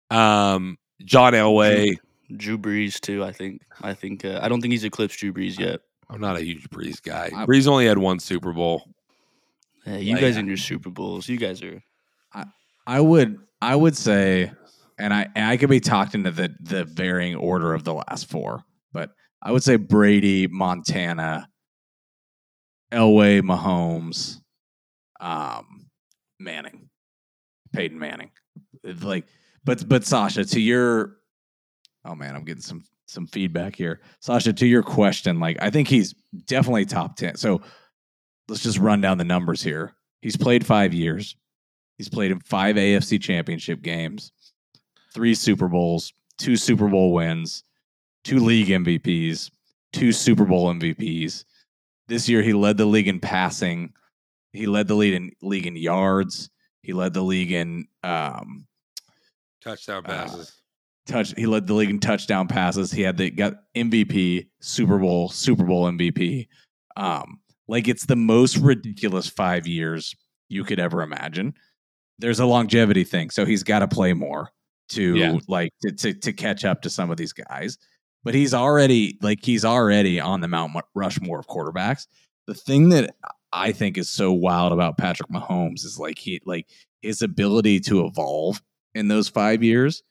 um, 0.10 0.78
John 1.04 1.34
Elway. 1.34 1.98
Drew 2.36 2.58
Brees 2.58 3.00
too. 3.00 3.24
I 3.24 3.32
think. 3.32 3.62
I 3.82 3.94
think. 3.94 4.26
Uh, 4.26 4.40
I 4.42 4.50
don't 4.50 4.62
think 4.62 4.72
he's 4.72 4.84
eclipsed 4.84 5.20
Drew 5.20 5.32
Brees 5.32 5.60
yet. 5.60 5.82
I'm 6.10 6.22
not 6.22 6.38
a 6.38 6.44
huge 6.44 6.70
Brees 6.70 7.02
guy. 7.02 7.30
I- 7.36 7.46
Brees 7.46 7.68
only 7.68 7.86
had 7.86 7.98
one 7.98 8.20
Super 8.20 8.54
Bowl. 8.54 8.95
Yeah, 9.86 9.98
you 9.98 10.14
Like- 10.14 10.22
guys 10.22 10.38
in 10.38 10.48
your 10.48 10.58
Super 10.58 10.90
Bowls. 10.90 11.28
You 11.30 11.38
guys 11.38 11.62
are. 11.64 11.82
I 12.88 13.00
would 13.00 13.40
I 13.62 13.76
would 13.76 13.98
say, 13.98 14.52
and 15.00 15.12
I 15.12 15.28
and 15.36 15.46
I 15.46 15.58
could 15.58 15.70
be 15.72 15.80
talked 15.80 16.14
into 16.14 16.30
the 16.30 16.56
the 16.60 16.84
varying 16.86 17.36
order 17.36 17.74
of 17.74 17.84
the 17.84 17.96
last 17.96 18.30
four, 18.30 18.64
but 18.94 19.10
I 19.42 19.52
would 19.52 19.64
say 19.64 19.76
Brady, 19.78 20.46
Montana, 20.46 21.50
Elway, 22.92 23.42
Mahomes, 23.42 24.38
um, 25.20 25.88
Manning, 26.40 26.90
Peyton 27.74 27.98
Manning. 27.98 28.30
Like, 28.84 29.26
but 29.64 29.88
but 29.90 30.06
Sasha, 30.06 30.46
to 30.46 30.60
your, 30.60 31.18
oh 32.06 32.14
man, 32.14 32.36
I'm 32.36 32.44
getting 32.46 32.62
some 32.62 32.84
some 33.08 33.26
feedback 33.26 33.76
here. 33.76 34.02
Sasha, 34.20 34.54
to 34.54 34.68
your 34.68 34.84
question, 34.84 35.40
like 35.40 35.58
I 35.60 35.72
think 35.72 35.88
he's 35.88 36.14
definitely 36.46 36.86
top 36.86 37.16
ten. 37.16 37.36
So 37.36 37.62
let's 38.48 38.64
just 38.64 38.80
run 38.80 39.02
down 39.02 39.18
the 39.18 39.24
numbers 39.24 39.62
here. 39.62 39.96
He's 40.22 40.38
played 40.38 40.66
five 40.66 40.94
years. 40.94 41.36
He's 41.98 42.10
played 42.10 42.32
in 42.32 42.40
five 42.42 42.76
AFC 42.76 43.22
championship 43.22 43.82
games, 43.82 44.32
three 45.14 45.34
Super 45.34 45.68
Bowls, 45.68 46.14
two 46.38 46.58
Super 46.58 46.88
Bowl 46.88 47.14
wins, 47.14 47.64
two 48.24 48.40
league 48.40 48.68
MVPs, 48.68 49.50
two 49.94 50.12
Super 50.12 50.46
Bowl 50.46 50.74
MVPs. 50.74 51.46
This 52.08 52.28
year, 52.28 52.42
he 52.42 52.54
led 52.54 52.78
the 52.78 52.86
league 52.86 53.08
in 53.08 53.20
passing. 53.20 53.94
He 54.52 54.66
led 54.66 54.88
the 54.88 54.96
league 54.96 55.14
in 55.14 55.32
league 55.42 55.68
in 55.68 55.76
yards. 55.76 56.50
He 56.82 56.94
led 56.94 57.14
the 57.14 57.22
league 57.22 57.52
in 57.52 57.88
um, 58.04 58.68
Touchdown 59.64 60.04
passes. 60.04 60.54
touch. 61.08 61.34
He 61.36 61.48
led 61.48 61.66
the 61.66 61.74
league 61.74 61.90
in 61.90 62.00
touchdown 62.00 62.48
passes. 62.48 62.92
He 62.92 63.02
had 63.02 63.18
the 63.18 63.32
got 63.32 63.56
MVP, 63.76 64.48
Super 64.60 65.00
Bowl, 65.00 65.30
Super 65.30 65.64
Bowl 65.64 65.86
MVP. 65.86 66.48
Um, 66.96 67.40
like 67.68 67.88
it's 67.88 68.06
the 68.06 68.16
most 68.16 68.58
ridiculous 68.58 69.28
five 69.28 69.68
years 69.68 70.16
you 70.50 70.64
could 70.64 70.80
ever 70.80 71.02
imagine. 71.02 71.54
There's 72.20 72.40
a 72.40 72.46
longevity 72.46 73.04
thing, 73.04 73.30
so 73.30 73.46
he's 73.46 73.64
got 73.64 73.80
to 73.80 73.88
play 73.88 74.14
more 74.14 74.52
to 74.90 75.16
Yeah. 75.16 75.38
like 75.48 75.72
to, 75.82 75.92
to 75.92 76.14
to 76.14 76.34
catch 76.34 76.64
up 76.64 76.82
to 76.84 76.90
some 76.90 77.10
of 77.12 77.18
these 77.18 77.34
guys. 77.34 77.78
But 78.24 78.34
he's 78.36 78.54
already 78.54 79.18
like 79.22 79.44
he's 79.44 79.66
already 79.66 80.20
on 80.20 80.42
the 80.42 80.48
Mount 80.48 80.74
Rushmore 80.96 81.40
of 81.40 81.48
quarterbacks. 81.48 82.08
The 82.48 82.54
thing 82.54 82.90
that 82.90 83.16
I 83.52 83.72
think 83.72 83.98
is 83.98 84.10
so 84.10 84.32
wild 84.32 84.72
about 84.74 84.98
Patrick 84.98 85.30
Mahomes 85.30 85.84
is 85.86 85.98
like 86.00 86.18
he 86.20 86.42
like 86.46 86.68
his 87.02 87.22
ability 87.22 87.80
to 87.82 88.06
evolve 88.06 88.62
in 88.94 89.08
those 89.10 89.28
five 89.30 89.62
years 89.64 90.02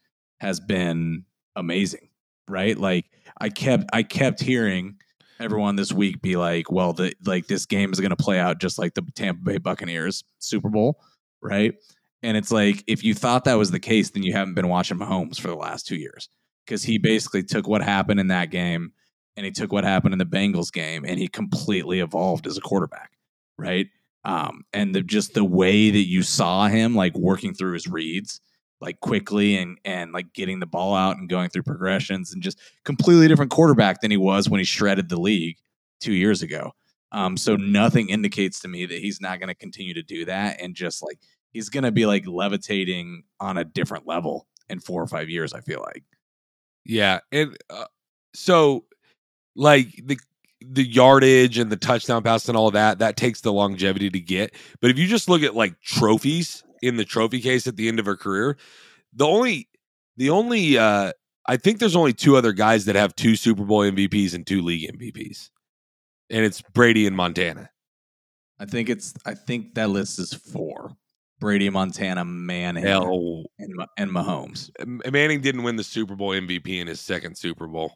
has 0.41 0.61
been 0.61 1.25
amazing, 1.57 2.09
right? 2.49 2.77
Like 2.79 3.07
I 3.41 3.49
kept 3.49 3.85
I 3.93 4.03
kept 4.03 4.41
hearing 4.41 4.97
everyone 5.41 5.77
this 5.77 5.93
week 5.93 6.23
be 6.23 6.37
like, 6.37 6.71
well, 6.71 6.93
the 6.93 7.15
like 7.25 7.47
this 7.47 7.67
game 7.67 7.93
is 7.93 8.01
going 8.01 8.11
to 8.11 8.17
play 8.17 8.39
out 8.39 8.61
just 8.61 8.79
like 8.79 8.95
the 8.95 9.03
Tampa 9.15 9.43
Bay 9.43 9.59
Buccaneers 9.59 10.25
Super 10.39 10.69
Bowl, 10.69 11.01
right? 11.43 11.75
And 12.23 12.37
it's 12.37 12.51
like 12.51 12.83
if 12.87 13.05
you 13.05 13.15
thought 13.15 13.45
that 13.45 13.59
was 13.59 13.71
the 13.71 13.81
case, 13.81 14.11
then 14.11 14.23
you 14.23 14.33
haven't 14.33 14.55
been 14.55 14.69
watching 14.69 14.99
Mahomes 14.99 15.39
for 15.39 15.49
the 15.49 15.57
last 15.57 15.87
two 15.87 15.97
years 15.97 16.29
because 16.65 16.83
he 16.83 16.99
basically 16.99 17.43
took 17.43 17.69
what 17.69 17.83
happened 17.83 18.21
in 18.21 18.29
that 18.29 18.51
game 18.51 18.93
and 19.37 19.45
he 19.45 19.53
took 19.53 19.73
what 19.73 19.85
happened 19.85 20.15
in 20.15 20.19
the 20.19 20.25
Bengals 20.25 20.73
game 20.73 21.05
and 21.07 21.19
he 21.19 21.29
completely 21.29 22.01
evolved 22.01 22.47
as 22.47 22.57
a 22.57 22.63
quarterback, 22.63 23.11
right? 23.59 23.89
Um, 24.25 24.65
and 24.73 24.95
the, 24.95 25.03
just 25.03 25.35
the 25.35 25.45
way 25.45 25.91
that 25.91 26.07
you 26.07 26.23
saw 26.23 26.67
him 26.69 26.95
like 26.95 27.15
working 27.15 27.53
through 27.53 27.75
his 27.75 27.87
reads, 27.87 28.41
like 28.85 29.01
quickly 29.01 29.57
and 29.57 29.79
and 29.85 30.13
like 30.13 30.33
getting 30.35 30.61
the 30.61 30.67
ball 30.67 30.95
out 30.95 31.17
and 31.17 31.29
going 31.29 31.49
through 31.49 31.63
progressions 31.63 32.33
and 32.33 32.43
just 32.43 32.61
completely 32.85 33.27
different 33.27 33.51
quarterback 33.51 34.01
than 34.01 34.11
he 34.11 34.17
was 34.17 34.49
when 34.49 34.61
he 34.61 34.65
shredded 34.65 35.09
the 35.09 35.19
league 35.19 35.57
two 36.01 36.13
years 36.13 36.43
ago. 36.43 36.73
Um, 37.11 37.37
so 37.37 37.57
nothing 37.57 38.11
indicates 38.11 38.61
to 38.61 38.69
me 38.69 38.85
that 38.87 38.99
he's 38.99 39.21
not 39.21 39.39
going 39.39 39.49
to 39.49 39.55
continue 39.55 39.95
to 39.95 40.03
do 40.03 40.27
that 40.27 40.61
and 40.61 40.75
just 40.75 41.03
like 41.03 41.19
he's 41.51 41.71
going 41.71 41.85
to 41.85 41.93
be 41.93 42.05
like 42.05 42.27
levitating 42.27 43.23
on 43.41 43.57
a 43.57 43.65
different 43.65 44.07
level 44.07 44.47
in 44.69 44.81
four 44.81 45.03
or 45.03 45.07
five 45.07 45.31
years. 45.31 45.55
I 45.55 45.61
feel 45.61 45.81
like. 45.81 46.05
Yeah, 46.85 47.21
and 47.33 47.57
uh, 47.71 47.87
so 48.35 48.85
like 49.57 49.89
the 50.05 50.19
the 50.61 50.85
yardage 50.85 51.57
and 51.59 51.71
the 51.71 51.77
touchdown 51.77 52.23
pass 52.23 52.49
and 52.49 52.57
all 52.57 52.71
that 52.71 52.99
that 52.99 53.17
takes 53.17 53.41
the 53.41 53.53
longevity 53.53 54.11
to 54.11 54.21
get. 54.21 54.55
But 54.83 54.91
if 54.91 54.99
you 54.99 55.07
just 55.07 55.29
look 55.29 55.43
at 55.43 55.55
like 55.55 55.81
trophies 55.81 56.65
in 56.87 56.97
the 56.97 57.05
trophy 57.05 57.41
case 57.41 57.67
at 57.67 57.77
the 57.77 57.89
end 57.89 57.99
of 57.99 58.07
her 58.07 58.17
career, 58.17 58.57
the 59.13 59.25
only 59.27 59.69
the 60.17 60.31
only 60.31 60.79
uh 60.79 61.13
I 61.47 61.57
think 61.57 61.79
there's 61.79 61.97
only 61.97 62.13
two 62.15 62.37
other 62.37 62.53
guys 62.53 62.85
that 62.87 62.95
have 62.97 63.15
two 63.15 63.37
Super 63.37 63.65
Bowl 63.65 63.81
MVPs 63.81 64.35
and 64.35 64.47
two 64.47 64.63
league 64.63 64.91
MVPs. 64.99 65.51
And 66.31 66.45
it's 66.45 66.63
Brady 66.63 67.07
and 67.07 67.15
Montana. 67.17 67.69
I 68.59 68.65
think 68.65 68.89
it's. 68.89 69.13
I 69.27 69.35
think 69.35 69.75
that 69.75 69.91
list 69.91 70.19
is 70.19 70.33
four: 70.33 70.93
Brady, 71.41 71.69
Montana, 71.69 72.25
Manning, 72.25 72.85
Hell, 72.85 73.45
and 73.59 73.73
and 73.99 74.11
Mahomes. 74.11 74.71
Manning 75.13 75.43
didn't 75.43 75.65
win 75.65 75.77
the 75.77 75.85
Super 75.85 76.15
Bowl 76.17 76.31
MVP 76.31 76.81
in 76.81 76.87
his 76.87 77.01
second 77.01 77.37
Super 77.37 77.67
Bowl. 77.67 77.93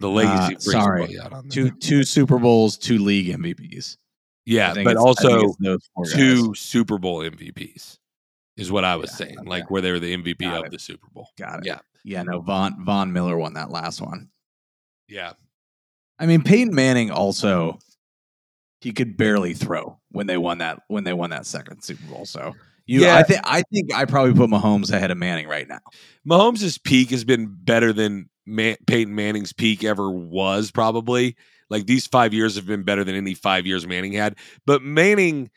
The 0.00 0.08
legacy 0.08 0.56
Uh, 0.56 0.58
sorry. 0.58 1.20
out 1.20 1.32
on. 1.32 1.48
Two 1.48 1.70
two 1.70 2.02
Super 2.02 2.38
Bowls, 2.38 2.76
two 2.78 2.98
league 2.98 3.28
MVPs. 3.28 3.96
Yeah, 4.46 4.74
but 4.82 4.96
also 4.96 5.54
two 6.12 6.54
Super 6.54 6.98
Bowl 6.98 7.20
MVPs 7.20 7.98
is 8.56 8.70
what 8.72 8.84
I 8.84 8.96
was 8.96 9.10
Yeah, 9.10 9.16
saying. 9.16 9.38
okay. 9.40 9.48
Like 9.48 9.70
where 9.70 9.80
they 9.82 9.90
were 9.92 9.98
the 10.00 10.14
MVP 10.16 10.40
Got 10.40 10.60
of 10.60 10.66
it. 10.66 10.72
the 10.72 10.78
Super 10.78 11.06
Bowl. 11.12 11.28
Got 11.38 11.60
it. 11.60 11.66
Yeah. 11.66 11.78
yeah. 12.04 12.22
No, 12.22 12.40
Von 12.40 12.84
Von 12.84 13.12
Miller 13.12 13.36
won 13.36 13.54
that 13.54 13.70
last 13.70 14.00
one. 14.00 14.28
Yeah. 15.08 15.32
I 16.18 16.26
mean, 16.26 16.42
Peyton 16.42 16.74
Manning 16.74 17.10
also 17.10 17.78
he 18.80 18.92
could 18.92 19.16
barely 19.16 19.52
throw 19.54 19.98
when 20.10 20.26
they 20.26 20.36
won 20.38 20.58
that 20.58 20.82
when 20.88 21.04
they 21.04 21.12
won 21.12 21.30
that 21.30 21.46
second 21.46 21.82
Super 21.82 22.04
Bowl. 22.06 22.24
So 22.26 22.54
you, 22.86 23.02
Yeah. 23.02 23.16
I 23.16 23.22
think 23.22 23.40
I 23.44 23.62
think 23.72 23.94
I 23.94 24.04
probably 24.04 24.34
put 24.34 24.50
Mahomes 24.50 24.92
ahead 24.92 25.10
of 25.10 25.18
Manning 25.18 25.48
right 25.48 25.68
now. 25.68 25.80
Mahomes' 26.28 26.82
peak 26.82 27.10
has 27.10 27.24
been 27.24 27.46
better 27.62 27.92
than 27.92 28.28
Man- 28.46 28.76
Peyton 28.86 29.14
Manning's 29.14 29.52
peak 29.52 29.84
ever 29.84 30.10
was, 30.10 30.70
probably. 30.70 31.36
Like 31.70 31.86
these 31.86 32.06
five 32.06 32.34
years 32.34 32.56
have 32.56 32.66
been 32.66 32.82
better 32.82 33.04
than 33.04 33.14
any 33.14 33.34
five 33.34 33.66
years 33.66 33.86
Manning 33.86 34.12
had. 34.12 34.36
But 34.66 34.82
Manning 34.82 35.50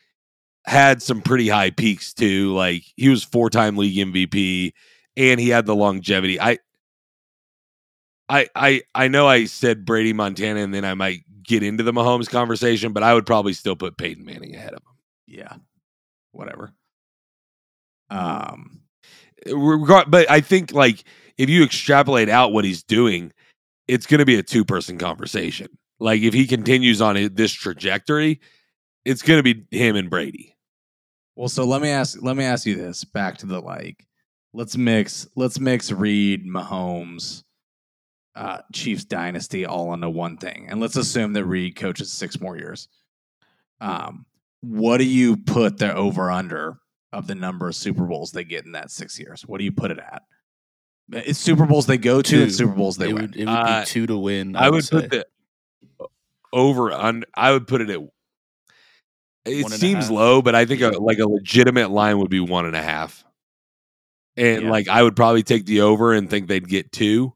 had 0.65 1.01
some 1.01 1.21
pretty 1.21 1.49
high 1.49 1.71
peaks 1.71 2.13
too. 2.13 2.53
Like 2.53 2.83
he 2.95 3.09
was 3.09 3.23
four 3.23 3.49
time 3.49 3.77
league 3.77 3.95
MVP 3.95 4.71
and 5.17 5.39
he 5.39 5.49
had 5.49 5.65
the 5.65 5.75
longevity. 5.75 6.39
I 6.39 6.59
I 8.29 8.47
I 8.55 8.81
I 8.95 9.07
know 9.07 9.27
I 9.27 9.45
said 9.45 9.85
Brady 9.85 10.13
Montana 10.13 10.61
and 10.61 10.73
then 10.73 10.85
I 10.85 10.93
might 10.93 11.21
get 11.43 11.63
into 11.63 11.83
the 11.83 11.91
Mahomes 11.91 12.29
conversation, 12.29 12.93
but 12.93 13.03
I 13.03 13.13
would 13.13 13.25
probably 13.25 13.53
still 13.53 13.75
put 13.75 13.97
Peyton 13.97 14.23
Manning 14.23 14.55
ahead 14.55 14.73
of 14.73 14.79
him. 14.79 14.95
Yeah, 15.27 15.55
whatever. 16.31 16.71
Um, 18.09 18.83
regard 19.51 20.09
but 20.09 20.29
i 20.29 20.39
think 20.39 20.71
like 20.73 21.03
if 21.37 21.49
you 21.49 21.63
extrapolate 21.63 22.29
out 22.29 22.53
what 22.53 22.65
he's 22.65 22.83
doing 22.83 23.31
it's 23.87 24.05
going 24.05 24.19
to 24.19 24.25
be 24.25 24.37
a 24.37 24.43
two 24.43 24.63
person 24.63 24.97
conversation 24.97 25.67
like 26.03 26.21
if 26.21 26.33
he 26.33 26.45
continues 26.45 27.01
on 27.01 27.17
it- 27.17 27.35
this 27.35 27.51
trajectory 27.51 28.39
it's 29.05 29.21
going 29.21 29.43
to 29.43 29.43
be 29.43 29.65
him 29.77 29.95
and 29.95 30.09
brady 30.09 30.55
well, 31.35 31.47
so 31.49 31.63
let 31.65 31.81
me 31.81 31.89
ask 31.89 32.21
let 32.21 32.37
me 32.37 32.43
ask 32.43 32.67
you 32.67 32.75
this. 32.75 33.03
Back 33.03 33.39
to 33.39 33.47
the 33.47 33.59
like, 33.59 34.05
let's 34.53 34.77
mix 34.77 35.27
let's 35.35 35.59
mix 35.59 35.91
Reid, 35.91 36.45
Mahomes, 36.45 37.43
uh, 38.35 38.59
Chiefs 38.71 39.05
dynasty 39.05 39.65
all 39.65 39.95
into 39.95 40.11
one 40.11 40.37
thing, 40.37 40.67
and 40.69 40.79
let's 40.79 40.95
assume 40.95 41.33
that 41.33 41.45
Reid 41.45 41.75
coaches 41.75 42.11
six 42.13 42.39
more 42.39 42.55
years. 42.55 42.87
Um, 43.81 44.27
what 44.61 44.97
do 44.99 45.05
you 45.05 45.35
put 45.37 45.79
the 45.79 45.91
over 45.95 46.29
under 46.29 46.77
of 47.11 47.25
the 47.25 47.33
number 47.35 47.67
of 47.67 47.73
Super 47.75 48.05
Bowls 48.05 48.31
they 48.31 48.43
get 48.43 48.65
in 48.65 48.73
that 48.73 48.91
six 48.91 49.19
years? 49.19 49.41
What 49.41 49.57
do 49.57 49.63
you 49.63 49.71
put 49.71 49.89
it 49.89 49.97
at? 49.97 50.21
It's 51.11 51.39
Super 51.39 51.65
Bowls 51.65 51.87
they 51.87 51.97
go 51.97 52.21
to, 52.21 52.29
Two. 52.29 52.43
and 52.43 52.53
Super 52.53 52.73
Bowls 52.73 52.97
they 52.97 53.09
it 53.09 53.13
win. 53.13 53.21
would, 53.23 53.35
it 53.35 53.45
would 53.47 53.49
Uh, 53.55 53.79
be 53.81 53.85
two 53.87 54.05
to 54.05 54.17
win. 54.19 54.55
i, 54.55 54.69
would 54.69 54.83
say. 54.85 55.01
put 55.01 55.09
the 55.09 55.25
over 56.53 56.91
on 56.93 57.23
i 57.35 57.51
would 57.51 57.67
put 57.67 57.81
it 57.81 57.89
at 57.89 57.99
it 59.45 59.63
One 59.63 59.73
and 59.73 59.73
a 59.73 59.77
seems 59.77 60.09
low 60.09 60.41
but 60.41 60.55
i 60.55 60.65
think 60.65 60.81
a, 60.81 60.89
like 60.91 61.19
a 61.19 61.27
legitimate 61.27 61.91
line 61.91 62.19
would 62.19 62.29
be 62.29 62.39
one 62.39 62.65
and 62.65 62.75
a 62.75 62.81
half. 62.81 63.25
And 64.37 64.63
Yeah. 64.63 64.71
like 64.71 64.87
i 64.87 65.03
would 65.03 65.15
probably 65.15 65.43
take 65.43 65.65
the 65.65 65.81
over 65.81 66.13
and 66.13 66.29
think 66.29 66.47
they'd 66.47 66.67
get 66.67 66.91
two 66.91 67.33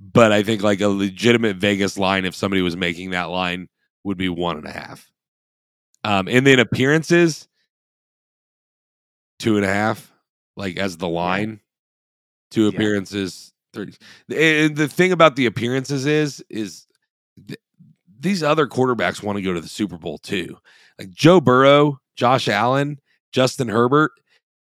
but 0.00 0.32
i 0.32 0.42
think 0.42 0.62
like 0.62 0.80
a 0.80 0.88
legitimate 0.88 1.56
vegas 1.58 1.96
line 1.98 2.24
if 2.24 2.34
somebody 2.34 2.62
was 2.62 2.76
making 2.76 3.10
that 3.10 3.30
line 3.30 3.68
would 4.04 4.18
be 4.18 4.28
one 4.28 4.56
and 4.56 4.66
a 4.66 4.72
half. 4.72 5.10
Um 6.04 6.26
and 6.28 6.44
then 6.46 6.58
appearances 6.58 7.46
two 9.38 9.56
and 9.56 9.64
a 9.64 9.72
half 9.72 10.12
like 10.56 10.76
as 10.76 10.96
the 10.96 11.08
line. 11.08 11.60
Two 12.50 12.64
Yeah. 12.64 12.70
appearances 12.70 13.52
30 13.74 13.94
and 14.36 14.76
the 14.76 14.88
thing 14.88 15.12
about 15.12 15.36
the 15.36 15.46
appearances 15.46 16.04
is 16.04 16.44
is 16.50 16.86
these 18.22 18.42
other 18.42 18.66
quarterbacks 18.66 19.22
want 19.22 19.36
to 19.36 19.42
go 19.42 19.52
to 19.52 19.60
the 19.60 19.68
super 19.68 19.98
bowl 19.98 20.18
too. 20.18 20.56
Like 20.98 21.10
joe 21.10 21.40
burrow 21.40 21.98
josh 22.16 22.48
allen 22.48 22.98
justin 23.32 23.68
herbert 23.68 24.12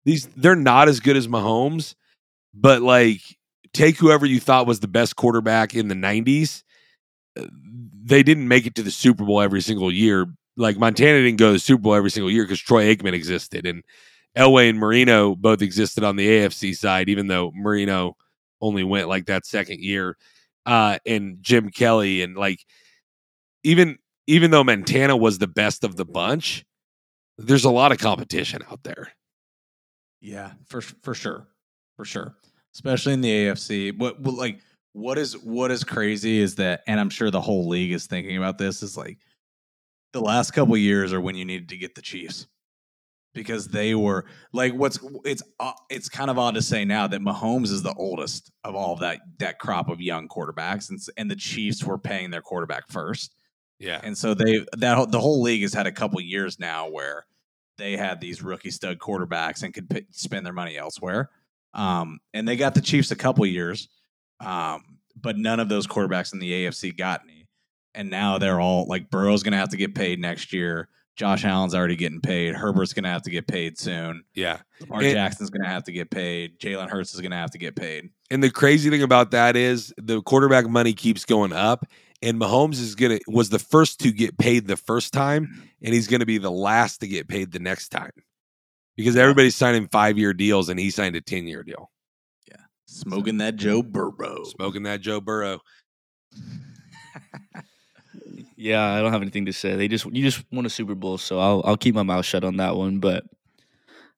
these 0.04 0.26
they're 0.36 0.54
not 0.54 0.88
as 0.88 1.00
good 1.00 1.16
as 1.16 1.26
mahomes 1.26 1.94
but 2.54 2.82
like 2.82 3.20
take 3.72 3.96
whoever 3.96 4.26
you 4.26 4.40
thought 4.40 4.66
was 4.66 4.80
the 4.80 4.88
best 4.88 5.16
quarterback 5.16 5.74
in 5.74 5.88
the 5.88 5.94
90s 5.94 6.62
uh, 7.38 7.46
they 8.04 8.22
didn't 8.22 8.48
make 8.48 8.66
it 8.66 8.74
to 8.74 8.82
the 8.82 8.90
super 8.90 9.24
bowl 9.24 9.40
every 9.40 9.60
single 9.60 9.92
year. 9.92 10.26
Like 10.56 10.78
montana 10.78 11.22
didn't 11.22 11.38
go 11.38 11.48
to 11.48 11.52
the 11.54 11.58
super 11.58 11.82
bowl 11.82 11.94
every 11.94 12.10
single 12.10 12.30
year 12.30 12.44
because 12.44 12.60
troy 12.60 12.94
aikman 12.94 13.12
existed 13.12 13.66
and 13.66 13.82
elway 14.36 14.68
and 14.68 14.78
marino 14.78 15.34
both 15.34 15.62
existed 15.62 16.04
on 16.04 16.16
the 16.16 16.26
afc 16.28 16.76
side 16.76 17.08
even 17.08 17.26
though 17.28 17.50
marino 17.54 18.16
only 18.60 18.84
went 18.84 19.08
like 19.08 19.26
that 19.26 19.46
second 19.46 19.80
year 19.80 20.16
uh 20.66 20.98
and 21.06 21.38
jim 21.40 21.70
kelly 21.70 22.22
and 22.22 22.36
like 22.36 22.60
even 23.68 23.98
even 24.26 24.50
though 24.50 24.64
montana 24.64 25.16
was 25.16 25.38
the 25.38 25.46
best 25.46 25.84
of 25.84 25.96
the 25.96 26.04
bunch 26.04 26.64
there's 27.38 27.64
a 27.64 27.70
lot 27.70 27.92
of 27.92 27.98
competition 27.98 28.62
out 28.70 28.82
there 28.82 29.12
Yeah, 30.20 30.52
for 30.66 30.80
for 30.80 31.14
sure, 31.14 31.46
for 31.96 32.04
sure. 32.04 32.34
Especially 32.74 33.12
in 33.12 33.20
the 33.20 33.30
AFC. 33.30 33.96
What, 33.96 34.22
like 34.22 34.60
what 34.92 35.18
is 35.18 35.34
what 35.38 35.70
is 35.70 35.84
crazy 35.84 36.40
is 36.40 36.56
that, 36.56 36.82
and 36.86 36.98
I'm 36.98 37.10
sure 37.10 37.30
the 37.30 37.40
whole 37.40 37.68
league 37.68 37.92
is 37.92 38.06
thinking 38.06 38.36
about 38.36 38.58
this. 38.58 38.82
Is 38.82 38.96
like 38.96 39.18
the 40.12 40.20
last 40.20 40.50
couple 40.52 40.76
years 40.76 41.12
are 41.12 41.20
when 41.20 41.36
you 41.36 41.44
needed 41.44 41.68
to 41.70 41.76
get 41.76 41.94
the 41.94 42.02
Chiefs 42.02 42.46
because 43.34 43.68
they 43.68 43.94
were 43.94 44.24
like 44.52 44.74
what's 44.74 44.98
it's 45.24 45.42
uh, 45.60 45.72
it's 45.88 46.08
kind 46.08 46.30
of 46.30 46.38
odd 46.38 46.54
to 46.54 46.62
say 46.62 46.84
now 46.84 47.06
that 47.06 47.20
Mahomes 47.20 47.70
is 47.70 47.82
the 47.82 47.94
oldest 47.94 48.50
of 48.64 48.74
all 48.74 48.96
that 48.96 49.20
that 49.38 49.58
crop 49.60 49.88
of 49.88 50.00
young 50.00 50.28
quarterbacks, 50.28 50.90
and 50.90 50.98
and 51.16 51.30
the 51.30 51.36
Chiefs 51.36 51.84
were 51.84 51.98
paying 51.98 52.30
their 52.30 52.42
quarterback 52.42 52.88
first. 52.88 53.34
Yeah 53.78 54.00
And 54.02 54.16
so 54.16 54.34
they 54.34 54.64
that 54.76 54.96
whole- 54.96 55.06
the 55.06 55.20
whole 55.20 55.40
league 55.42 55.62
has 55.62 55.72
had 55.74 55.86
a 55.86 55.92
couple 55.92 56.20
years 56.20 56.58
now 56.58 56.88
where 56.88 57.26
they 57.78 57.96
had 57.96 58.20
these 58.20 58.42
rookie 58.42 58.70
stud 58.72 58.98
quarterbacks 58.98 59.62
and 59.62 59.72
could 59.72 59.88
p- 59.88 60.06
spend 60.10 60.44
their 60.44 60.52
money 60.52 60.76
elsewhere. 60.76 61.30
Um, 61.74 62.18
and 62.34 62.46
they 62.48 62.56
got 62.56 62.74
the 62.74 62.80
Chiefs 62.80 63.10
a 63.12 63.16
couple 63.16 63.46
years, 63.46 63.88
um, 64.40 64.82
but 65.20 65.36
none 65.38 65.60
of 65.60 65.68
those 65.68 65.86
quarterbacks 65.86 66.32
in 66.32 66.38
the 66.40 66.50
AFC 66.66 66.96
got 66.96 67.22
any. 67.24 67.46
And 67.94 68.10
now 68.10 68.38
they're 68.38 68.60
all 68.60 68.86
like 68.88 69.10
Burrow's 69.10 69.42
going 69.42 69.52
to 69.52 69.58
have 69.58 69.68
to 69.70 69.76
get 69.76 69.94
paid 69.94 70.18
next 70.20 70.52
year. 70.52 70.88
Josh 71.16 71.44
Allen's 71.44 71.74
already 71.74 71.96
getting 71.96 72.20
paid. 72.20 72.54
Herbert's 72.54 72.92
going 72.92 73.02
to 73.02 73.08
have 73.10 73.22
to 73.22 73.30
get 73.30 73.48
paid 73.48 73.76
soon. 73.76 74.22
yeah 74.34 74.58
Lamar 74.80 75.02
And- 75.02 75.12
Jackson's 75.12 75.50
going 75.50 75.62
to 75.64 75.68
have 75.68 75.82
to 75.84 75.92
get 75.92 76.10
paid. 76.10 76.58
Jalen 76.60 76.88
Hurts 76.88 77.12
is 77.14 77.20
going 77.20 77.32
to 77.32 77.36
have 77.36 77.50
to 77.52 77.58
get 77.58 77.74
paid. 77.76 78.10
And 78.30 78.42
the 78.42 78.50
crazy 78.50 78.88
thing 78.90 79.02
about 79.02 79.30
that 79.32 79.56
is 79.56 79.92
the 79.98 80.22
quarterback 80.22 80.68
money 80.68 80.92
keeps 80.92 81.24
going 81.24 81.52
up, 81.52 81.86
and 82.22 82.40
Mahomes 82.40 82.80
is 82.80 82.94
gonna 82.94 83.18
was 83.26 83.50
the 83.50 83.58
first 83.58 84.00
to 84.00 84.12
get 84.12 84.36
paid 84.38 84.66
the 84.66 84.76
first 84.76 85.12
time, 85.12 85.62
and 85.82 85.94
he's 85.94 86.08
gonna 86.08 86.26
be 86.26 86.38
the 86.38 86.50
last 86.50 86.98
to 86.98 87.06
get 87.08 87.28
paid 87.28 87.52
the 87.52 87.58
next 87.58 87.88
time 87.90 88.10
because 88.96 89.16
everybody's 89.16 89.54
signing 89.56 89.88
five 89.88 90.18
year 90.18 90.32
deals, 90.32 90.68
and 90.68 90.78
he 90.80 90.90
signed 90.90 91.16
a 91.16 91.20
ten 91.20 91.46
year 91.46 91.62
deal, 91.62 91.90
Yeah, 92.50 92.56
Smoking 92.86 93.38
that 93.38 93.56
Joe 93.56 93.82
Burrow. 93.82 94.44
smoking 94.44 94.82
that 94.84 95.00
Joe 95.00 95.20
Burrow. 95.20 95.60
Yeah, 98.60 98.84
I 98.84 99.00
don't 99.00 99.12
have 99.12 99.22
anything 99.22 99.46
to 99.46 99.52
say. 99.52 99.76
They 99.76 99.86
just 99.86 100.04
you 100.06 100.24
just 100.28 100.44
won 100.50 100.66
a 100.66 100.70
Super 100.70 100.96
Bowl, 100.96 101.16
so 101.16 101.38
I'll 101.38 101.62
I'll 101.64 101.76
keep 101.76 101.94
my 101.94 102.02
mouth 102.02 102.24
shut 102.24 102.42
on 102.42 102.56
that 102.56 102.74
one. 102.74 102.98
But 102.98 103.24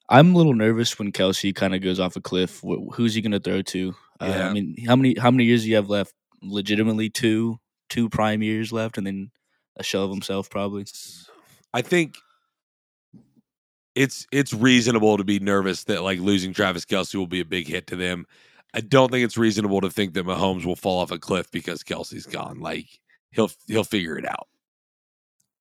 I'm 0.08 0.34
a 0.34 0.36
little 0.38 0.54
nervous 0.54 0.98
when 0.98 1.12
Kelce 1.12 1.54
kind 1.54 1.74
of 1.74 1.82
goes 1.82 2.00
off 2.00 2.16
a 2.16 2.22
cliff. 2.22 2.60
Wh- 2.60 2.94
Who's 2.94 3.12
he 3.14 3.20
going 3.20 3.32
to 3.32 3.40
throw 3.40 3.60
to? 3.60 3.94
Uh, 4.18 4.26
Yeah. 4.34 4.48
I 4.48 4.52
mean, 4.54 4.76
how 4.86 4.96
many 4.96 5.14
how 5.18 5.30
many 5.30 5.44
years 5.44 5.64
do 5.64 5.68
you 5.68 5.76
have 5.76 5.90
left? 5.90 6.14
Legitimately, 6.42 7.10
two 7.10 7.60
two 7.90 8.08
prime 8.08 8.42
years 8.42 8.72
left, 8.72 8.96
and 8.96 9.06
then 9.06 9.30
a 9.76 9.82
shell 9.82 10.04
of 10.04 10.10
himself, 10.10 10.48
probably. 10.48 10.86
I 11.74 11.82
think 11.82 12.16
it's 13.94 14.26
it's 14.32 14.54
reasonable 14.54 15.18
to 15.18 15.24
be 15.24 15.38
nervous 15.38 15.84
that 15.84 16.02
like 16.02 16.20
losing 16.20 16.54
Travis 16.54 16.84
Kelce 16.84 17.14
will 17.14 17.26
be 17.26 17.40
a 17.40 17.44
big 17.44 17.66
hit 17.66 17.86
to 17.88 17.96
them. 17.96 18.26
I 18.72 18.80
don't 18.80 19.10
think 19.10 19.24
it's 19.24 19.36
reasonable 19.36 19.80
to 19.80 19.90
think 19.90 20.14
that 20.14 20.24
Mahomes 20.24 20.64
will 20.64 20.76
fall 20.76 21.00
off 21.00 21.10
a 21.10 21.18
cliff 21.18 21.50
because 21.50 21.82
Kelce's 21.82 22.26
gone. 22.26 22.60
Like 22.60 22.86
he'll 23.32 23.50
he'll 23.66 23.84
figure 23.84 24.16
it 24.16 24.26
out. 24.26 24.48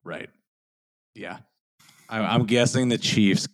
Right. 0.04 0.30
Yeah. 1.14 1.38
I, 2.08 2.20
I'm 2.20 2.46
guessing 2.46 2.88
the 2.88 2.98
Chiefs 2.98 3.48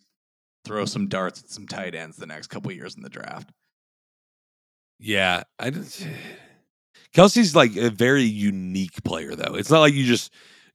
throw 0.64 0.84
some 0.84 1.08
darts 1.08 1.42
at 1.42 1.50
some 1.50 1.66
tight 1.66 1.94
ends 1.94 2.16
the 2.16 2.26
next 2.26 2.48
couple 2.48 2.72
years 2.72 2.96
in 2.96 3.02
the 3.02 3.08
draft. 3.08 3.50
Yeah, 4.98 5.42
I 5.58 5.70
just, 5.70 6.06
Kelce's 7.14 7.56
like 7.56 7.76
a 7.76 7.90
very 7.90 8.24
unique 8.24 9.02
player 9.04 9.34
though. 9.34 9.54
It's 9.54 9.70
not 9.70 9.80
like 9.80 9.94
you 9.94 10.04
just 10.04 10.32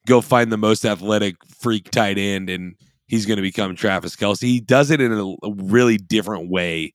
go 0.08 0.22
find 0.22 0.52
the 0.52 0.58
most 0.58 0.86
athletic 0.86 1.36
freak 1.48 1.92
tight 1.92 2.18
end 2.18 2.50
and 2.50 2.76
he's 3.08 3.26
going 3.26 3.38
to 3.38 3.44
become 3.44 3.76
Travis 3.76 4.16
Kelce. 4.16 4.42
He 4.42 4.60
does 4.60 4.90
it 4.90 5.02
in 5.02 5.12
a, 5.12 5.26
a 5.46 5.54
really 5.56 5.98
different 5.98 6.50
way 6.50 6.94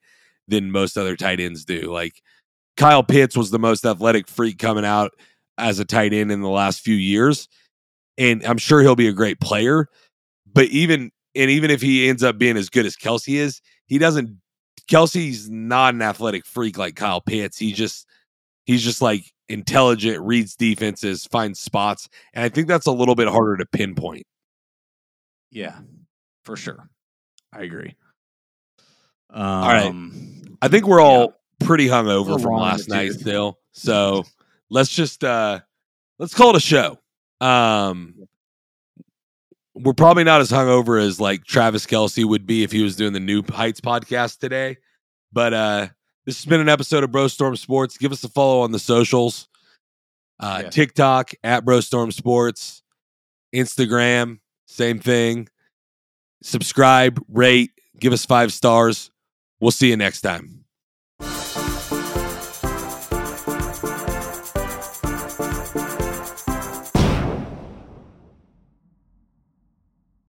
than 0.49 0.71
most 0.71 0.97
other 0.97 1.17
tight 1.17 1.41
ends 1.41 1.65
do. 1.65 1.93
Like 1.93 2.23
Kyle 2.77 3.03
Pitts 3.03 3.37
was 3.37 3.51
the 3.51 3.59
most 3.59 3.85
athletic 3.85 4.29
freak 4.29 4.59
coming 4.59 4.85
out 4.85 5.13
as 5.59 5.79
a 5.79 5.85
tight 5.85 6.13
end 6.13 6.31
in 6.31 6.41
the 6.41 6.49
last 6.49 6.81
few 6.81 6.95
years, 6.95 7.49
and 8.19 8.45
I'm 8.45 8.59
sure 8.59 8.83
he'll 8.83 8.97
be 8.97 9.09
a 9.09 9.13
great 9.13 9.41
player. 9.41 9.89
But 10.53 10.67
even 10.67 11.11
and 11.35 11.51
even 11.51 11.71
if 11.71 11.83
he 11.83 12.09
ends 12.09 12.23
up 12.23 12.39
being 12.39 12.57
as 12.57 12.71
good 12.71 12.87
as 12.87 12.97
Kelce 12.97 13.37
is, 13.37 13.61
he 13.87 13.99
doesn't. 13.99 14.41
Kelce's 14.91 15.51
not 15.51 15.95
an 15.95 16.03
athletic 16.03 16.47
freak 16.47 16.79
like 16.79 16.97
Kyle 16.97 17.21
Pitts. 17.21 17.59
He 17.59 17.73
just 17.73 18.07
he's 18.67 18.83
just 18.83 19.01
like 19.01 19.33
intelligent, 19.49 20.23
reads 20.23 20.55
defenses, 20.55 21.27
finds 21.27 21.59
spots, 21.59 22.09
and 22.35 22.45
I 22.45 22.51
think 22.51 22.69
that's 22.69 22.87
a 22.87 22.93
little 22.93 23.15
bit 23.15 23.29
harder 23.29 23.57
to 23.57 23.67
pinpoint. 23.67 24.27
Yeah, 25.51 25.79
for 26.45 26.57
sure. 26.57 26.91
I 27.53 27.63
agree. 27.63 27.95
Um, 29.31 29.43
right. 29.43 30.57
I 30.63 30.69
think 30.69 30.87
we're 30.87 31.01
all 31.01 31.41
pretty 31.61 31.87
hungover 31.87 32.33
We're 32.33 32.39
from 32.39 32.57
last 32.57 32.89
night 32.89 33.13
still. 33.13 33.59
So 33.73 34.25
let's 34.71 34.91
just 34.91 35.25
uh 35.25 35.61
let's 36.19 36.35
call 36.35 36.51
it 36.51 36.57
a 36.57 36.61
show. 36.61 36.99
Um 37.41 38.15
we're 39.75 39.93
probably 39.93 40.25
not 40.25 40.41
as 40.41 40.51
hungover 40.51 41.01
as 41.01 41.21
like 41.21 41.45
Travis 41.45 41.87
Kelce 41.87 42.25
would 42.25 42.47
be 42.47 42.63
if 42.63 42.73
he 42.73 42.83
was 42.83 42.97
doing 42.97 43.13
the 43.13 43.21
New 43.21 43.43
Heights 43.43 43.81
podcast 43.81 44.39
today. 44.39 44.79
But 45.33 45.55
uh 45.55 45.89
this 46.27 46.37
has 46.39 46.45
been 46.45 46.61
an 46.61 46.69
episode 46.69 47.03
of 47.05 47.11
BroStorm 47.11 47.57
Sports. 47.57 47.97
Give 47.97 48.13
us 48.13 48.23
a 48.25 48.29
follow 48.29 48.61
on 48.61 48.73
the 48.73 48.79
socials. 48.79 49.49
Uh 50.39 50.61
Yeah. 50.65 50.71
TikTok 50.71 51.33
at 51.43 51.65
BroStorm 51.65 52.13
Sports, 52.13 52.83
Instagram, 53.55 54.41
same 54.67 54.99
thing. 54.99 55.49
Subscribe, 56.43 57.19
rate, 57.29 57.71
give 57.99 58.13
us 58.13 58.27
five 58.27 58.53
stars. 58.53 59.11
We'll 59.61 59.71
see 59.71 59.89
you 59.89 59.97
next 59.97 60.21
time. 60.21 60.66